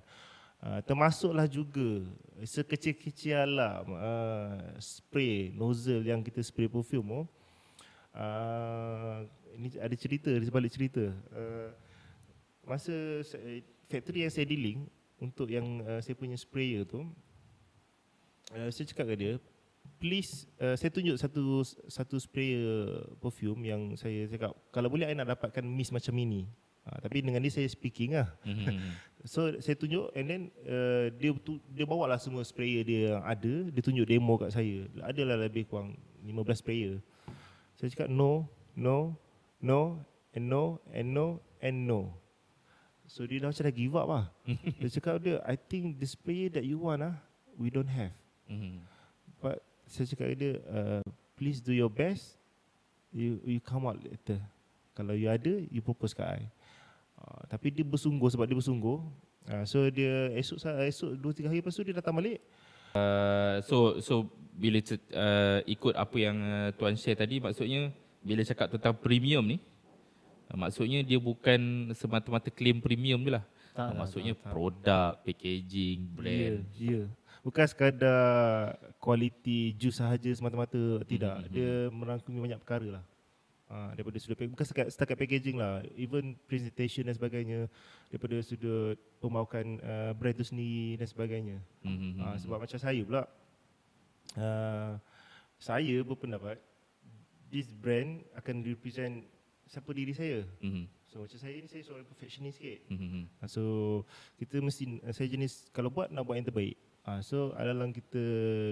Uh, 0.64 0.80
termasuklah 0.88 1.44
juga 1.44 2.08
sekecil-kecil 2.40 3.36
alam 3.36 3.84
uh, 4.00 4.80
spray 4.80 5.52
nozzle 5.52 6.08
yang 6.08 6.24
kita 6.24 6.40
spray 6.40 6.72
perfume 6.72 7.04
tu. 7.04 7.24
Uh, 8.16 9.28
ini 9.60 9.76
ada 9.76 9.96
cerita 10.00 10.32
di 10.32 10.46
sebalik 10.48 10.72
cerita. 10.72 11.12
Uh, 11.36 11.68
masa 12.64 12.96
saya, 13.28 13.60
factory 13.94 14.26
yang 14.26 14.34
saya 14.34 14.50
dealing 14.50 14.90
untuk 15.22 15.46
yang 15.54 15.86
uh, 15.86 16.02
saya 16.02 16.18
punya 16.18 16.34
sprayer 16.34 16.82
tu 16.82 17.06
uh, 18.58 18.70
saya 18.74 18.86
cakap 18.90 19.14
ke 19.14 19.16
dia 19.16 19.34
please 20.02 20.50
uh, 20.58 20.74
saya 20.74 20.90
tunjuk 20.90 21.16
satu 21.22 21.62
satu 21.86 22.16
sprayer 22.18 23.06
perfume 23.22 23.70
yang 23.70 23.82
saya 23.94 24.26
cakap 24.26 24.58
kalau 24.74 24.90
boleh 24.90 25.06
saya 25.06 25.22
nak 25.22 25.38
dapatkan 25.38 25.62
mist 25.62 25.94
macam 25.94 26.18
ini 26.18 26.50
uh, 26.90 26.98
tapi 26.98 27.22
dengan 27.22 27.40
dia 27.46 27.54
saya 27.54 27.70
speaking 27.70 28.18
lah 28.18 28.34
Mhm. 28.42 29.14
So 29.24 29.48
saya 29.64 29.80
tunjuk 29.80 30.12
and 30.20 30.26
then 30.28 30.42
uh, 30.68 31.08
dia 31.16 31.32
tu, 31.40 31.56
dia 31.72 31.88
bawa 31.88 32.12
lah 32.12 32.20
semua 32.20 32.44
sprayer 32.44 32.84
dia 32.84 33.16
yang 33.16 33.24
ada, 33.24 33.54
dia 33.72 33.80
tunjuk 33.80 34.04
demo 34.04 34.36
kat 34.36 34.52
saya. 34.52 34.84
Adalah 35.00 35.48
lebih 35.48 35.64
kurang 35.64 35.96
15 36.28 36.60
sprayer. 36.60 37.00
Saya 37.80 37.88
cakap 37.88 38.12
no, 38.12 38.52
no, 38.76 39.16
no, 39.64 40.04
and 40.36 40.52
no, 40.52 40.84
and 40.92 41.16
no, 41.16 41.40
and 41.64 41.88
no. 41.88 42.12
So 43.08 43.28
dia 43.28 43.44
dah 43.44 43.52
macam 43.52 43.64
dah 43.64 43.76
give 43.76 43.96
up 43.96 44.08
lah. 44.08 44.26
dia 44.80 44.90
cakap 44.90 45.20
dia, 45.20 45.44
I 45.44 45.56
think 45.60 46.00
the 46.00 46.08
sprayer 46.08 46.50
that 46.56 46.66
you 46.66 46.80
want 46.80 47.04
ah, 47.04 47.16
we 47.60 47.68
don't 47.70 47.90
have. 47.90 48.16
Mhm. 48.48 48.80
But 49.44 49.60
saya 49.88 50.08
cakap 50.08 50.34
dia, 50.40 50.60
uh, 50.72 51.04
please 51.36 51.60
do 51.60 51.76
your 51.76 51.92
best. 51.92 52.40
You 53.14 53.38
you 53.46 53.60
come 53.62 53.86
out 53.86 54.00
later. 54.02 54.42
Kalau 54.98 55.14
you 55.14 55.30
ada, 55.30 55.54
you 55.70 55.82
propose 55.82 56.16
kat 56.16 56.42
I. 56.42 56.44
Uh, 57.20 57.42
tapi 57.50 57.70
dia 57.70 57.86
bersungguh 57.86 58.30
sebab 58.32 58.46
dia 58.50 58.58
bersungguh. 58.58 58.98
Uh, 59.44 59.64
so 59.68 59.84
dia 59.92 60.32
esok 60.40 60.58
esok 60.88 61.12
2 61.20 61.44
3 61.44 61.52
hari 61.52 61.60
lepas 61.60 61.76
tu 61.76 61.84
dia 61.84 61.96
datang 61.96 62.16
balik. 62.16 62.40
Uh, 62.94 63.60
so 63.66 64.00
so 64.00 64.14
bila 64.54 64.80
uh, 64.80 65.60
ikut 65.66 65.94
apa 65.98 66.18
yang 66.22 66.38
uh, 66.38 66.70
tuan 66.78 66.94
share 66.94 67.18
tadi 67.18 67.42
maksudnya 67.42 67.90
bila 68.22 68.46
cakap 68.46 68.70
tentang 68.70 68.94
premium 68.94 69.44
ni 69.44 69.58
maksudnya 70.56 71.00
dia 71.02 71.18
bukan 71.18 71.92
semata-mata 71.94 72.50
claim 72.50 72.78
premium 72.80 73.22
je 73.22 73.32
lah. 73.34 73.46
Tak, 73.74 73.90
tak, 73.90 73.96
maksudnya 73.98 74.34
tak, 74.38 74.42
tak. 74.46 74.52
produk, 74.54 75.12
packaging, 75.26 76.00
Ya, 76.00 76.14
brand. 76.14 76.58
ya. 76.78 77.02
Bukan 77.44 77.66
sekadar 77.68 78.24
kualiti 79.02 79.74
jus 79.76 79.98
sahaja 80.00 80.30
semata-mata 80.32 81.02
tidak. 81.04 81.44
Mhm. 81.44 81.52
Dia 81.52 81.74
merangkumi 81.92 82.40
banyak 82.40 82.62
perkara 82.62 83.02
lah. 83.02 83.06
Uh, 83.74 83.90
daripada 83.98 84.22
sudut 84.22 84.38
bukan 84.38 84.62
setakat, 84.70 84.94
setakat 84.94 85.18
packaging 85.18 85.58
lah 85.58 85.82
even 85.98 86.38
presentation 86.46 87.10
dan 87.10 87.18
sebagainya 87.18 87.66
daripada 88.14 88.38
sudut 88.46 88.94
pembawakan 89.18 89.82
uh, 89.82 90.12
brand 90.14 90.38
tu 90.38 90.46
sendiri 90.46 91.02
dan 91.02 91.08
sebagainya 91.10 91.58
Mhm. 91.82 92.22
Uh, 92.22 92.38
sebab 92.38 92.62
macam 92.62 92.78
saya 92.78 93.02
pula 93.02 93.26
uh, 94.38 94.94
Saya 95.58 95.96
berpendapat 96.06 96.62
This 97.50 97.74
brand 97.74 98.22
akan 98.38 98.62
represent 98.62 99.26
Siapa 99.74 99.90
diri 99.90 100.14
saya. 100.14 100.46
Mhm. 100.62 100.86
So 101.10 101.26
macam 101.26 101.40
saya 101.42 101.58
ni 101.58 101.66
Saya 101.66 101.82
seorang 101.82 102.06
perfectionist 102.06 102.62
sikit. 102.62 102.80
Mhm. 102.94 103.26
uh, 103.42 103.50
So 103.50 103.64
kita 104.38 104.62
mesti 104.62 105.02
uh, 105.02 105.10
Saya 105.10 105.34
jenis 105.34 105.66
Kalau 105.74 105.90
buat 105.90 106.14
nak 106.14 106.30
buat 106.30 106.38
yang 106.38 106.46
terbaik. 106.46 106.78
Uh, 107.02 107.26
So 107.26 107.58
adalah 107.58 107.90
kita 107.90 108.24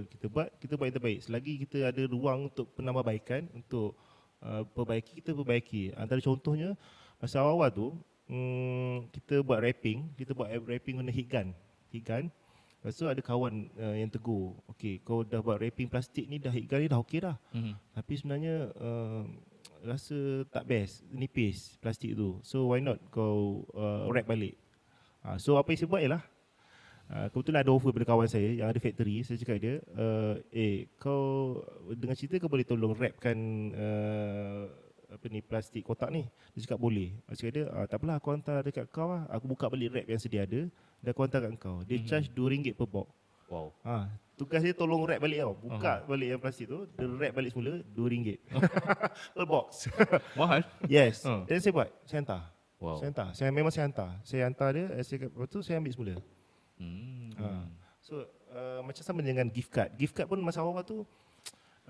Kita 0.05 0.29
buat 0.29 0.53
Kita 0.61 0.77
buat 0.77 0.93
yang 0.93 0.97
terbaik. 1.01 1.19
Selagi 1.25 1.53
kita 1.65 1.89
ada 1.89 2.05
ruang 2.05 2.53
Untuk 2.53 2.69
penambahbaikan 2.77 3.49
Untuk 3.49 3.97
uh, 4.45 4.61
Perbaiki 4.77 5.25
Kita 5.25 5.33
perbaiki. 5.33 5.89
Antara 5.97 6.21
contohnya 6.21 6.77
Masa 7.17 7.41
awal-awal 7.41 7.73
tu 7.73 7.87
hmm, 8.29 9.09
Kita 9.09 9.41
buat 9.41 9.57
wrapping 9.57 10.05
Kita 10.13 10.37
buat 10.37 10.53
wrapping 10.53 11.01
guna 11.01 11.09
heat 11.09 11.29
gun. 11.33 11.49
Heat 11.89 12.05
gun. 12.05 12.25
Lepas 12.81 12.97
tu 12.97 13.05
ada 13.05 13.21
kawan 13.21 13.69
uh, 13.77 13.97
yang 13.97 14.09
tegur 14.09 14.53
Okay 14.77 15.01
kau 15.01 15.25
dah 15.25 15.41
buat 15.41 15.57
wrapping 15.57 15.89
plastik 15.89 16.29
ni 16.29 16.37
Dah 16.37 16.53
heat 16.53 16.69
gun 16.69 16.85
ni 16.85 16.89
dah 16.89 17.01
okey 17.01 17.25
dah. 17.25 17.37
Mhm. 17.57 17.73
Tapi 17.97 18.13
sebenarnya 18.17 18.69
uh, 18.77 19.25
Rasa 19.81 20.45
tak 20.49 20.63
best 20.65 21.01
Nipis 21.09 21.75
plastik 21.81 22.13
tu. 22.13 22.37
So 22.45 22.69
why 22.69 22.79
not 22.79 23.01
kau 23.09 23.65
uh, 23.73 24.05
wrap 24.09 24.29
balik? 24.29 24.53
Uh, 25.25 25.37
So 25.37 25.57
apa 25.57 25.73
yang 25.73 25.79
saya 25.81 25.89
buat 25.89 26.01
ialah 26.01 26.23
uh, 27.13 27.27
Kebetulan 27.29 27.61
ada 27.61 27.71
offer 27.73 27.93
daripada 27.93 28.09
kawan 28.09 28.25
saya 28.25 28.49
Yang 28.57 28.67
ada 28.73 28.79
factory 28.81 29.15
Saya 29.21 29.37
cakap 29.37 29.57
dia 29.61 29.75
uh, 29.93 30.33
Eh 30.49 30.89
kau 30.97 31.57
Dengan 31.93 32.17
cerita 32.17 32.41
kau 32.41 32.49
boleh 32.49 32.65
tolong 32.65 32.93
wrapkan 32.97 33.37
uh, 33.73 34.65
apa 35.11 35.27
ni 35.27 35.43
plastik 35.43 35.83
kotak 35.83 36.07
ni? 36.07 36.23
Dia 36.55 36.63
cakap 36.63 36.79
boleh. 36.79 37.11
Saya 37.27 37.35
cakap 37.35 37.51
dia 37.51 37.65
ah, 37.75 37.83
Tak 37.83 37.99
apalah 37.99 38.15
aku 38.15 38.31
hantar 38.31 38.63
dekat 38.63 38.87
kau 38.95 39.11
lah. 39.11 39.27
Aku 39.27 39.43
buka 39.43 39.67
balik 39.67 39.91
wrap 39.91 40.07
yang 40.07 40.21
sedia 40.23 40.47
ada 40.47 40.71
Dan 41.03 41.09
aku 41.11 41.21
hantar 41.27 41.43
kat 41.43 41.51
kau. 41.59 41.83
Dia 41.83 41.99
Mhm. 41.99 42.07
charge 42.07 42.31
RM2 42.31 42.71
per 42.71 42.87
box. 42.87 43.11
Wow. 43.51 43.75
Ha, 43.83 44.07
tugas 44.41 44.65
dia 44.65 44.73
tolong 44.73 45.05
wrap 45.05 45.21
balik 45.21 45.45
tau. 45.45 45.53
Buka 45.53 46.01
uh-huh. 46.01 46.09
balik 46.09 46.27
yang 46.33 46.41
plastik 46.41 46.65
tu, 46.65 46.89
dia 46.97 47.05
wrap 47.05 47.31
balik 47.37 47.53
semula 47.53 47.77
RM2 47.93 48.29
per 49.37 49.45
box. 49.53 49.85
Mahal. 50.39 50.65
yes. 50.89 51.21
Uh. 51.21 51.45
Dan 51.45 51.61
saya 51.61 51.73
buat, 51.77 51.89
saya 52.09 52.25
hantar. 52.25 52.41
Wow. 52.81 52.97
Saya 52.97 53.07
hantar. 53.13 53.29
Saya 53.37 53.49
memang 53.53 53.69
saya 53.69 53.85
hantar. 53.85 54.11
Saya 54.25 54.41
hantar 54.49 54.69
dia, 54.73 54.85
eh, 54.97 55.05
saya 55.05 55.29
lepas 55.29 55.45
tu 55.45 55.61
saya 55.61 55.77
ambil 55.77 55.93
semula. 55.93 56.15
Hmm. 56.81 57.29
Ha. 57.37 57.47
So 58.01 58.25
uh, 58.49 58.81
macam 58.81 59.03
sama 59.05 59.21
dengan 59.21 59.45
gift 59.45 59.69
card. 59.69 59.93
Gift 59.93 60.17
card 60.17 60.25
pun 60.25 60.41
masa 60.41 60.65
awal 60.65 60.81
tu 60.81 61.05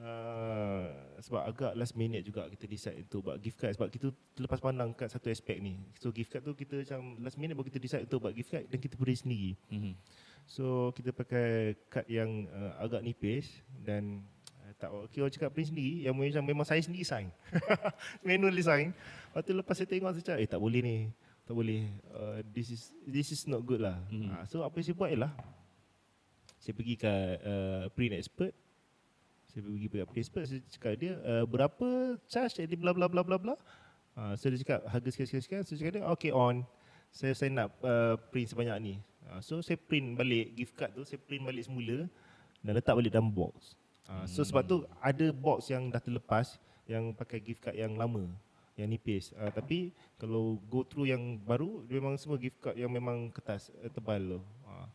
uh, 0.04 0.86
sebab 1.24 1.41
agak 1.47 1.72
last 1.80 1.95
minute 1.95 2.28
juga 2.28 2.52
kita 2.52 2.66
decide 2.68 3.08
untuk 3.08 3.32
buat 3.32 3.38
gift 3.39 3.58
card 3.60 3.74
sebab 3.80 3.88
kita 3.88 4.08
terlepas 4.36 4.60
pandang 4.60 4.91
kat 4.91 5.08
satu 5.08 5.32
aspek 5.32 5.64
ni. 5.64 5.80
So 6.04 6.12
gift 6.12 6.36
card 6.36 6.43
tu 6.43 6.54
kita 6.58 6.84
macam 6.84 7.16
last 7.24 7.38
minute 7.39 7.56
baru 7.56 7.68
kita 7.72 7.80
decide 7.80 8.04
untuk 8.10 8.28
buat 8.28 8.36
gift 8.36 8.52
card 8.52 8.66
dan 8.68 8.80
kita 8.84 8.95
beri 8.99 9.16
sendiri. 9.16 9.52
Mhm. 9.72 9.93
So 10.52 10.91
kita 10.91 11.16
pakai 11.16 11.80
kad 11.88 12.04
yang 12.12 12.43
uh, 12.52 12.84
agak 12.84 12.99
nipis 13.08 13.64
dan 13.88 14.20
uh, 14.60 14.72
tak 14.76 14.91
okey 15.08 15.24
orang 15.24 15.32
cakap 15.32 15.56
print 15.56 15.72
sendiri 15.72 16.04
yang 16.04 16.12
macam 16.12 16.43
memang 16.43 16.68
saya 16.68 16.84
sendiri 16.84 17.08
sign. 17.08 17.32
Manually 18.28 18.60
sign. 18.60 18.91
Lepas 19.32 19.41
tu 19.47 19.56
lepas 19.56 19.76
saya 19.80 19.88
tengok 19.88 20.12
saya 20.12 20.24
cakap 20.28 20.43
eh 20.43 20.49
tak 20.52 20.60
boleh 20.60 20.84
ni. 20.84 20.97
Tak 21.47 21.56
boleh. 21.56 21.88
Uh, 22.12 22.43
this 22.52 22.68
is 22.68 22.91
this 23.08 23.32
is 23.32 23.47
not 23.47 23.64
good 23.64 23.80
lah. 23.80 23.95
Mhm. 24.12 24.28
Uh, 24.28 24.43
so 24.43 24.68
apa 24.68 24.76
yang 24.76 24.91
saya 24.91 24.97
buat 24.99 25.10
ialah 25.16 25.32
Saya 26.60 26.74
pergi 26.76 26.95
ke 26.99 27.14
uh, 27.47 27.84
print 27.95 28.14
expert. 28.20 28.52
Saya 29.56 29.62
pergi 29.64 29.88
ke 29.88 30.04
print 30.04 30.20
expert, 30.20 30.45
saya 30.45 30.62
cakap 30.68 30.93
dia, 30.99 31.16
uh, 31.26 31.43
berapa 31.47 32.20
charge 32.30 32.62
jadi 32.62 32.76
bla 32.78 32.93
bla 32.93 33.10
bla 33.10 33.24
bla 33.24 33.39
bla. 33.39 33.56
Uh, 34.14 34.36
so 34.38 34.45
dia 34.52 34.62
cakap 34.62 34.86
harga 34.86 35.10
sekian-sekian, 35.10 35.66
so 35.66 35.74
cakap 35.74 35.97
dia, 35.97 36.04
okay 36.06 36.30
on. 36.30 36.62
Saya 37.10 37.34
sign 37.34 37.58
up 37.58 37.74
uh, 37.82 38.14
print 38.30 38.54
sebanyak 38.54 38.78
ni. 38.78 38.95
Uh, 39.30 39.41
so 39.43 39.61
saya 39.61 39.78
print 39.78 40.17
balik 40.17 40.55
gift 40.57 40.74
card 40.74 40.91
tu, 40.95 41.03
saya 41.05 41.19
print 41.22 41.43
balik 41.45 41.63
semula 41.65 42.09
dan 42.61 42.72
letak 42.74 42.93
balik 42.97 43.11
dalam 43.13 43.30
box. 43.30 43.78
Uh, 44.09 44.26
so 44.28 44.41
sebab 44.41 44.65
tu 44.65 44.84
ada 44.99 45.30
box 45.32 45.69
yang 45.72 45.88
dah 45.88 46.01
terlepas 46.01 46.57
yang 46.89 47.13
pakai 47.15 47.39
gift 47.39 47.61
card 47.63 47.78
yang 47.78 47.93
lama 47.95 48.28
yang 48.76 48.88
nipis. 48.89 49.32
Uh, 49.38 49.51
tapi 49.53 49.91
kalau 50.17 50.57
go 50.67 50.82
through 50.82 51.07
yang 51.07 51.38
baru 51.43 51.86
dia 51.86 52.01
memang 52.01 52.17
semua 52.17 52.39
gift 52.41 52.57
card 52.59 52.76
yang 52.76 52.91
memang 52.91 53.30
kertas 53.30 53.69
uh, 53.84 53.91
tebal 53.91 54.19
tu. 54.19 54.39
Uh. 54.67 54.88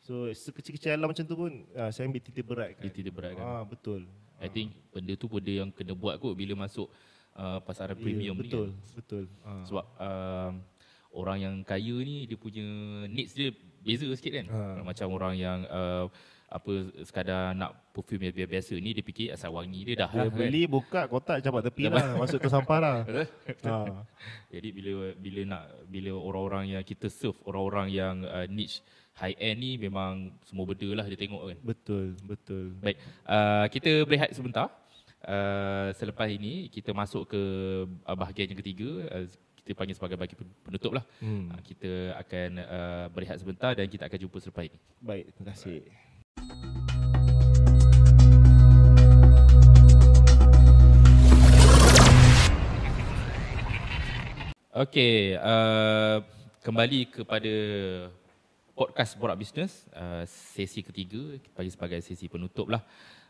So 0.00 0.14
sekecil-kecil 0.32 0.96
alam 0.96 1.12
macam 1.12 1.24
tu 1.28 1.36
pun 1.36 1.52
uh, 1.76 1.90
saya 1.92 2.08
ambil 2.08 2.22
titik 2.24 2.44
berat 2.46 2.74
kan. 2.74 2.82
Titik 2.88 3.12
berat 3.12 3.36
kan. 3.36 3.44
Ah 3.44 3.62
betul. 3.66 4.08
I 4.40 4.48
think 4.48 4.72
benda 4.88 5.12
tu 5.20 5.28
benda 5.28 5.52
yang 5.52 5.68
kena 5.68 5.92
buat 5.92 6.16
kot 6.16 6.32
bila 6.32 6.56
masuk 6.64 6.88
uh, 7.36 7.60
pasaran 7.60 7.92
Ya, 7.92 8.00
premium 8.00 8.34
betul, 8.40 8.72
ni 8.72 8.72
kan. 8.72 8.96
betul. 8.96 9.24
Ah. 9.44 9.64
Sebab 9.68 9.84
uh, 10.00 10.50
orang 11.20 11.38
yang 11.44 11.54
kaya 11.62 11.96
ni 12.00 12.24
dia 12.24 12.40
punya 12.40 12.64
needs 13.06 13.36
dia 13.36 13.52
beza 13.84 14.08
sikit 14.16 14.32
kan. 14.40 14.46
Ha. 14.48 14.60
Macam 14.84 15.06
orang 15.12 15.34
yang 15.36 15.58
uh, 15.68 16.08
apa 16.50 16.72
sekadar 17.06 17.54
nak 17.54 17.94
perfume 17.94 18.26
yang 18.26 18.50
biasa 18.50 18.74
ni 18.74 18.90
dia 18.90 19.06
fikir 19.06 19.30
asal 19.30 19.54
wangi 19.54 19.86
dia 19.86 20.02
dah 20.02 20.10
Dia 20.10 20.18
lah, 20.18 20.26
kan. 20.26 20.34
beli 20.34 20.66
buka 20.66 21.06
kotak 21.06 21.38
campak 21.46 21.70
tepi 21.70 21.86
lah 21.86 22.18
masuk 22.18 22.42
tu 22.42 22.50
sampah 22.50 22.78
lah. 22.82 22.96
ha. 23.70 24.02
Jadi 24.50 24.68
bila 24.74 25.14
bila 25.14 25.40
nak 25.46 25.64
bila 25.86 26.10
orang-orang 26.18 26.74
yang 26.74 26.82
kita 26.82 27.06
serve 27.06 27.38
orang-orang 27.46 27.86
yang 27.94 28.14
uh, 28.26 28.50
niche 28.50 28.82
high 29.20 29.36
end 29.36 29.58
ni 29.60 29.76
memang 29.76 30.32
semua 30.48 30.64
benda 30.64 30.88
lah 30.96 31.04
dia 31.06 31.18
tengok 31.18 31.42
kan. 31.54 31.58
Betul, 31.62 32.06
betul. 32.24 32.64
Baik, 32.80 32.96
uh, 33.28 33.66
kita 33.68 33.90
berehat 34.08 34.32
sebentar. 34.32 34.72
Uh, 35.20 35.92
selepas 36.00 36.32
ini 36.32 36.72
kita 36.72 36.96
masuk 36.96 37.28
ke 37.28 37.42
uh, 37.84 38.16
bahagian 38.16 38.56
yang 38.56 38.60
ketiga. 38.64 38.90
Uh, 39.12 39.26
kita 39.70 39.78
panggil 39.78 39.94
sebagai 39.94 40.18
bagi 40.18 40.34
penutup 40.66 40.98
lah. 40.98 41.06
Hmm. 41.22 41.54
Uh, 41.54 41.62
kita 41.62 42.18
akan 42.18 42.50
uh, 42.58 43.06
berehat 43.14 43.38
sebentar 43.38 43.70
dan 43.78 43.86
kita 43.86 44.10
akan 44.10 44.18
jumpa 44.18 44.42
selepas 44.42 44.66
ini. 44.66 44.78
Baik, 44.98 45.30
terima 45.30 45.54
kasih. 45.54 45.86
Okey, 54.74 55.38
uh, 55.38 56.18
kembali 56.66 57.00
kepada 57.14 57.54
podcast 58.74 59.14
Borak 59.22 59.38
Bisnes, 59.38 59.86
uh, 59.94 60.26
sesi 60.26 60.82
ketiga, 60.82 61.38
kita 61.38 61.54
bagi 61.54 61.70
sebagai 61.70 62.02
sesi 62.02 62.26
penutup 62.26 62.74
lah. 62.74 62.82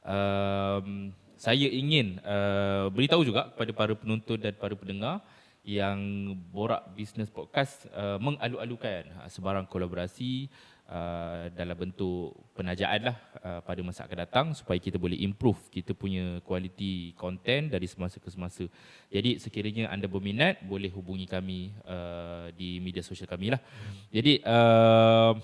Um, 0.09 1.12
saya 1.36 1.68
ingin 1.68 2.16
uh, 2.24 2.88
beritahu 2.88 3.28
juga 3.28 3.53
kepada 3.53 3.76
para 3.76 3.93
penonton 3.93 4.41
dan 4.41 4.57
para 4.57 4.72
pendengar 4.72 5.20
yang 5.61 6.32
Borak 6.50 6.96
Bisnes 6.96 7.28
Podcast 7.28 7.84
uh, 7.92 8.16
mengalu-alukan 8.16 9.12
uh, 9.20 9.28
sebarang 9.28 9.68
kolaborasi 9.68 10.48
uh, 10.88 11.52
dalam 11.52 11.76
bentuk 11.76 12.32
penajaan 12.56 13.12
lah 13.12 13.16
uh, 13.44 13.61
pada 13.61 13.80
masa 13.84 14.08
akan 14.08 14.18
datang 14.24 14.46
supaya 14.56 14.80
kita 14.80 14.96
boleh 14.96 15.20
improve 15.20 15.61
kita 15.68 15.92
punya 15.92 16.40
kualiti 16.48 17.12
konten 17.12 17.68
dari 17.68 17.84
semasa 17.84 18.16
ke 18.16 18.32
semasa. 18.32 18.64
Jadi 19.12 19.36
sekiranya 19.36 19.92
anda 19.92 20.08
berminat 20.08 20.64
boleh 20.64 20.88
hubungi 20.88 21.28
kami 21.28 21.76
uh, 21.84 22.48
di 22.56 22.80
media 22.80 23.04
sosial 23.04 23.28
kami 23.28 23.52
lah. 23.52 23.61
Jadi 24.08 24.40
uh, 24.40 25.36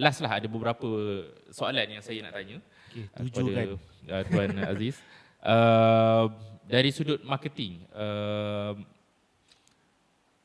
last 0.00 0.24
lah 0.24 0.40
ada 0.40 0.48
beberapa 0.48 0.88
soalan 1.52 2.00
yang 2.00 2.02
saya 2.02 2.24
nak 2.24 2.32
tanya 2.32 2.64
Okey, 2.90 3.04
uh, 3.12 3.18
tujuh 3.28 3.44
kepada 3.52 3.60
kan. 3.60 3.68
uh, 4.08 4.22
Tuan 4.24 4.50
Aziz. 4.72 4.96
Uh, 5.40 6.26
dari 6.70 6.94
sudut 6.94 7.18
marketing, 7.26 7.82
uh, 7.90 8.78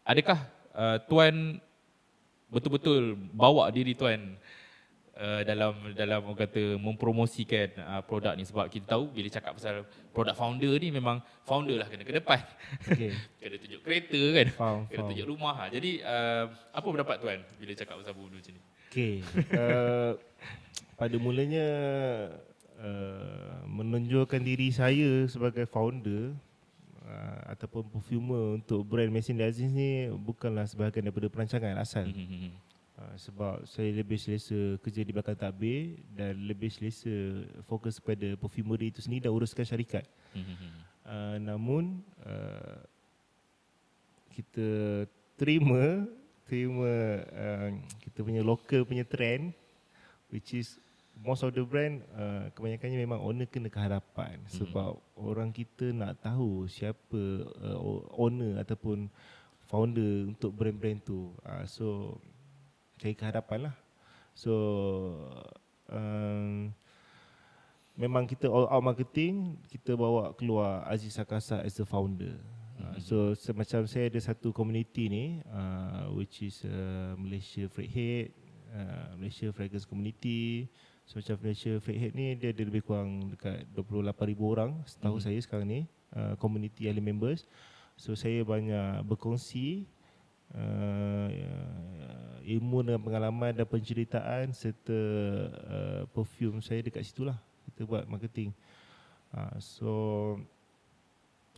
adakah 0.05 0.39
uh, 0.77 0.97
Tuan 1.09 1.57
betul-betul 2.53 3.17
bawa 3.33 3.67
diri 3.73 3.97
Tuan 3.97 4.37
uh, 5.17 5.41
dalam 5.41 5.73
dalam 5.97 6.21
orang 6.29 6.45
kata 6.45 6.77
mempromosikan 6.77 7.73
uh, 7.81 8.01
produk 8.05 8.37
ni 8.37 8.45
sebab 8.45 8.69
kita 8.69 8.95
tahu 8.95 9.09
bila 9.09 9.27
cakap 9.33 9.57
pasal 9.57 9.83
produk 10.13 10.37
founder 10.37 10.77
ni 10.77 10.93
memang 10.93 11.19
founder 11.43 11.81
lah 11.81 11.89
kena 11.89 12.05
ke 12.05 12.13
depan. 12.13 12.39
Okey. 12.85 13.11
kena 13.41 13.55
tunjuk 13.57 13.81
kereta 13.81 14.21
kan. 14.31 14.47
Faham, 14.53 14.79
kena 14.87 15.01
faham. 15.01 15.09
tunjuk 15.11 15.27
rumah. 15.27 15.53
Ha. 15.57 15.63
Jadi 15.73 15.91
uh, 16.05 16.45
apa 16.69 16.87
pendapat 16.87 17.15
Tuan 17.19 17.39
bila 17.57 17.71
cakap 17.73 17.95
pasal 17.99 18.13
benda 18.13 18.37
macam 18.37 18.53
ni? 18.53 18.61
Okey. 18.93 19.15
Uh, 19.51 20.11
pada 20.95 21.15
mulanya 21.19 21.67
uh, 22.79 23.57
menonjolkan 23.67 24.39
diri 24.39 24.71
saya 24.71 25.27
sebagai 25.27 25.67
founder 25.67 26.37
uh, 27.05 27.39
ataupun 27.53 27.85
perfumer 27.87 28.57
untuk 28.57 28.81
brand 28.83 29.09
Mason 29.13 29.37
Aziz 29.41 29.69
ni 29.69 30.09
bukanlah 30.11 30.65
sebahagian 30.65 31.07
daripada 31.07 31.29
perancangan 31.29 31.77
asal. 31.77 32.09
Hmm. 32.09 32.51
Uh, 32.95 33.15
sebab 33.19 33.67
saya 33.67 33.91
lebih 33.91 34.15
selesa 34.15 34.79
kerja 34.79 35.03
di 35.03 35.11
belakang 35.11 35.35
tabir 35.35 35.99
dan 36.15 36.31
lebih 36.47 36.71
selesa 36.71 37.11
fokus 37.67 37.99
pada 37.99 38.39
perfumery 38.39 38.89
itu 38.89 39.03
sendiri 39.03 39.27
dan 39.27 39.35
uruskan 39.35 39.67
syarikat. 39.67 40.07
Hmm. 40.33 40.55
Uh, 41.05 41.37
namun 41.37 41.83
uh, 42.25 42.81
kita 44.33 44.67
terima 45.39 46.07
terima 46.45 46.91
uh, 47.33 47.69
kita 48.01 48.19
punya 48.21 48.41
local 48.45 48.85
punya 48.85 49.03
trend 49.03 49.51
which 50.29 50.53
is 50.55 50.77
most 51.23 51.43
of 51.47 51.55
the 51.55 51.63
brand 51.63 52.03
uh, 52.15 52.51
kebanyakannya 52.51 52.99
memang 52.99 53.19
owner 53.23 53.47
kena 53.47 53.71
ke 53.71 53.79
hadapan. 53.79 54.39
Sebab 54.51 54.99
orang 55.15 55.55
kita 55.55 55.95
nak 55.95 56.19
tahu 56.19 56.67
siapa 56.67 57.47
uh, 57.63 57.79
owner 58.19 58.59
ataupun 58.59 59.07
founder 59.65 60.29
untuk 60.29 60.53
brand-brand 60.53 61.01
tu. 61.01 61.33
Uh, 61.41 61.63
so 61.65 61.85
cari 62.99 63.15
ke 63.15 63.23
hadapan 63.25 63.71
lah. 63.71 63.75
So 64.35 64.53
um, 65.89 66.75
memang 67.95 68.27
kita 68.27 68.51
all 68.51 68.67
out 68.67 68.83
marketing 68.83 69.55
kita 69.71 69.95
bawa 69.95 70.35
keluar 70.35 70.83
Aziz 70.91 71.15
Sakasa 71.15 71.63
as 71.63 71.79
the 71.79 71.87
founder. 71.87 72.35
Uh, 72.75 72.95
so 72.99 73.15
semacam 73.33 73.87
saya 73.87 74.11
ada 74.11 74.19
satu 74.19 74.51
community 74.51 75.07
ni 75.07 75.25
uh, 75.47 76.11
which 76.11 76.43
is 76.43 76.61
uh, 76.67 77.15
Malaysia 77.15 77.71
Freighthead, 77.71 78.35
uh, 78.75 79.15
Malaysia 79.15 79.47
Fragrance 79.55 79.87
Community. 79.87 80.67
So 81.05 81.21
macam 81.21 81.37
Malaysia 81.45 81.77
Freighthead 81.77 82.13
ni 82.17 82.33
dia 82.33 82.49
ada 82.49 82.63
lebih 82.65 82.81
kurang 82.81 83.29
dekat 83.29 83.69
28,000 83.77 84.41
orang 84.41 84.71
setahu 84.89 85.21
saya 85.21 85.37
sekarang 85.37 85.67
ni 85.69 85.79
uh, 86.17 86.33
community 86.41 86.89
early 86.89 87.01
members. 87.01 87.45
So 87.93 88.17
saya 88.17 88.41
banyak 88.41 89.05
berkongsi 89.05 89.85
uh, 90.57 91.29
ilmu 92.45 92.85
dan 92.85 93.01
pengalaman 93.01 93.53
dan 93.53 93.69
penceritaan 93.69 94.49
serta 94.53 94.99
uh, 95.65 96.01
perfume 96.09 96.61
saya 96.61 96.81
dekat 96.81 97.05
situlah 97.05 97.37
kita 97.69 97.85
buat 97.85 98.05
marketing. 98.09 98.53
Uh, 99.29 99.57
so 99.61 99.89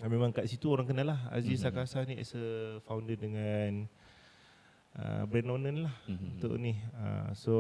uh, 0.04 0.10
memang 0.12 0.36
kat 0.36 0.48
situ 0.48 0.68
orang 0.68 0.88
kenal 0.88 1.16
lah 1.16 1.20
Aziz 1.32 1.60
Mhm. 1.60 1.64
Sakasa 1.72 2.04
ni 2.04 2.20
as 2.20 2.36
a 2.36 2.80
founder 2.84 3.16
dengan 3.16 3.88
uh, 4.98 5.24
brand 5.30 5.50
owner 5.54 5.88
lah 5.88 5.96
Mhm. 6.10 6.28
untuk 6.38 6.54
ni. 6.58 6.74
Uh, 6.98 7.30
so 7.38 7.56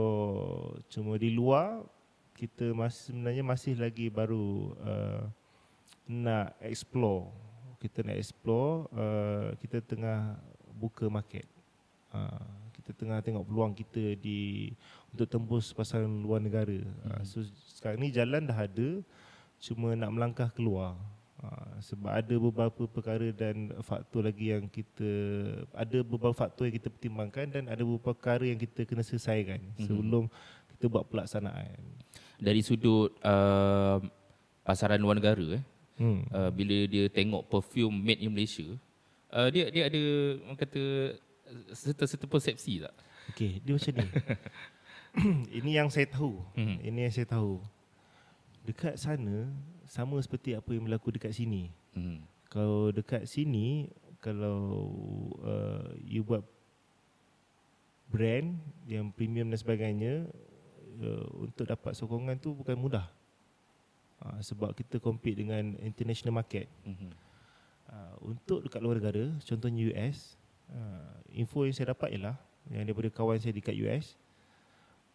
cuma 0.89 1.15
di 1.15 1.31
luar 1.31 1.85
kita 2.37 2.69
masih 2.73 3.13
sebenarnya 3.13 3.43
masih 3.45 3.73
lagi 3.77 4.13
baru 4.13 4.77
uh, 4.77 5.23
nak 6.05 6.53
explore. 6.61 7.33
Kita 7.77 8.01
nak 8.05 8.17
explore, 8.17 8.89
uh, 8.93 9.53
kita 9.61 9.81
tengah 9.81 10.37
buka 10.77 11.09
market. 11.09 11.45
Uh, 12.13 12.45
kita 12.77 12.93
tengah 12.93 13.19
tengok 13.25 13.43
peluang 13.45 13.73
kita 13.73 14.15
di 14.21 14.71
untuk 15.09 15.27
tembus 15.27 15.73
pasaran 15.73 16.09
luar 16.23 16.39
negara. 16.39 16.77
Uh, 17.05 17.21
so 17.25 17.41
sekarang 17.73 18.01
ni 18.01 18.13
jalan 18.13 18.45
dah 18.45 18.55
ada, 18.65 19.01
cuma 19.57 19.97
nak 19.97 20.13
melangkah 20.13 20.49
keluar. 20.53 20.93
Uh, 21.37 21.77
sebab 21.85 22.17
ada 22.17 22.35
beberapa 22.41 22.89
perkara 22.89 23.29
dan 23.29 23.69
faktor 23.85 24.25
lagi 24.25 24.49
yang 24.49 24.65
kita 24.65 25.05
ada 25.69 26.01
beberapa 26.01 26.33
faktor 26.33 26.65
yang 26.65 26.81
kita 26.81 26.89
pertimbangkan 26.89 27.45
dan 27.53 27.63
ada 27.69 27.85
beberapa 27.85 28.17
perkara 28.17 28.41
yang 28.41 28.57
kita 28.57 28.89
kena 28.89 29.05
selesaikan 29.05 29.61
sebelum 29.77 30.25
kita 30.73 30.89
buat 30.89 31.05
pelaksanaan. 31.05 31.77
Dari 32.41 32.65
sudut 32.65 33.13
uh, 33.21 34.01
pasaran 34.65 34.97
luar 34.97 35.21
negara 35.21 35.61
eh, 35.61 35.63
Hmm. 35.97 36.21
uh, 36.29 36.53
bila 36.53 36.85
dia 36.85 37.09
tengok 37.09 37.49
perfume 37.49 37.97
made 38.01 38.21
in 38.21 38.29
Malaysia, 38.29 38.65
uh, 39.33 39.49
dia 39.49 39.69
dia 39.73 39.89
ada 39.89 40.01
orang 40.45 40.57
kata 40.57 40.83
serta-serta 41.73 42.25
persepsi 42.29 42.85
tak? 42.85 42.93
Okey, 43.33 43.61
dia 43.65 43.73
macam 43.73 43.93
ni. 43.93 44.09
Ini 45.61 45.81
yang 45.81 45.89
saya 45.89 46.05
tahu. 46.05 46.37
Mhm. 46.53 46.77
Ini 46.85 46.99
yang 47.09 47.13
saya 47.13 47.25
tahu. 47.25 47.57
Dekat 48.61 48.93
sana 49.01 49.49
sama 49.87 50.19
seperti 50.19 50.53
apa 50.53 50.69
yang 50.75 50.85
berlaku 50.87 51.15
dekat 51.15 51.33
sini. 51.33 51.71
Hmm. 51.95 52.23
Kalau 52.47 52.91
dekat 52.91 53.27
sini 53.27 53.91
kalau 54.21 54.89
uh, 55.43 55.93
you 56.03 56.23
buat 56.23 56.41
brand 58.07 58.55
yang 58.87 59.11
premium 59.11 59.51
dan 59.51 59.59
sebagainya 59.59 60.27
uh, 61.03 61.27
untuk 61.43 61.67
dapat 61.67 61.93
sokongan 61.93 62.39
tu 62.39 62.55
bukan 62.55 62.75
mudah. 62.75 63.07
Uh, 64.17 64.41
sebab 64.41 64.73
kita 64.73 64.97
compete 64.97 65.37
dengan 65.37 65.77
international 65.85 66.41
market. 66.41 66.65
Mm-hmm. 66.81 67.11
Uh, 67.87 68.15
untuk 68.33 68.65
dekat 68.65 68.81
luar 68.81 68.97
negara, 68.97 69.29
contohnya 69.45 69.93
US, 69.93 70.33
uh, 70.73 71.21
info 71.29 71.69
yang 71.69 71.75
saya 71.77 71.93
dapat 71.93 72.17
ialah 72.17 72.35
yang 72.73 72.83
daripada 72.83 73.13
kawan 73.13 73.37
saya 73.37 73.53
dekat 73.53 73.77
US, 73.85 74.17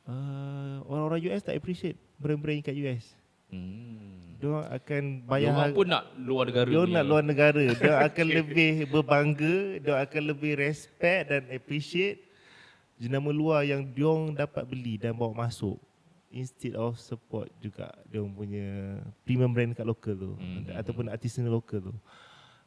uh, 0.07 0.81
orang-orang 0.87 1.35
US 1.35 1.43
tak 1.43 1.59
appreciate 1.59 1.99
brand-brand 2.17 2.63
kat 2.63 2.79
US. 2.79 3.19
Hmm. 3.53 4.41
Dia 4.43 4.59
akan 4.75 5.03
bayar 5.29 5.55
Dia 5.55 5.77
pun 5.77 5.87
nak 5.87 6.05
luar 6.19 6.45
negara. 6.51 6.67
Dia 6.67 6.83
nak 6.89 7.05
luar 7.07 7.23
negara. 7.23 7.65
Dia 7.81 7.95
akan 8.03 8.27
okay. 8.27 8.37
lebih 8.43 8.73
berbangga, 8.91 9.57
dia 9.79 9.95
akan 10.03 10.23
lebih 10.35 10.53
respect 10.59 11.31
dan 11.31 11.47
appreciate 11.55 12.27
jenama 12.99 13.31
luar 13.31 13.63
yang 13.67 13.83
dia 13.83 14.15
dapat 14.47 14.63
beli 14.63 14.95
dan 14.95 15.15
bawa 15.15 15.47
masuk 15.47 15.75
instead 16.33 16.73
of 16.79 16.97
support 16.97 17.53
juga 17.61 17.93
dia 18.09 18.25
punya 18.25 18.99
premium 19.27 19.53
brand 19.53 19.77
kat 19.77 19.85
lokal 19.85 20.17
tu 20.17 20.33
hmm. 20.39 20.73
ataupun 20.75 21.13
artisanal 21.13 21.61
lokal 21.61 21.93
tu. 21.93 21.95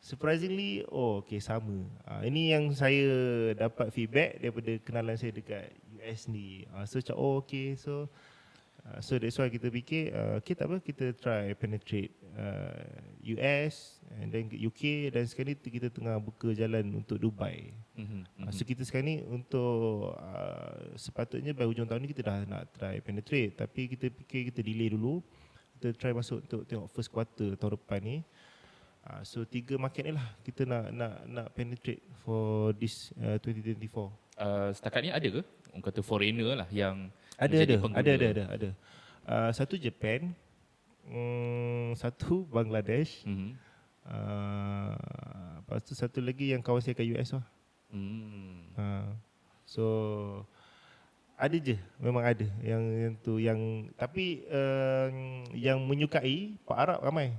Surprisingly, 0.06 0.86
oh 0.94 1.26
okay 1.26 1.42
sama. 1.42 1.82
Uh, 2.06 2.22
ini 2.30 2.54
yang 2.54 2.70
saya 2.78 3.10
dapat 3.58 3.90
feedback 3.90 4.38
daripada 4.38 4.72
kenalan 4.86 5.18
saya 5.18 5.34
dekat 5.34 5.74
US 5.98 6.30
ni. 6.30 6.70
Uh, 6.70 6.86
so 6.86 7.02
cakap 7.02 7.18
oh 7.18 7.42
okay 7.42 7.74
so 7.74 8.06
Uh, 8.86 9.02
so 9.02 9.18
that's 9.18 9.34
why 9.42 9.50
kita 9.50 9.66
fikir 9.74 10.14
uh, 10.14 10.38
okay 10.38 10.54
tak 10.54 10.70
apa 10.70 10.78
kita 10.78 11.10
try 11.18 11.58
penetrate 11.58 12.14
uh, 12.38 12.86
US 13.34 13.98
and 14.22 14.30
then 14.30 14.46
UK 14.46 15.10
dan 15.10 15.26
sekarang 15.26 15.58
ni 15.58 15.58
kita 15.58 15.90
tengah 15.90 16.22
buka 16.22 16.54
jalan 16.54 17.02
untuk 17.02 17.18
Dubai. 17.18 17.74
Mm-hmm. 17.98 18.46
Uh, 18.46 18.52
so 18.54 18.62
kita 18.62 18.86
sekarang 18.86 19.08
ni 19.10 19.18
untuk 19.26 20.14
uh, 20.14 20.94
sepatutnya 20.94 21.58
by 21.58 21.66
hujung 21.66 21.90
tahun 21.90 22.06
ni 22.06 22.14
kita 22.14 22.22
dah 22.30 22.46
nak 22.46 22.70
try 22.78 23.02
penetrate 23.02 23.58
tapi 23.58 23.90
kita 23.90 24.14
fikir 24.14 24.54
kita 24.54 24.62
delay 24.62 24.94
dulu. 24.94 25.18
Kita 25.76 25.90
try 25.98 26.14
masuk 26.14 26.46
untuk 26.46 26.62
tengok 26.70 26.86
first 26.94 27.10
quarter 27.10 27.58
tahun 27.58 27.82
depan 27.82 28.00
ni. 28.06 28.18
Uh, 29.02 29.22
so 29.26 29.42
tiga 29.50 29.82
market 29.82 30.06
ni 30.06 30.14
lah 30.14 30.30
kita 30.46 30.62
nak 30.66 30.94
nak 30.94 31.14
nak 31.26 31.48
penetrate 31.58 32.06
for 32.22 32.70
this 32.78 33.10
uh, 33.18 33.42
2024. 33.42 33.82
Uh, 34.38 34.70
setakat 34.78 35.02
ni 35.02 35.10
ada 35.10 35.26
ke? 35.26 35.42
Orang 35.76 35.92
kata 35.92 36.00
foreigner 36.00 36.56
lah 36.56 36.72
yang 36.72 37.12
ada 37.36 37.68
ada, 37.68 37.76
ada 37.84 38.00
ada 38.16 38.28
ada 38.32 38.44
ada. 38.48 38.70
Uh, 39.28 39.52
satu 39.52 39.76
Japan 39.76 40.32
um, 41.12 41.92
satu 42.00 42.48
Bangladesh 42.48 43.28
mm-hmm. 43.28 43.52
uh, 44.08 44.96
lepas 45.60 45.84
tu 45.84 45.92
satu 45.92 46.24
lagi 46.24 46.56
yang 46.56 46.64
kawan 46.64 46.80
saya 46.80 46.96
kat 46.96 47.12
US 47.12 47.36
lah. 47.36 47.44
Mm. 47.92 48.72
uh, 48.80 49.12
so 49.68 49.86
ada 51.36 51.60
je 51.60 51.76
memang 52.00 52.24
ada 52.24 52.48
yang 52.64 52.80
yang 52.80 53.14
tu 53.20 53.36
yang 53.36 53.60
tapi 54.00 54.48
uh, 54.48 55.12
yang 55.52 55.84
menyukai 55.84 56.56
Pak 56.64 56.78
Arab 56.88 57.04
ramai. 57.04 57.36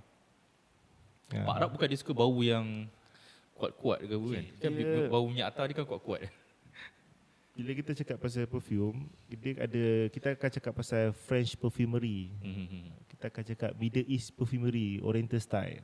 Pak 1.33 1.57
Arab 1.57 1.73
bukan 1.73 1.89
dia 1.89 1.97
suka 1.97 2.13
bau 2.13 2.37
yang 2.45 2.85
kuat-kuat 3.57 4.05
ke 4.05 4.13
kan? 4.13 4.45
Kan 4.61 4.71
bau 5.09 5.25
minyak 5.25 5.57
atar 5.57 5.73
dia 5.73 5.81
kan 5.81 5.89
kuat-kuat 5.89 6.29
bila 7.57 7.73
kita 7.73 7.97
cakap 7.97 8.21
pasal 8.21 8.45
perfume, 8.45 9.09
dia 9.33 9.57
ada 9.57 10.13
kita 10.13 10.37
akan 10.37 10.51
cakap 10.61 10.73
pasal 10.77 11.17
French 11.25 11.57
perfumery. 11.57 12.37
Mm-hmm. 12.45 12.85
Kita 13.09 13.25
akan 13.33 13.43
cakap 13.49 13.71
Middle 13.81 14.05
East 14.05 14.37
perfumery, 14.37 15.01
Oriental 15.01 15.41
style. 15.41 15.81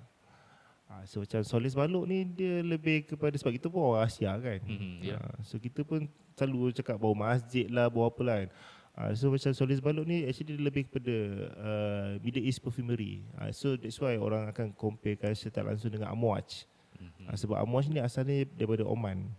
Ha, 0.93 1.09
so 1.09 1.25
macam 1.25 1.41
Solis 1.41 1.73
Balok 1.73 2.05
ni 2.05 2.29
dia 2.29 2.61
lebih 2.61 3.09
kepada 3.09 3.33
sebab 3.41 3.57
kita 3.57 3.73
pun 3.73 3.81
orang 3.81 4.05
Asia 4.05 4.37
kan. 4.37 4.61
Mm-hmm, 4.61 4.95
yeah. 5.01 5.17
ha, 5.17 5.41
so 5.41 5.57
kita 5.57 5.81
pun 5.81 6.05
selalu 6.37 6.77
cakap 6.77 7.01
bau 7.01 7.17
masjid 7.17 7.65
lah, 7.73 7.89
bau 7.89 8.05
apa 8.05 8.21
lah 8.21 8.37
kan. 8.45 8.51
Ha, 8.93 9.01
so 9.17 9.33
macam 9.33 9.57
Solis 9.57 9.81
Balok 9.81 10.05
ni 10.05 10.29
actually 10.29 10.53
dia 10.53 10.61
lebih 10.61 10.93
kepada 10.93 11.17
uh, 11.57 12.11
Middle 12.21 12.45
East 12.45 12.61
perfumery. 12.61 13.25
Ha, 13.41 13.49
so 13.57 13.81
that's 13.81 13.97
why 13.97 14.21
orang 14.21 14.53
akan 14.53 14.77
comparekan 14.77 15.33
secara 15.33 15.73
langsung 15.73 15.89
dengan 15.89 16.13
Amouage. 16.13 16.69
Mm-hmm. 17.01 17.25
Ha, 17.33 17.41
sebab 17.41 17.57
Amouage 17.57 17.89
ni 17.89 18.05
asalnya 18.05 18.45
daripada 18.53 18.85
Oman. 18.85 19.33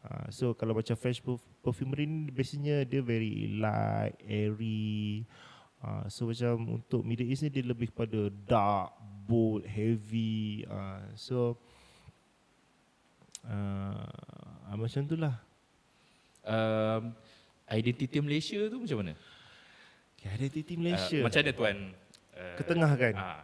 Uh, 0.00 0.26
so 0.32 0.56
kalau 0.56 0.72
macam 0.72 0.96
French 0.96 1.20
perfumery 1.60 2.08
ni 2.08 2.32
biasanya 2.32 2.88
dia 2.88 3.04
very 3.04 3.52
light, 3.60 4.16
airy. 4.24 5.28
Uh, 5.84 6.08
so 6.08 6.28
macam 6.28 6.80
untuk 6.80 7.04
Middle 7.04 7.28
East 7.28 7.44
ni 7.44 7.52
dia 7.52 7.64
lebih 7.64 7.92
kepada 7.92 8.32
dark, 8.48 8.96
bold, 9.28 9.68
heavy. 9.68 10.64
Uh, 10.64 11.04
so 11.16 11.60
uh, 13.44 14.72
macam 14.72 15.04
tu 15.04 15.20
lah. 15.20 15.36
Um, 16.48 17.12
identity 17.68 18.24
Malaysia 18.24 18.56
tu 18.72 18.80
macam 18.80 19.04
mana? 19.04 19.12
Okay, 20.16 20.28
identity 20.32 20.74
Malaysia. 20.80 21.20
Uh, 21.20 21.24
macam 21.28 21.40
mana 21.44 21.52
tuan? 21.52 21.76
Uh, 22.32 22.56
Ketengah 22.56 22.92
kan? 22.96 23.14
Uh, 23.20 23.40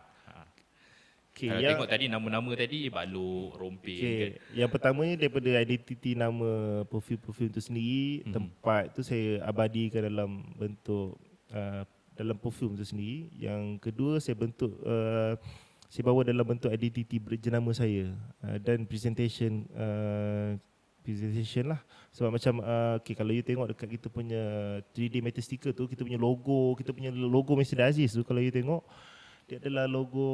Okay, 1.37 1.53
uh, 1.53 1.61
yang, 1.61 1.77
tengok 1.77 1.93
tadi 1.93 2.09
nama-nama 2.09 2.51
tadi 2.57 2.89
baluk, 2.89 3.61
rompi 3.61 4.01
okay. 4.01 4.17
kan. 4.17 4.31
Yang 4.57 4.71
pertamanya 4.73 5.15
daripada 5.21 5.51
identiti 5.61 6.17
nama 6.17 6.81
perfume-perfume 6.89 7.53
itu 7.53 7.61
sendiri, 7.61 8.09
mm-hmm. 8.25 8.33
tempat 8.33 8.83
tu 8.97 9.05
saya 9.05 9.45
abadikan 9.45 10.09
dalam 10.09 10.41
bentuk 10.57 11.21
uh, 11.53 11.85
dalam 12.17 12.41
perfume 12.41 12.81
itu 12.81 12.89
sendiri. 12.89 13.29
Yang 13.37 13.85
kedua 13.85 14.17
saya 14.17 14.33
bentuk 14.33 14.81
uh, 14.81 15.37
saya 15.93 16.03
bawa 16.09 16.25
dalam 16.25 16.41
bentuk 16.41 16.73
identiti 16.73 17.21
jenama 17.37 17.77
saya 17.77 18.17
uh, 18.41 18.57
dan 18.57 18.89
presentation 18.89 19.69
uh, 19.77 20.57
presentation 21.05 21.69
lah 21.71 21.85
sebab 22.17 22.33
macam 22.33 22.65
uh, 22.65 22.97
okay, 22.97 23.13
kalau 23.13 23.37
you 23.37 23.45
tengok 23.45 23.77
dekat 23.77 24.01
kita 24.01 24.09
punya 24.09 24.43
3D 24.97 25.21
metal 25.21 25.45
sticker 25.45 25.71
tu 25.77 25.85
kita 25.85 26.01
punya 26.01 26.17
logo 26.19 26.75
kita 26.81 26.97
punya 26.97 27.13
logo 27.13 27.55
Mr. 27.55 27.93
Aziz 27.93 28.17
tu 28.17 28.25
kalau 28.25 28.41
you 28.41 28.51
tengok 28.51 28.83
dia 29.47 29.63
adalah 29.63 29.87
logo 29.87 30.29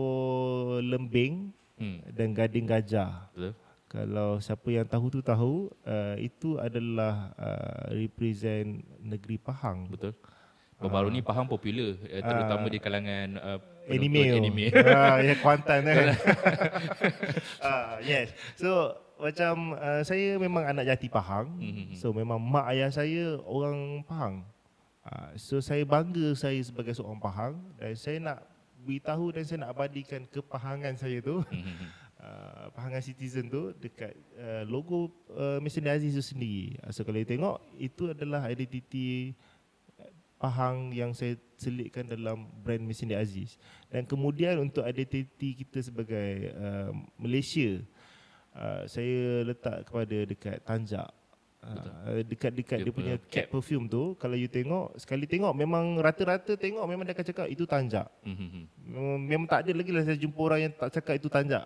lembing 0.80 1.52
hmm. 1.76 2.16
dan 2.16 2.32
gading 2.32 2.64
gajah. 2.64 3.28
Betul. 3.36 3.52
Kalau 3.92 4.40
siapa 4.40 4.72
yang 4.72 4.88
tahu 4.88 5.12
tu 5.12 5.20
tahu, 5.20 5.68
uh, 5.84 6.16
itu 6.16 6.56
adalah 6.56 7.36
uh, 7.36 7.92
represent 7.92 8.80
negeri 9.04 9.36
Pahang. 9.36 9.92
Betul. 9.92 10.16
Baru 10.80 11.12
uh, 11.12 11.14
ni 11.14 11.20
Pahang 11.20 11.44
popular 11.44 11.94
uh, 11.94 12.22
terutama 12.24 12.66
uh, 12.66 12.72
di 12.72 12.78
kalangan 12.80 13.28
uh, 13.36 13.60
anime. 13.92 14.32
anime. 14.32 14.66
uh, 14.72 15.20
yang 15.28 15.38
Kuantan 15.44 15.84
kan. 15.84 16.06
uh, 17.60 18.00
yes. 18.10 18.32
So 18.56 18.96
macam 19.20 19.76
uh, 19.76 20.00
saya 20.02 20.40
memang 20.40 20.64
anak 20.64 20.88
jati 20.88 21.12
Pahang. 21.12 21.52
Mm-hmm. 21.60 22.00
So 22.00 22.16
memang 22.16 22.40
mak 22.40 22.72
ayah 22.72 22.88
saya 22.88 23.36
orang 23.44 24.08
Pahang. 24.08 24.48
Uh, 25.04 25.36
so 25.36 25.60
saya 25.60 25.84
bangga 25.84 26.32
saya 26.32 26.58
sebagai 26.64 26.96
seorang 26.96 27.20
Pahang 27.20 27.60
dan 27.76 27.92
saya 27.92 28.18
nak 28.18 28.51
beritahu 28.83 29.30
dan 29.30 29.43
saya 29.47 29.64
nak 29.64 29.78
abadikan 29.78 30.26
kepahangan 30.26 30.99
saya 30.99 31.22
tu. 31.22 31.41
Uh, 32.18 32.66
pahangan 32.76 33.03
citizen 33.03 33.47
tu 33.47 33.70
dekat 33.78 34.14
uh, 34.39 34.62
logo 34.66 35.11
uh, 35.35 35.62
Mesin 35.62 35.87
Aziz 35.87 36.18
tu 36.18 36.22
sendiri. 36.22 36.76
So 36.91 37.07
kalau 37.07 37.22
you 37.22 37.28
tengok 37.28 37.57
itu 37.78 38.11
adalah 38.11 38.51
identiti 38.51 39.35
Pahang 40.43 40.91
yang 40.91 41.14
saya 41.14 41.39
selitkan 41.55 42.03
dalam 42.03 42.51
brand 42.66 42.83
Mesin 42.83 43.14
Aziz. 43.14 43.55
Dan 43.87 44.03
kemudian 44.03 44.59
untuk 44.59 44.83
identiti 44.83 45.55
kita 45.55 45.78
sebagai 45.87 46.51
uh, 46.59 46.91
Malaysia 47.14 47.78
uh, 48.59 48.83
saya 48.91 49.47
letak 49.47 49.87
kepada 49.87 50.16
dekat 50.26 50.59
Tanjak 50.66 51.21
Uh, 51.62 52.26
dekat-dekat 52.26 52.82
dia, 52.82 52.90
dia 52.90 52.92
punya 52.92 53.14
cap 53.30 53.46
perfume 53.46 53.86
tu 53.86 54.18
kalau 54.18 54.34
you 54.34 54.50
tengok 54.50 54.98
sekali 54.98 55.30
tengok 55.30 55.54
memang 55.54 55.94
rata-rata 56.02 56.58
tengok 56.58 56.82
memang 56.90 57.06
dia 57.06 57.14
akan 57.14 57.22
cakap 57.22 57.46
itu 57.46 57.62
tanjak. 57.70 58.10
Mm-hmm. 58.26 58.62
Memang, 58.90 59.18
memang 59.22 59.46
tak 59.46 59.62
ada 59.62 59.70
lagi 59.78 59.94
lah 59.94 60.02
saya 60.02 60.18
jumpa 60.18 60.40
orang 60.42 60.60
yang 60.66 60.72
tak 60.74 60.90
cakap 60.98 61.14
itu 61.22 61.30
tanjak. 61.30 61.62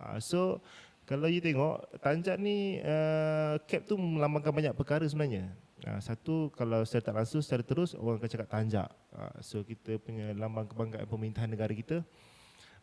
Uh, 0.00 0.16
so 0.16 0.64
kalau 1.04 1.28
you 1.28 1.44
tengok 1.44 1.84
tanjak 2.00 2.40
ni 2.40 2.80
uh, 2.80 3.60
cap 3.68 3.84
tu 3.84 4.00
melambangkan 4.00 4.48
banyak 4.48 4.72
perkara 4.72 5.04
sebenarnya. 5.04 5.52
Uh, 5.84 6.00
satu 6.00 6.48
kalau 6.56 6.80
saya 6.88 7.04
tak 7.04 7.12
langsung 7.12 7.44
secara 7.44 7.60
terus 7.60 7.92
orang 7.92 8.16
akan 8.16 8.30
cakap 8.32 8.48
tanjak. 8.48 8.88
Uh, 9.12 9.36
so 9.44 9.60
kita 9.60 10.00
punya 10.00 10.32
lambang 10.32 10.64
kebanggaan 10.64 11.04
pemerintahan 11.04 11.52
negara 11.52 11.76
kita. 11.76 12.00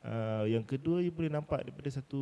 Uh, 0.01 0.49
yang 0.49 0.65
kedua 0.65 0.97
you 1.05 1.13
boleh 1.13 1.29
nampak 1.29 1.61
daripada 1.61 1.85
satu 1.93 2.17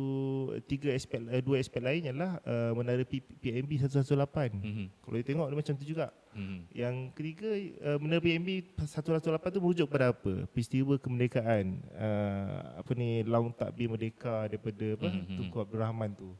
tiga 0.68 0.92
aspek 0.92 1.16
uh, 1.16 1.40
dua 1.40 1.64
aspek 1.64 1.80
lain 1.80 2.12
ialah 2.12 2.36
uh, 2.44 2.76
menara 2.76 3.00
P- 3.08 3.24
PMB 3.40 3.88
118. 3.88 4.04
Mm-hmm. 4.52 4.86
Kalau 5.00 5.16
you 5.16 5.24
tengok 5.24 5.48
dia 5.48 5.56
macam 5.56 5.74
tu 5.80 5.84
juga. 5.88 6.06
Mm-hmm. 6.36 6.60
Yang 6.76 6.94
ketiga 7.16 7.50
uh, 7.88 7.96
menara 7.96 8.20
PMB 8.20 8.48
118 8.84 9.56
tu 9.56 9.60
merujuk 9.64 9.88
pada 9.88 10.12
apa? 10.12 10.44
Peristiwa 10.52 11.00
kemerdekaan 11.00 11.80
uh, 11.96 12.84
apa 12.84 12.90
ni 12.92 13.24
laung 13.24 13.48
takbir 13.56 13.88
merdeka 13.88 14.44
daripada 14.44 15.00
apa 15.00 15.06
mm-hmm. 15.08 15.36
Tunku 15.40 15.56
Abdul 15.56 15.80
Rahman 15.80 16.12
tu. 16.12 16.36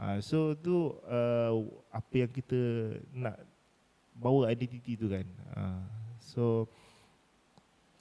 Uh, 0.00 0.16
so 0.24 0.56
tu 0.56 0.96
uh, 1.04 1.60
apa 1.92 2.24
yang 2.24 2.30
kita 2.32 2.56
nak 3.12 3.36
bawa 4.16 4.48
identiti 4.48 4.96
tu 4.96 5.12
kan. 5.12 5.28
Uh, 5.52 5.84
so 6.24 6.72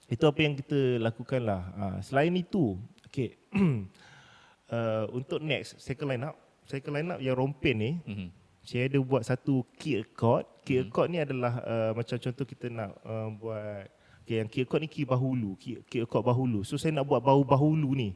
itu 0.10 0.24
apa 0.26 0.40
yang 0.42 0.58
kita 0.58 0.98
lakukan 0.98 1.42
lah. 1.46 1.62
Uh, 1.78 1.98
selain 2.02 2.34
itu, 2.34 2.76
okay. 3.06 3.38
uh, 4.74 5.06
untuk 5.14 5.38
next, 5.40 5.78
second 5.78 6.10
line 6.10 6.26
up. 6.26 6.36
Second 6.66 6.94
line 6.98 7.10
up 7.14 7.20
yang 7.22 7.38
rompen 7.38 7.76
ni, 7.78 7.92
mm-hmm. 8.02 8.30
saya 8.66 8.90
ada 8.90 8.98
buat 9.02 9.22
satu 9.22 9.66
key 9.78 10.02
accord. 10.02 10.46
Key 10.66 10.82
hmm. 10.82 10.86
accord 10.90 11.08
ni 11.10 11.18
adalah 11.18 11.54
uh, 11.66 11.92
macam 11.98 12.18
contoh 12.22 12.46
kita 12.46 12.70
nak 12.70 12.94
uh, 13.02 13.30
buat 13.34 13.90
okay, 14.22 14.46
yang 14.46 14.50
key 14.50 14.62
accord 14.62 14.86
ni 14.86 14.90
key 14.90 15.02
bahulu, 15.02 15.58
key, 15.58 15.82
key 15.90 16.06
accord 16.06 16.22
bahulu. 16.22 16.62
So 16.62 16.78
saya 16.78 16.94
nak 16.94 17.10
buat 17.10 17.26
bau 17.26 17.42
bahulu 17.42 17.98
ni. 17.98 18.14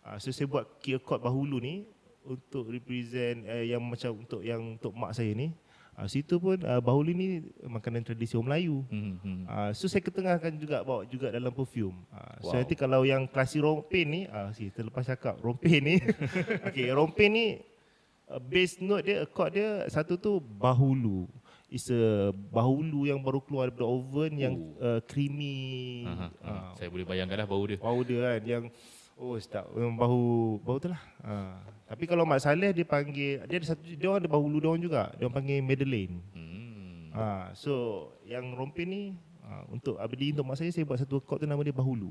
Uh, 0.00 0.16
so 0.16 0.32
saya 0.32 0.48
buat 0.48 0.80
key 0.80 0.96
accord 0.96 1.20
bahulu 1.20 1.60
ni 1.60 1.84
untuk 2.24 2.72
represent 2.72 3.44
uh, 3.44 3.60
yang 3.60 3.84
macam 3.84 4.16
untuk 4.16 4.40
yang 4.40 4.80
untuk 4.80 4.96
mak 4.96 5.12
saya 5.12 5.36
ni. 5.36 5.52
Uh, 5.98 6.08
situ 6.08 6.40
pun 6.40 6.56
uh, 6.64 6.80
bahulu 6.80 7.12
ni 7.12 7.52
makanan 7.60 8.00
tradisi 8.06 8.38
orang 8.38 8.56
Melayu. 8.56 8.76
Hmm. 8.88 9.44
Uh, 9.44 9.70
so 9.76 9.84
saya 9.90 10.00
ketengahkan 10.00 10.54
juga 10.56 10.80
bawa 10.80 11.04
juga 11.04 11.28
dalam 11.28 11.52
perfume. 11.52 11.96
Uh, 12.08 12.16
wow. 12.40 12.50
So 12.50 12.54
nanti 12.56 12.74
kalau 12.78 13.04
yang 13.04 13.28
klasi 13.28 13.60
rompen 13.60 14.06
ni, 14.08 14.22
uh, 14.30 14.48
si 14.56 14.72
terlepas 14.72 15.04
cakap 15.04 15.36
rompen 15.44 15.80
ni. 15.84 15.96
okay, 16.68 16.88
rompen 16.94 17.28
ni 17.30 17.46
uh, 18.30 18.40
base 18.40 18.80
note 18.80 19.04
dia, 19.04 19.16
accord 19.26 19.50
dia 19.52 19.84
satu 19.92 20.16
tu 20.16 20.40
bahulu. 20.40 21.28
Is 21.70 21.86
a 21.86 22.34
bahulu 22.34 23.06
yang 23.06 23.22
baru 23.22 23.38
keluar 23.46 23.70
daripada 23.70 23.86
oven 23.86 24.32
yang 24.34 24.54
uh, 24.82 24.98
creamy. 25.06 26.02
Uh-huh, 26.02 26.30
uh, 26.42 26.74
saya 26.74 26.90
boleh 26.90 27.06
bayangkanlah 27.06 27.46
bau 27.46 27.62
dia. 27.62 27.78
Bau 27.78 28.02
dia 28.02 28.18
kan 28.26 28.42
yang 28.42 28.64
Oh 29.20 29.36
sedap 29.36 29.68
Memang 29.76 30.00
bau 30.00 30.56
Bau 30.64 30.80
tu 30.80 30.88
lah 30.88 31.02
ha. 31.20 31.60
Tapi 31.84 32.08
kalau 32.08 32.24
Mak 32.24 32.40
Saleh 32.40 32.72
dia 32.72 32.88
panggil 32.88 33.44
Dia 33.44 33.60
ada 33.60 33.66
satu 33.68 33.84
Dia 33.84 34.08
orang 34.08 34.24
ada 34.24 34.30
bahulu 34.32 34.56
dia 34.56 34.68
orang 34.72 34.80
juga 34.82 35.02
Dia 35.20 35.28
orang 35.28 35.36
panggil 35.36 35.60
Madeleine 35.60 36.16
hmm. 36.32 37.12
ha. 37.12 37.52
So 37.52 38.08
Yang 38.24 38.56
rompin 38.56 38.88
ni 38.88 39.02
ha. 39.44 39.68
Untuk 39.68 40.00
Abdi 40.00 40.32
Untuk 40.32 40.48
Mak 40.48 40.56
saya 40.56 40.72
Saya 40.72 40.88
buat 40.88 40.96
satu 40.96 41.20
kot 41.20 41.36
tu 41.36 41.44
Nama 41.44 41.60
dia 41.60 41.76
bahulu 41.76 42.08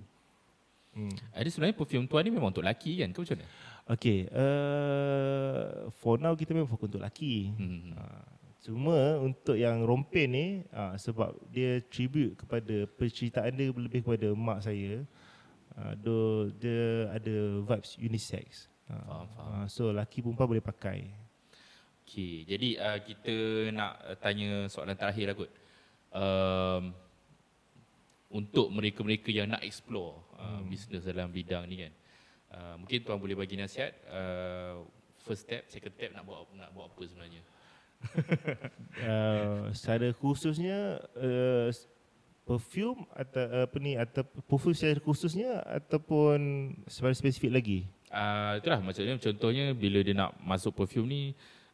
hmm. 0.94 1.34
Ada 1.34 1.50
sebenarnya 1.50 1.76
perfume 1.82 2.06
tuan 2.06 2.22
ni 2.22 2.30
Memang 2.30 2.54
untuk 2.54 2.62
lelaki 2.62 3.02
kan 3.02 3.10
Ke 3.10 3.26
macam 3.26 3.38
mana? 3.42 3.50
Okay 3.90 4.30
uh, 4.30 5.90
For 5.98 6.22
now 6.22 6.38
kita 6.38 6.54
memang 6.54 6.70
fokus 6.70 6.94
untuk 6.94 7.02
lelaki 7.02 7.50
hmm. 7.58 7.98
ha. 7.98 8.22
Cuma 8.60 9.18
untuk 9.24 9.58
yang 9.58 9.82
rompin 9.82 10.30
ni 10.30 10.48
ha, 10.70 10.94
Sebab 10.94 11.34
dia 11.50 11.82
tribute 11.90 12.38
kepada 12.38 12.86
Penceritaan 12.86 13.56
dia 13.58 13.74
lebih 13.74 14.06
kepada 14.06 14.30
mak 14.38 14.62
saya 14.62 15.02
uh, 15.80 15.94
dia 16.60 17.08
ada 17.16 17.36
vibes 17.64 17.96
unisex. 17.96 18.68
Uh, 18.90 19.00
faham, 19.08 19.28
faham. 19.34 19.52
Uh, 19.64 19.66
so 19.72 19.90
laki 19.96 20.20
perempuan 20.20 20.50
boleh 20.52 20.66
pakai. 20.66 21.08
Okay, 22.04 22.42
jadi 22.44 22.70
uh, 22.82 23.00
kita 23.06 23.36
nak 23.70 24.02
tanya 24.18 24.66
soalan 24.66 24.98
terakhir 24.98 25.30
lah 25.30 25.36
kot. 25.38 25.52
Um, 26.10 26.84
untuk 28.30 28.70
mereka-mereka 28.74 29.30
yang 29.34 29.50
nak 29.50 29.62
explore 29.66 30.22
uh, 30.38 30.62
hmm. 30.62 30.70
bisnes 30.70 31.06
dalam 31.06 31.30
bidang 31.30 31.66
ni 31.70 31.86
kan. 31.86 31.94
Uh, 32.50 32.76
mungkin 32.82 33.06
tuan 33.06 33.22
boleh 33.22 33.38
bagi 33.38 33.58
nasihat 33.58 33.94
uh, 34.10 34.82
first 35.22 35.46
step, 35.46 35.70
second 35.70 35.94
step 35.94 36.10
nak 36.14 36.26
buat 36.26 36.50
nak 36.58 36.70
buat 36.74 36.90
apa 36.90 37.04
sebenarnya? 37.06 37.42
uh, 39.06 39.70
secara 39.78 40.10
khususnya 40.18 40.98
uh, 41.14 41.70
perfume 42.50 43.06
atau 43.14 43.46
uh, 43.46 43.64
apa 43.70 43.78
ni 43.78 43.94
atau 43.94 44.26
perfume 44.26 44.74
secara 44.74 44.98
khususnya 44.98 45.62
ataupun 45.70 46.38
secara 46.90 47.14
spesifik 47.14 47.54
lagi? 47.54 47.80
Uh, 48.10 48.58
itulah 48.58 48.82
maksudnya 48.82 49.22
contohnya 49.22 49.78
bila 49.78 50.02
dia 50.02 50.18
nak 50.18 50.34
masuk 50.42 50.74
perfume 50.74 51.06
ni 51.06 51.22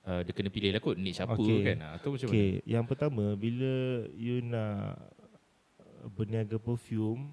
uh, 0.04 0.20
dia 0.20 0.36
kena 0.36 0.52
pilih 0.52 0.76
lah 0.76 0.84
kot 0.84 1.00
niche 1.00 1.24
apa 1.24 1.40
okay. 1.40 1.64
kan 1.64 1.80
atau 1.96 2.12
macam 2.12 2.28
okay. 2.28 2.60
mana? 2.60 2.68
Yang 2.68 2.86
pertama 2.92 3.26
bila 3.40 3.74
you 4.20 4.44
nak 4.44 5.00
berniaga 6.12 6.60
perfume 6.60 7.32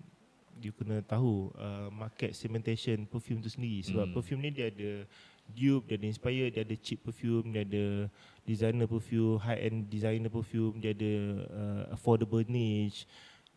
you 0.62 0.70
kena 0.70 1.02
tahu 1.02 1.50
uh, 1.58 1.90
market 1.90 2.38
segmentation 2.38 3.02
perfume 3.10 3.42
tu 3.42 3.50
sendiri 3.50 3.82
sebab 3.82 4.06
hmm. 4.06 4.14
perfume 4.14 4.40
ni 4.46 4.50
dia 4.54 4.70
ada 4.70 5.02
dupe, 5.50 5.90
dia 5.90 5.96
ada 5.98 6.06
inspire, 6.06 6.46
dia 6.54 6.62
ada 6.62 6.76
cheap 6.78 7.02
perfume, 7.02 7.50
dia 7.50 7.66
ada 7.66 8.08
designer 8.46 8.86
perfume, 8.86 9.42
high 9.42 9.60
end 9.60 9.90
designer 9.90 10.30
perfume, 10.30 10.78
dia 10.78 10.94
ada 10.94 11.12
uh, 11.50 11.82
affordable 11.94 12.46
niche, 12.46 13.04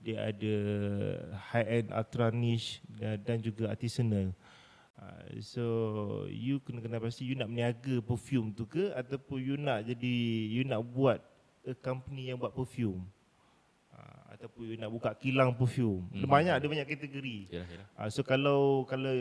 dia 0.06 0.30
ada 0.30 0.56
high 1.50 1.68
end 1.82 1.88
ultra 1.90 2.30
niche 2.30 2.86
dan 3.26 3.42
juga 3.42 3.74
artisanal. 3.74 4.30
Uh, 4.96 5.42
so 5.44 5.66
you 6.32 6.62
kena 6.64 6.80
kena 6.80 7.02
pasti 7.04 7.28
you 7.28 7.36
nak 7.36 7.52
berniaga 7.52 8.00
perfume 8.00 8.54
tu 8.56 8.64
ke 8.64 8.94
ataupun 8.96 9.38
you 9.44 9.56
nak 9.60 9.84
jadi 9.84 10.16
you 10.48 10.64
nak 10.64 10.86
buat 10.86 11.20
a 11.68 11.74
company 11.76 12.32
yang 12.32 12.40
buat 12.40 12.56
perfume 12.56 13.04
uh, 13.92 14.22
ataupun 14.38 14.72
you 14.72 14.78
nak 14.80 14.94
buka 14.94 15.12
kilang 15.18 15.52
perfume. 15.52 16.08
Mm-hmm. 16.14 16.30
Banyak 16.32 16.54
ada 16.62 16.66
banyak 16.70 16.88
kategori. 16.88 17.38
Yalah, 17.52 17.68
yalah. 17.68 17.88
Uh, 18.00 18.10
so 18.14 18.24
kalau 18.24 18.88
kalau 18.88 19.12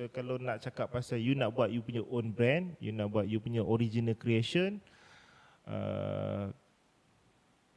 uh, 0.00 0.08
kalau 0.14 0.40
nak 0.40 0.64
cakap 0.64 0.88
pasal 0.88 1.20
you 1.20 1.36
nak 1.36 1.52
buat 1.52 1.68
you 1.68 1.84
punya 1.84 2.00
own 2.08 2.32
brand, 2.32 2.72
you 2.80 2.94
nak 2.94 3.12
buat 3.12 3.28
you 3.28 3.36
punya 3.36 3.60
original 3.60 4.16
creation 4.16 4.80
uh, 5.68 6.48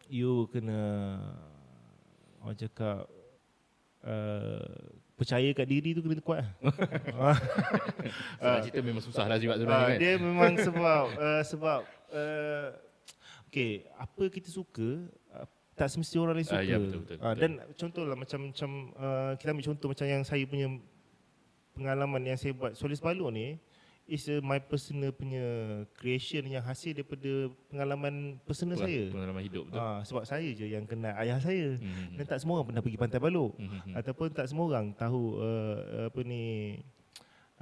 you 0.08 0.48
kena 0.52 1.20
orang 2.42 2.58
cakap 2.58 3.06
uh, 4.06 4.82
percaya 5.16 5.50
kat 5.54 5.68
diri 5.70 5.94
tu 5.94 6.02
kena 6.02 6.18
kuat. 6.26 6.42
Sebab 8.42 8.58
uh, 8.58 8.60
cerita 8.66 8.80
memang 8.82 9.04
susah 9.06 9.26
lah 9.30 9.38
juga 9.38 9.62
sebenarnya 9.62 9.86
uh, 9.86 9.90
kan. 9.94 10.00
Dia 10.02 10.14
memang 10.18 10.52
sebab 10.58 11.04
uh, 11.14 11.44
sebab 11.54 11.80
uh, 12.10 12.68
okay, 13.46 13.86
apa 14.02 14.24
kita 14.34 14.50
suka 14.50 15.06
uh, 15.38 15.46
tak 15.78 15.94
semesti 15.94 16.18
orang 16.18 16.42
lain 16.42 16.48
suka. 16.50 16.62
Uh, 16.62 16.66
ya, 16.66 16.78
betul, 16.82 17.00
betul, 17.06 17.18
betul. 17.22 17.30
Uh, 17.30 17.36
dan 17.38 17.52
contohlah 17.78 18.18
macam 18.18 18.40
macam 18.50 18.70
uh, 18.98 19.32
kita 19.38 19.50
ambil 19.54 19.66
contoh 19.70 19.88
macam 19.94 20.06
yang 20.10 20.24
saya 20.26 20.44
punya 20.50 20.68
pengalaman 21.78 22.22
yang 22.26 22.38
saya 22.42 22.54
buat 22.58 22.74
Solis 22.74 23.00
Balu 23.00 23.30
ni 23.30 23.48
is 24.12 24.28
a 24.28 24.44
my 24.44 24.60
personal 24.60 25.16
punya 25.16 25.42
creation 25.96 26.44
yang 26.52 26.60
hasil 26.60 26.92
daripada 26.92 27.48
pengalaman 27.72 28.36
personal 28.44 28.76
Betul, 28.76 28.88
saya. 28.92 29.04
Pengalaman 29.16 29.42
hidup 29.48 29.64
betul. 29.72 29.80
Ha, 29.80 30.04
sebab 30.04 30.24
saya 30.28 30.50
je 30.52 30.68
yang 30.68 30.84
kenal 30.84 31.16
ayah 31.16 31.40
saya. 31.40 31.80
Mm-hmm. 31.80 32.20
Dan 32.20 32.26
tak 32.28 32.44
semua 32.44 32.60
orang 32.60 32.68
pernah 32.68 32.84
pergi 32.84 33.00
pantai 33.00 33.20
Balok. 33.24 33.56
Mm-hmm. 33.56 33.94
Ataupun 33.96 34.28
tak 34.36 34.52
semua 34.52 34.66
orang 34.68 34.92
tahu 34.92 35.40
uh, 35.40 36.12
apa 36.12 36.20
ni 36.28 36.44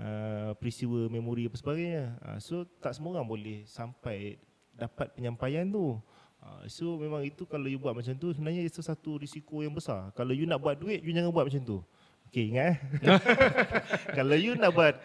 uh, 0.02 0.58
peristiwa 0.58 1.06
memori 1.06 1.46
apa 1.46 1.56
sebagainya. 1.62 2.18
Uh, 2.18 2.40
so 2.42 2.66
tak 2.82 2.98
semua 2.98 3.22
orang 3.22 3.30
boleh 3.30 3.62
sampai 3.70 4.42
dapat 4.74 5.14
penyampaian 5.14 5.70
tu. 5.70 6.02
Uh, 6.42 6.64
so 6.66 6.98
memang 6.98 7.22
itu 7.22 7.46
kalau 7.46 7.70
you 7.70 7.78
buat 7.78 7.94
macam 7.94 8.18
tu 8.18 8.34
sebenarnya 8.34 8.66
itu 8.66 8.82
satu 8.82 9.22
risiko 9.22 9.62
yang 9.62 9.78
besar. 9.78 10.10
Kalau 10.18 10.34
you 10.34 10.50
nak 10.50 10.58
buat 10.58 10.74
duit 10.82 11.06
you 11.06 11.14
jangan 11.14 11.30
buat 11.30 11.46
macam 11.46 11.62
tu. 11.62 11.80
Okay 12.30 12.54
ingat 12.54 12.78
eh 12.78 12.78
Kalau 14.18 14.38
you 14.38 14.54
nak 14.54 14.70
buat 14.78 15.02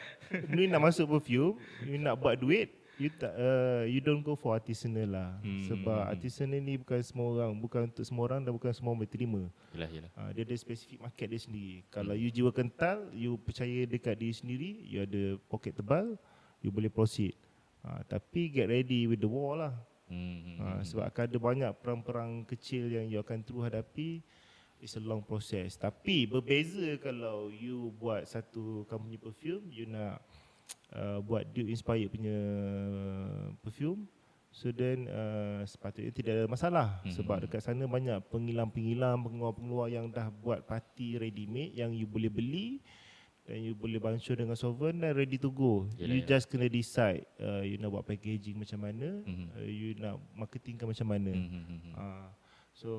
You 0.52 0.68
nak 0.68 0.84
masuk 0.84 1.08
perfume 1.08 1.56
You 1.80 1.96
nak 1.96 2.20
buat 2.20 2.36
duit 2.36 2.76
You 3.00 3.08
tak 3.08 3.32
uh, 3.32 3.88
You 3.88 4.04
don't 4.04 4.20
go 4.20 4.36
for 4.36 4.52
artisanal 4.52 5.08
lah 5.08 5.30
hmm. 5.40 5.72
Sebab 5.72 6.12
artisanal 6.12 6.60
ni 6.60 6.76
Bukan 6.76 7.00
semua 7.00 7.32
orang 7.32 7.56
Bukan 7.56 7.88
untuk 7.88 8.04
semua 8.04 8.28
orang 8.28 8.44
Dan 8.44 8.52
bukan 8.52 8.76
semua 8.76 8.92
orang 8.92 9.08
boleh 9.08 9.12
terima 9.16 9.42
yelah, 9.72 9.88
yelah. 9.88 10.10
Uh, 10.20 10.30
Dia 10.36 10.44
ada 10.44 10.54
spesifik 10.60 11.00
market 11.00 11.26
dia 11.32 11.40
sendiri 11.40 11.80
Kalau 11.88 12.12
hmm. 12.12 12.22
you 12.22 12.28
jiwa 12.28 12.50
kental 12.52 13.08
You 13.16 13.40
percaya 13.40 13.88
dekat 13.88 14.20
diri 14.20 14.34
sendiri 14.36 14.70
You 14.84 15.08
ada 15.08 15.22
pocket 15.48 15.80
tebal 15.80 16.20
You 16.60 16.68
boleh 16.68 16.92
proceed 16.92 17.32
uh, 17.88 18.04
Tapi 18.04 18.52
get 18.52 18.68
ready 18.68 19.08
with 19.08 19.24
the 19.24 19.30
war 19.32 19.56
lah 19.56 19.72
hmm. 20.12 20.60
uh, 20.60 20.80
Sebab 20.84 21.08
akan 21.08 21.24
ada 21.24 21.38
banyak 21.40 21.70
Perang-perang 21.80 22.44
kecil 22.44 22.92
Yang 22.92 23.16
you 23.16 23.18
akan 23.24 23.40
terus 23.40 23.64
hadapi 23.64 24.20
It's 24.82 24.98
a 24.98 25.02
long 25.02 25.24
process 25.24 25.78
Tapi 25.80 26.28
berbeza 26.28 26.96
kalau 27.00 27.48
you 27.48 27.94
buat 27.96 28.26
satu 28.28 28.84
company 28.90 29.16
perfume 29.16 29.64
You 29.72 29.88
nak 29.88 30.20
uh, 30.92 31.18
buat 31.24 31.48
Duke 31.52 31.70
inspired 31.70 32.12
punya 32.12 32.36
perfume 33.64 34.04
So 34.54 34.70
then 34.70 35.10
uh, 35.10 35.66
sepatutnya 35.66 36.14
tidak 36.14 36.32
ada 36.38 36.44
masalah 36.46 37.02
mm-hmm. 37.02 37.14
Sebab 37.18 37.36
dekat 37.42 37.58
sana 37.58 37.90
banyak 37.90 38.22
pengilang-pengilang 38.30 39.18
Pengeluar-pengeluar 39.26 39.90
yang 39.90 40.06
dah 40.06 40.30
buat 40.30 40.62
party 40.62 41.18
ready 41.18 41.50
made 41.50 41.74
Yang 41.74 41.98
you 41.98 42.06
boleh 42.06 42.30
beli 42.30 42.78
Dan 43.42 43.66
you 43.66 43.74
boleh 43.74 43.98
bansur 43.98 44.38
dengan 44.38 44.54
solvent 44.54 44.94
dan 44.94 45.10
ready 45.10 45.42
to 45.42 45.50
go 45.50 45.90
Yalah, 45.98 46.06
You 46.06 46.18
just 46.22 46.46
kena 46.46 46.70
decide 46.70 47.26
uh, 47.42 47.66
You 47.66 47.82
nak 47.82 47.98
buat 47.98 48.06
packaging 48.06 48.54
macam 48.54 48.78
mana 48.78 49.26
mm-hmm. 49.26 49.46
uh, 49.58 49.66
You 49.66 49.88
nak 49.98 50.22
marketingkan 50.38 50.86
macam 50.86 51.06
mana 51.10 51.32
mm-hmm. 51.34 51.92
uh, 51.98 52.28
So 52.78 52.90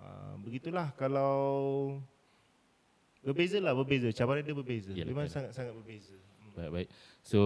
Ah, 0.00 0.34
begitulah 0.40 0.92
kalau 0.94 1.98
berbeza 3.26 3.58
lah 3.58 3.74
berbeza. 3.74 4.08
Cabaran 4.14 4.46
dia 4.46 4.54
berbeza. 4.54 4.90
Yalah, 4.94 5.10
memang 5.10 5.26
sangat 5.26 5.50
sangat 5.50 5.74
berbeza. 5.74 6.14
Hmm. 6.14 6.52
baik 6.54 6.70
baik. 6.70 6.88
So 7.26 7.40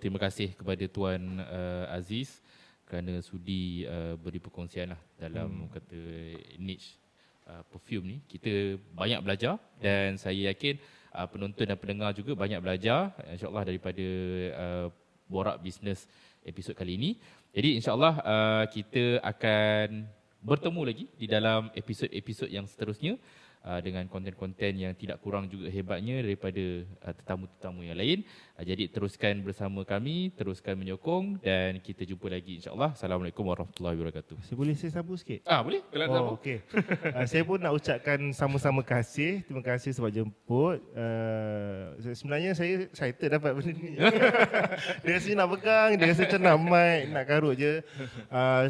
terima 0.00 0.16
kasih 0.16 0.56
kepada 0.56 0.84
tuan 0.88 1.44
uh, 1.44 1.92
Aziz 1.92 2.40
kerana 2.88 3.22
sudi 3.22 3.86
uh, 3.86 4.18
beri 4.18 4.42
perkongsian 4.42 4.96
lah 4.96 5.00
dalam 5.14 5.68
hmm. 5.68 5.70
kata 5.70 6.00
niche 6.58 6.96
uh, 7.46 7.62
perfume 7.68 8.04
ni. 8.06 8.16
Kita 8.26 8.80
banyak 8.96 9.20
belajar 9.22 9.60
dan 9.78 10.16
saya 10.16 10.50
yakin 10.50 10.80
uh, 11.14 11.26
penonton 11.28 11.68
dan 11.68 11.78
pendengar 11.78 12.10
juga 12.16 12.32
banyak 12.34 12.58
belajar 12.58 13.14
insyaallah 13.30 13.64
daripada 13.68 14.06
uh, 14.56 14.86
borak 15.30 15.62
bisnes 15.62 16.08
episod 16.42 16.74
kali 16.74 16.96
ini. 16.96 17.10
Jadi 17.54 17.78
insyaallah 17.82 18.14
uh, 18.22 18.64
kita 18.70 19.22
akan 19.22 20.06
bertemu 20.40 20.80
lagi 20.84 21.04
di 21.16 21.26
dalam 21.28 21.68
episod-episod 21.76 22.48
yang 22.48 22.64
seterusnya. 22.64 23.20
uh, 23.64 23.80
dengan 23.80 24.04
konten-konten 24.08 24.72
yang 24.76 24.92
tidak 24.96 25.20
kurang 25.20 25.48
juga 25.48 25.68
hebatnya 25.68 26.20
daripada 26.24 26.84
uh, 27.04 27.14
tetamu-tetamu 27.14 27.80
yang 27.84 27.96
lain. 27.98 28.18
Uh, 28.56 28.64
jadi 28.64 28.88
teruskan 28.88 29.40
bersama 29.44 29.84
kami, 29.84 30.32
teruskan 30.36 30.76
menyokong 30.76 31.40
dan 31.40 31.80
kita 31.80 32.04
jumpa 32.08 32.32
lagi 32.32 32.60
insya-Allah. 32.60 32.96
Assalamualaikum 32.96 33.44
warahmatullahi 33.44 33.96
wabarakatuh. 34.00 34.36
Saya 34.44 34.56
boleh 34.56 34.74
saya 34.76 34.90
sambung 35.00 35.18
sikit? 35.20 35.44
Ah, 35.44 35.60
boleh? 35.60 35.84
Kalau 35.92 36.04
oh, 36.08 36.14
sambung. 36.14 36.36
Okey. 36.40 36.58
uh, 37.12 37.26
saya 37.30 37.42
pun 37.44 37.58
nak 37.60 37.72
ucapkan 37.76 38.20
sama-sama 38.32 38.80
kasih. 38.84 39.44
Terima 39.44 39.62
kasih 39.64 39.90
sebab 39.96 40.10
jemput. 40.12 40.80
Uh, 40.96 41.96
sebenarnya 42.16 42.56
saya 42.56 42.88
excited 42.88 43.28
dapat 43.28 43.50
benda 43.56 43.72
ni. 43.76 43.96
dia 45.04 45.12
rasa 45.16 45.36
nak 45.36 45.48
pegang, 45.56 45.90
dia 45.96 46.06
rasa 46.08 46.22
macam 46.26 46.40
nak 46.40 46.58
mic, 46.72 47.00
nak 47.12 47.24
karut 47.28 47.54
je. 47.56 47.72
Uh, 48.32 48.66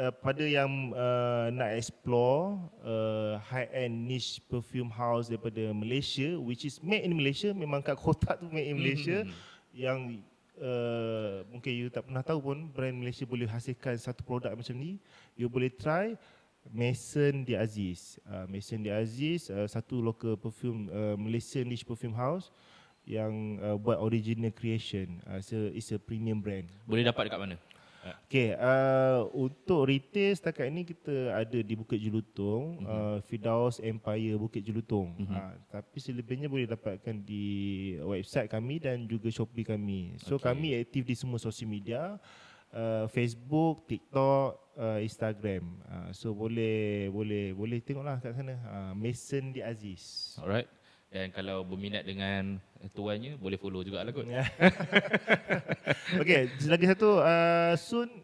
uh, 0.00 0.12
pada 0.24 0.44
yang 0.48 0.96
uh, 0.96 1.52
nak 1.52 1.76
explore 1.76 2.56
uh, 2.80 3.36
high 3.44 3.68
end 3.68 4.08
niche 4.08 4.40
perfume 4.48 4.88
house 4.88 5.28
daripada 5.28 5.76
Malaysia 5.76 6.40
which 6.40 6.64
is 6.64 6.80
made 6.80 7.04
in 7.04 7.12
Malaysia 7.12 7.52
memang 7.52 7.84
kat 7.84 8.00
kotak 8.00 8.40
tu 8.40 8.48
made 8.48 8.72
in 8.72 8.80
Malaysia 8.80 9.28
mm-hmm. 9.28 9.76
yang 9.76 9.98
uh, 10.56 11.44
mungkin 11.52 11.72
you 11.76 11.86
tak 11.92 12.08
pernah 12.08 12.24
tahu 12.24 12.40
pun 12.40 12.58
brand 12.72 12.96
Malaysia 12.96 13.28
boleh 13.28 13.44
hasilkan 13.44 14.00
satu 14.00 14.24
produk 14.24 14.56
macam 14.56 14.72
ni 14.72 14.96
you 15.36 15.46
boleh 15.52 15.68
try 15.68 16.16
Mason 16.60 17.40
Di 17.48 17.56
Aziz. 17.56 18.20
Uh, 18.28 18.44
Mason 18.44 18.84
Di 18.84 18.92
Aziz 18.92 19.48
uh, 19.48 19.64
satu 19.64 20.00
local 20.00 20.36
perfume 20.36 20.88
uh, 20.92 21.16
Malaysia 21.16 21.60
niche 21.64 21.84
perfume 21.84 22.16
house 22.16 22.52
yang 23.08 23.56
uh, 23.64 23.80
buat 23.80 23.96
original 23.96 24.52
creation. 24.52 25.24
Uh, 25.24 25.40
so 25.40 25.56
it's 25.72 25.88
a 25.90 25.96
premium 25.96 26.44
brand. 26.44 26.68
Boleh 26.84 27.00
dapat 27.00 27.32
dekat 27.32 27.40
mana 27.40 27.56
Okay, 28.00 28.56
uh, 28.56 29.28
untuk 29.36 29.84
retail 29.84 30.32
setakat 30.32 30.72
ini 30.72 30.88
kita 30.88 31.36
ada 31.36 31.58
di 31.60 31.74
Bukit 31.76 32.00
Jelutong, 32.00 32.80
mm-hmm. 32.80 32.88
uh, 32.88 33.18
Fidaus 33.28 33.76
Empire 33.76 34.40
Bukit 34.40 34.64
Jelutong. 34.64 35.12
Mm-hmm. 35.20 35.36
Uh, 35.36 35.54
tapi 35.68 35.96
selebihnya 36.00 36.48
boleh 36.48 36.64
dapatkan 36.64 37.20
di 37.20 37.44
website 38.00 38.48
kami 38.48 38.80
dan 38.80 39.04
juga 39.04 39.28
Shopee 39.28 39.68
kami. 39.68 40.16
So 40.16 40.40
okay. 40.40 40.48
kami 40.48 40.80
aktif 40.80 41.04
di 41.04 41.12
semua 41.12 41.36
sosial 41.36 41.68
media, 41.68 42.16
uh, 42.72 43.04
Facebook, 43.12 43.84
TikTok, 43.84 44.80
uh, 44.80 44.98
Instagram. 45.04 45.84
Uh, 45.84 46.08
so 46.16 46.32
boleh 46.32 47.12
boleh 47.12 47.52
boleh 47.52 47.84
tengoklah 47.84 48.16
kat 48.16 48.32
sana. 48.32 48.56
Uh, 48.64 48.92
Mason 48.96 49.52
di 49.52 49.60
Aziz. 49.60 50.36
Alright. 50.40 50.79
Dan 51.10 51.34
kalau 51.34 51.66
berminat 51.66 52.06
dengan 52.06 52.62
tuannya 52.94 53.34
boleh 53.34 53.58
follow 53.58 53.82
juga 53.82 54.06
lah 54.06 54.14
kot. 54.14 54.30
okay, 56.22 56.46
lagi 56.70 56.86
satu 56.86 57.18
uh, 57.18 57.74
soon 57.74 58.22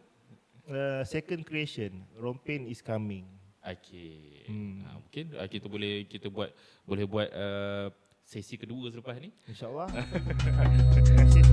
uh, 0.70 1.02
second 1.02 1.42
creation 1.42 2.06
Rompin 2.14 2.70
is 2.70 2.78
coming. 2.78 3.26
Okay. 3.58 4.46
Hmm. 4.46 4.86
Uh, 4.86 5.02
mungkin 5.02 5.24
uh, 5.34 5.48
kita 5.50 5.66
boleh 5.66 6.06
kita 6.06 6.30
buat 6.30 6.54
boleh 6.86 7.04
buat 7.10 7.28
uh, 7.34 7.90
sesi 8.22 8.54
kedua 8.54 8.94
selepas 8.94 9.18
ni. 9.18 9.34
Insyaallah. 9.50 9.90
Terima 9.90 10.62
kasih. 11.26 11.45